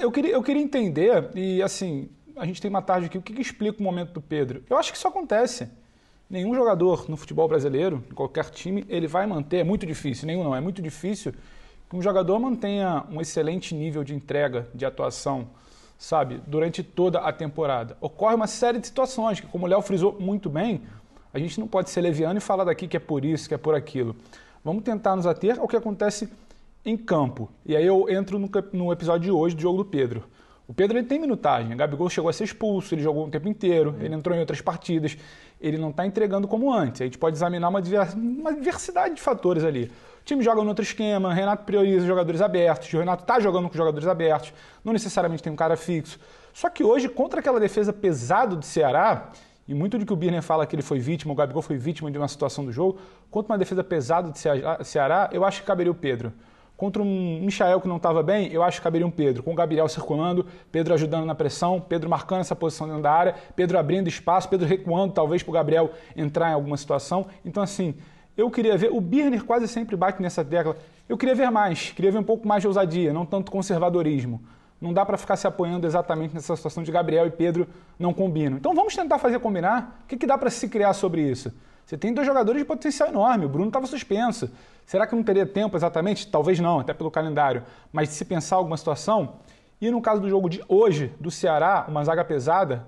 [0.00, 3.34] Eu queria, eu queria entender, e assim, a gente tem uma tarde aqui, o que,
[3.34, 4.62] que explica o momento do Pedro?
[4.70, 5.68] Eu acho que isso acontece.
[6.30, 10.42] Nenhum jogador no futebol brasileiro, em qualquer time, ele vai manter, é muito difícil, nenhum
[10.42, 11.34] não, é muito difícil
[11.90, 15.48] que um jogador mantenha um excelente nível de entrega, de atuação,
[15.98, 17.98] sabe, durante toda a temporada.
[18.00, 20.82] Ocorre uma série de situações que, como o Léo frisou muito bem,
[21.34, 23.58] a gente não pode ser leviano e falar daqui que é por isso, que é
[23.58, 24.16] por aquilo.
[24.64, 26.28] Vamos tentar nos ater ao que acontece
[26.86, 27.50] em campo.
[27.66, 30.24] E aí eu entro no, no episódio de hoje do jogo do Pedro.
[30.68, 31.74] O Pedro ele tem minutagem.
[31.74, 34.60] O Gabigol chegou a ser expulso, ele jogou o tempo inteiro, ele entrou em outras
[34.60, 35.18] partidas.
[35.60, 37.00] Ele não está entregando como antes.
[37.00, 39.90] A gente pode examinar uma, diversidade de fatores ali.
[40.20, 43.76] O time joga no outro esquema, Renato prioriza jogadores abertos, o Renato está jogando com
[43.76, 44.52] jogadores abertos,
[44.84, 46.18] não necessariamente tem um cara fixo.
[46.52, 49.30] Só que hoje, contra aquela defesa pesada do Ceará,
[49.68, 52.10] e muito do que o Birner fala que ele foi vítima, o Gabigol foi vítima
[52.10, 52.98] de uma situação do jogo,
[53.30, 56.32] contra uma defesa pesada do Ceará, eu acho que caberia o Pedro.
[56.76, 59.54] Contra um Michael que não estava bem, eu acho que caberia um Pedro, com o
[59.54, 64.08] Gabriel circulando, Pedro ajudando na pressão, Pedro marcando essa posição dentro da área, Pedro abrindo
[64.08, 67.26] espaço, Pedro recuando talvez para o Gabriel entrar em alguma situação.
[67.44, 67.94] Então, assim,
[68.36, 70.76] eu queria ver, o Birner quase sempre bate nessa tecla,
[71.08, 74.42] eu queria ver mais, queria ver um pouco mais de ousadia, não tanto conservadorismo.
[74.78, 77.66] Não dá para ficar se apoiando exatamente nessa situação de Gabriel e Pedro
[77.98, 78.58] não combinam.
[78.58, 80.02] Então vamos tentar fazer combinar.
[80.04, 81.50] O que, que dá para se criar sobre isso?
[81.86, 83.46] Você tem dois jogadores de potencial enorme.
[83.46, 84.50] O Bruno estava suspenso.
[84.84, 86.26] Será que não teria tempo exatamente?
[86.26, 87.62] Talvez não, até pelo calendário.
[87.92, 89.34] Mas se pensar alguma situação.
[89.80, 92.84] E no caso do jogo de hoje, do Ceará, uma zaga pesada,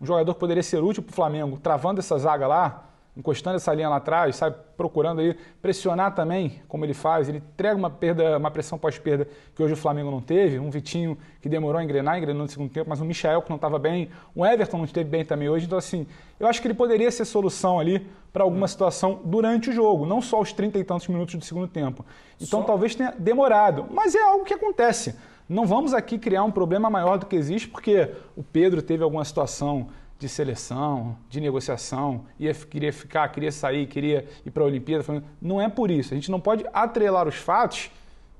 [0.00, 2.84] um jogador poderia ser útil para o Flamengo, travando essa zaga lá,
[3.16, 7.28] encostando essa linha lá atrás, sabe, procurando aí pressionar também, como ele faz.
[7.28, 10.58] Ele entrega uma perda, uma pressão pós-perda que hoje o Flamengo não teve.
[10.58, 13.56] Um Vitinho que demorou a engrenar, engrenou no segundo tempo, mas um Michael que não
[13.56, 15.64] estava bem, um Everton não esteve bem também hoje.
[15.64, 16.06] Então, assim,
[16.38, 20.20] eu acho que ele poderia ser solução ali para alguma situação durante o jogo, não
[20.20, 22.04] só os 30 e tantos minutos do segundo tempo.
[22.38, 22.66] Então, só...
[22.66, 25.16] talvez tenha demorado, mas é algo que acontece.
[25.48, 29.24] Não vamos aqui criar um problema maior do que existe, porque o Pedro teve alguma
[29.24, 29.88] situação
[30.18, 35.22] de seleção, de negociação, ia, queria ficar, queria sair, queria ir para a Olimpíada.
[35.40, 36.14] Não é por isso.
[36.14, 37.90] A gente não pode atrelar os fatos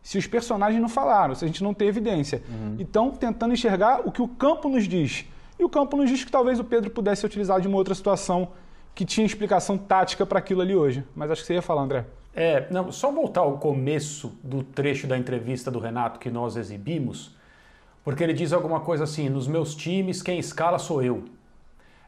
[0.03, 2.43] se os personagens não falaram, se a gente não tem evidência.
[2.49, 2.77] Uhum.
[2.79, 5.27] Então, tentando enxergar o que o campo nos diz.
[5.59, 8.49] E o campo nos diz que talvez o Pedro pudesse utilizar de uma outra situação
[8.95, 11.05] que tinha explicação tática para aquilo ali hoje.
[11.15, 12.05] Mas acho que você ia falar, André.
[12.35, 17.35] É, não, só voltar ao começo do trecho da entrevista do Renato que nós exibimos,
[18.05, 21.25] porque ele diz alguma coisa assim: nos meus times, quem escala sou eu.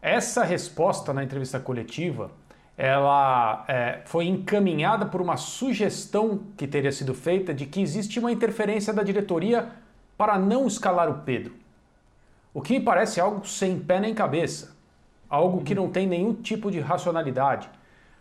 [0.01, 2.31] Essa resposta na entrevista coletiva
[2.77, 8.31] ela é, foi encaminhada por uma sugestão que teria sido feita de que existe uma
[8.31, 9.69] interferência da diretoria
[10.17, 11.55] para não escalar o Pedro.
[12.55, 14.77] O que me parece algo sem pé nem cabeça,
[15.29, 17.69] algo que não tem nenhum tipo de racionalidade.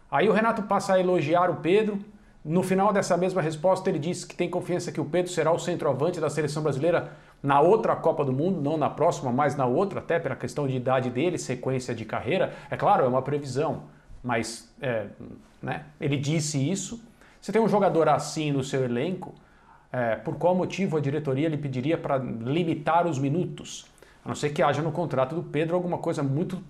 [0.09, 1.99] Aí o Renato passa a elogiar o Pedro.
[2.47, 5.59] No final dessa mesma resposta, ele diz que tem confiança que o Pedro será o
[5.59, 7.11] centroavante da seleção brasileira
[7.43, 10.73] na outra Copa do Mundo, não na próxima, mas na outra, até pela questão de
[10.73, 12.53] idade dele, sequência de carreira.
[12.71, 13.83] É claro, é uma previsão,
[14.23, 15.07] mas é,
[15.61, 17.03] né, ele disse isso.
[17.41, 19.35] Você tem um jogador assim no seu elenco,
[19.91, 23.87] é, por qual motivo a diretoria lhe pediria para limitar os minutos?
[24.23, 26.63] A não ser que haja no contrato do Pedro alguma coisa muito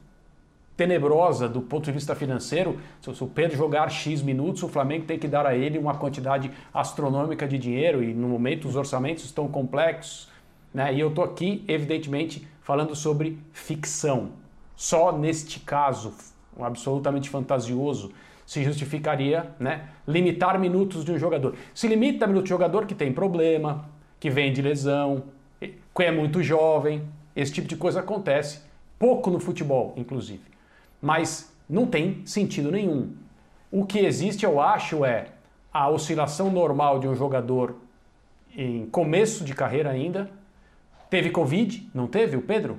[0.77, 2.79] tenebrosa do ponto de vista financeiro.
[3.01, 6.51] Se o Pedro jogar X minutos, o Flamengo tem que dar a ele uma quantidade
[6.71, 10.29] astronômica de dinheiro e no momento os orçamentos estão complexos.
[10.71, 10.93] Né?
[10.93, 14.29] E eu estou aqui, evidentemente, falando sobre ficção.
[14.75, 16.13] Só neste caso,
[16.59, 18.11] absolutamente fantasioso,
[18.45, 21.55] se justificaria né, limitar minutos de um jogador.
[21.73, 23.89] Se limita minutos de jogador que tem problema,
[24.19, 25.23] que vem de lesão,
[25.59, 27.03] que é muito jovem,
[27.35, 28.61] esse tipo de coisa acontece,
[28.99, 30.56] pouco no futebol, inclusive.
[31.01, 33.13] Mas não tem sentido nenhum.
[33.71, 35.27] O que existe, eu acho, é
[35.73, 37.75] a oscilação normal de um jogador
[38.55, 40.29] em começo de carreira ainda,
[41.09, 42.77] Teve Covid, não teve o Pedro?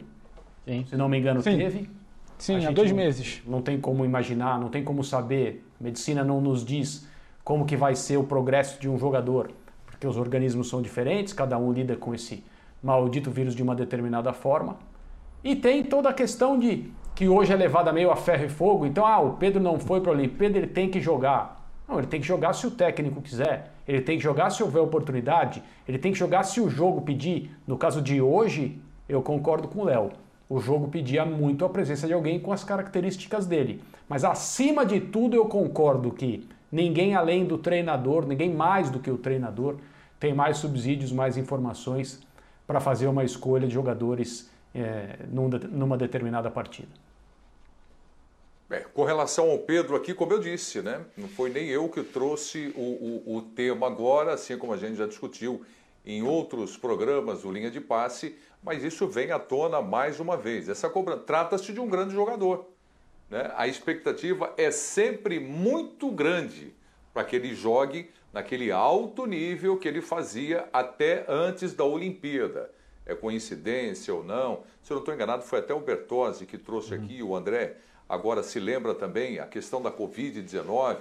[0.66, 0.84] Sim.
[0.86, 1.56] Se não me engano, Sim.
[1.56, 1.90] teve.
[2.36, 3.42] Sim, há dois não, meses.
[3.46, 5.64] Não tem como imaginar, não tem como saber.
[5.80, 7.08] medicina não nos diz
[7.42, 9.50] como que vai ser o progresso de um jogador,
[9.86, 12.44] porque os organismos são diferentes, cada um lida com esse
[12.82, 14.76] maldito vírus de uma determinada forma.
[15.42, 18.86] E tem toda a questão de que hoje é levada meio a ferro e fogo.
[18.86, 21.68] Então, ah, o Pedro não foi para a Olimpíada, ele tem que jogar.
[21.88, 23.72] Não, ele tem que jogar se o técnico quiser.
[23.88, 25.60] Ele tem que jogar se houver oportunidade.
[25.88, 27.50] Ele tem que jogar se o jogo pedir.
[27.66, 30.12] No caso de hoje, eu concordo com o Léo.
[30.48, 33.82] O jogo pedia muito a presença de alguém com as características dele.
[34.08, 39.10] Mas acima de tudo, eu concordo que ninguém além do treinador, ninguém mais do que
[39.10, 39.74] o treinador,
[40.20, 42.20] tem mais subsídios, mais informações
[42.64, 45.16] para fazer uma escolha de jogadores é,
[45.72, 47.07] numa determinada partida.
[48.70, 52.02] É, com relação ao Pedro aqui, como eu disse, né, não foi nem eu que
[52.02, 55.64] trouxe o, o, o tema agora, assim como a gente já discutiu
[56.04, 60.68] em outros programas do Linha de Passe, mas isso vem à tona mais uma vez.
[60.68, 62.66] Essa cobrança trata-se de um grande jogador.
[63.30, 63.50] Né?
[63.56, 66.74] A expectativa é sempre muito grande
[67.12, 72.70] para que ele jogue naquele alto nível que ele fazia até antes da Olimpíada.
[73.06, 74.62] É coincidência ou não?
[74.82, 77.76] Se eu não estou enganado, foi até o Bertozzi que trouxe aqui, o André.
[78.08, 80.96] Agora se lembra também a questão da Covid-19.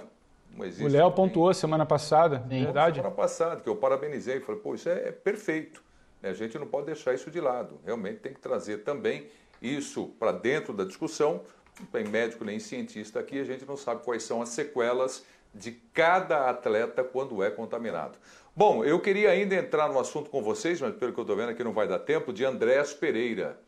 [0.80, 2.64] O Léo pontuou semana passada, Sim.
[2.64, 2.96] verdade.
[2.96, 4.40] Semana passada, que eu parabenizei.
[4.40, 5.82] Falei, pô, isso é, é perfeito.
[6.22, 7.78] A gente não pode deixar isso de lado.
[7.84, 9.28] Realmente tem que trazer também
[9.62, 11.42] isso para dentro da discussão.
[11.78, 15.24] Não tem médico nem cientista aqui, a gente não sabe quais são as sequelas
[15.54, 18.18] de cada atleta quando é contaminado.
[18.54, 21.50] Bom, eu queria ainda entrar no assunto com vocês, mas pelo que eu estou vendo
[21.50, 23.58] aqui não vai dar tempo, de Andrés Pereira.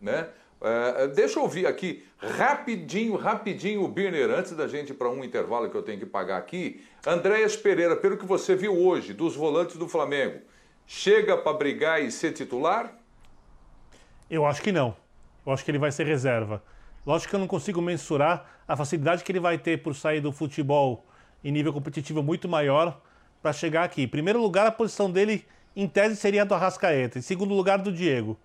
[0.00, 0.28] Né?
[0.60, 5.22] Uh, deixa eu ouvir aqui rapidinho, rapidinho o Birner, antes da gente ir para um
[5.22, 6.84] intervalo que eu tenho que pagar aqui.
[7.06, 10.40] Andréas Pereira, pelo que você viu hoje dos volantes do Flamengo,
[10.86, 12.92] chega para brigar e ser titular?
[14.28, 14.96] Eu acho que não.
[15.46, 16.62] Eu acho que ele vai ser reserva.
[17.06, 20.32] Lógico que eu não consigo mensurar a facilidade que ele vai ter por sair do
[20.32, 21.06] futebol
[21.42, 23.00] em nível competitivo muito maior
[23.40, 24.02] para chegar aqui.
[24.02, 27.18] Em primeiro lugar, a posição dele, em tese, seria a do Arrascaeta.
[27.18, 28.36] Em segundo lugar, do Diego.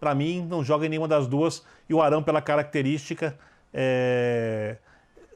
[0.00, 1.64] Para mim, não joga em nenhuma das duas.
[1.88, 3.38] E o Arão, pela característica,
[3.72, 4.76] é...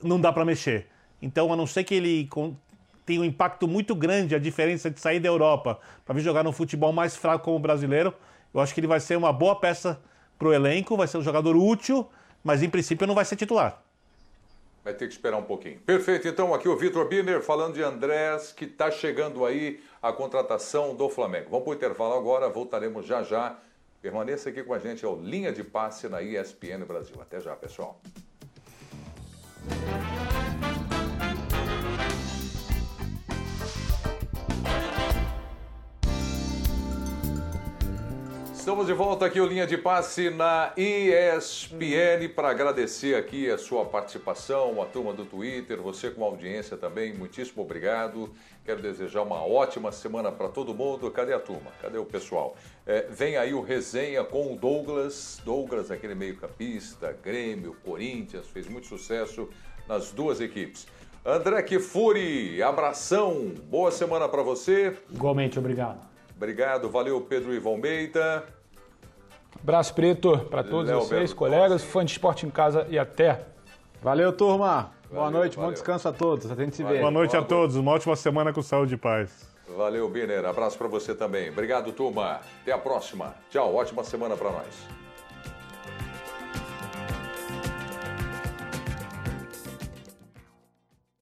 [0.02, 0.86] não dá para mexer.
[1.20, 2.28] Então, a não ser que ele
[3.04, 6.52] tenha um impacto muito grande, a diferença de sair da Europa para vir jogar no
[6.52, 8.14] futebol mais fraco como o brasileiro,
[8.52, 10.00] eu acho que ele vai ser uma boa peça
[10.38, 12.08] para o elenco, vai ser um jogador útil,
[12.42, 13.82] mas em princípio não vai ser titular.
[14.84, 15.78] Vai ter que esperar um pouquinho.
[15.78, 20.96] Perfeito, então aqui o Vitor Birner falando de Andrés, que está chegando aí a contratação
[20.96, 21.46] do Flamengo.
[21.50, 23.56] Vamos para o intervalo agora, voltaremos já já.
[24.02, 27.14] Permaneça aqui com a gente, é o Linha de Passe na ESPN Brasil.
[27.20, 28.00] Até já, pessoal.
[38.52, 43.84] Estamos de volta aqui, o Linha de Passe na ESPN, para agradecer aqui a sua
[43.84, 48.32] participação, a turma do Twitter, você com a audiência também, muitíssimo obrigado.
[48.64, 51.10] Quero desejar uma ótima semana para todo mundo.
[51.10, 51.72] Cadê a turma?
[51.80, 52.54] Cadê o pessoal?
[52.86, 58.86] É, vem aí o resenha com o Douglas, Douglas, aquele meio-campista, Grêmio, Corinthians, fez muito
[58.86, 59.48] sucesso
[59.88, 60.86] nas duas equipes.
[61.24, 64.96] André Kifuri, abração, boa semana para você.
[65.10, 66.00] Igualmente, obrigado.
[66.36, 68.44] Obrigado, valeu Pedro Ivo Almeida.
[69.60, 73.44] Abraço preto para todos Léo vocês, Belo colegas, fãs de esporte em casa e até.
[74.00, 74.92] Valeu, turma.
[75.12, 75.70] Boa noite, valeu.
[75.70, 76.50] bom descanso a todos.
[76.50, 76.98] A gente se vê.
[76.98, 79.46] Boa noite a todos, uma ótima semana com saúde e paz.
[79.76, 80.44] Valeu, Biner.
[80.44, 81.50] Abraço para você também.
[81.50, 82.40] Obrigado, turma.
[82.62, 83.34] Até a próxima.
[83.50, 85.01] Tchau, ótima semana para nós.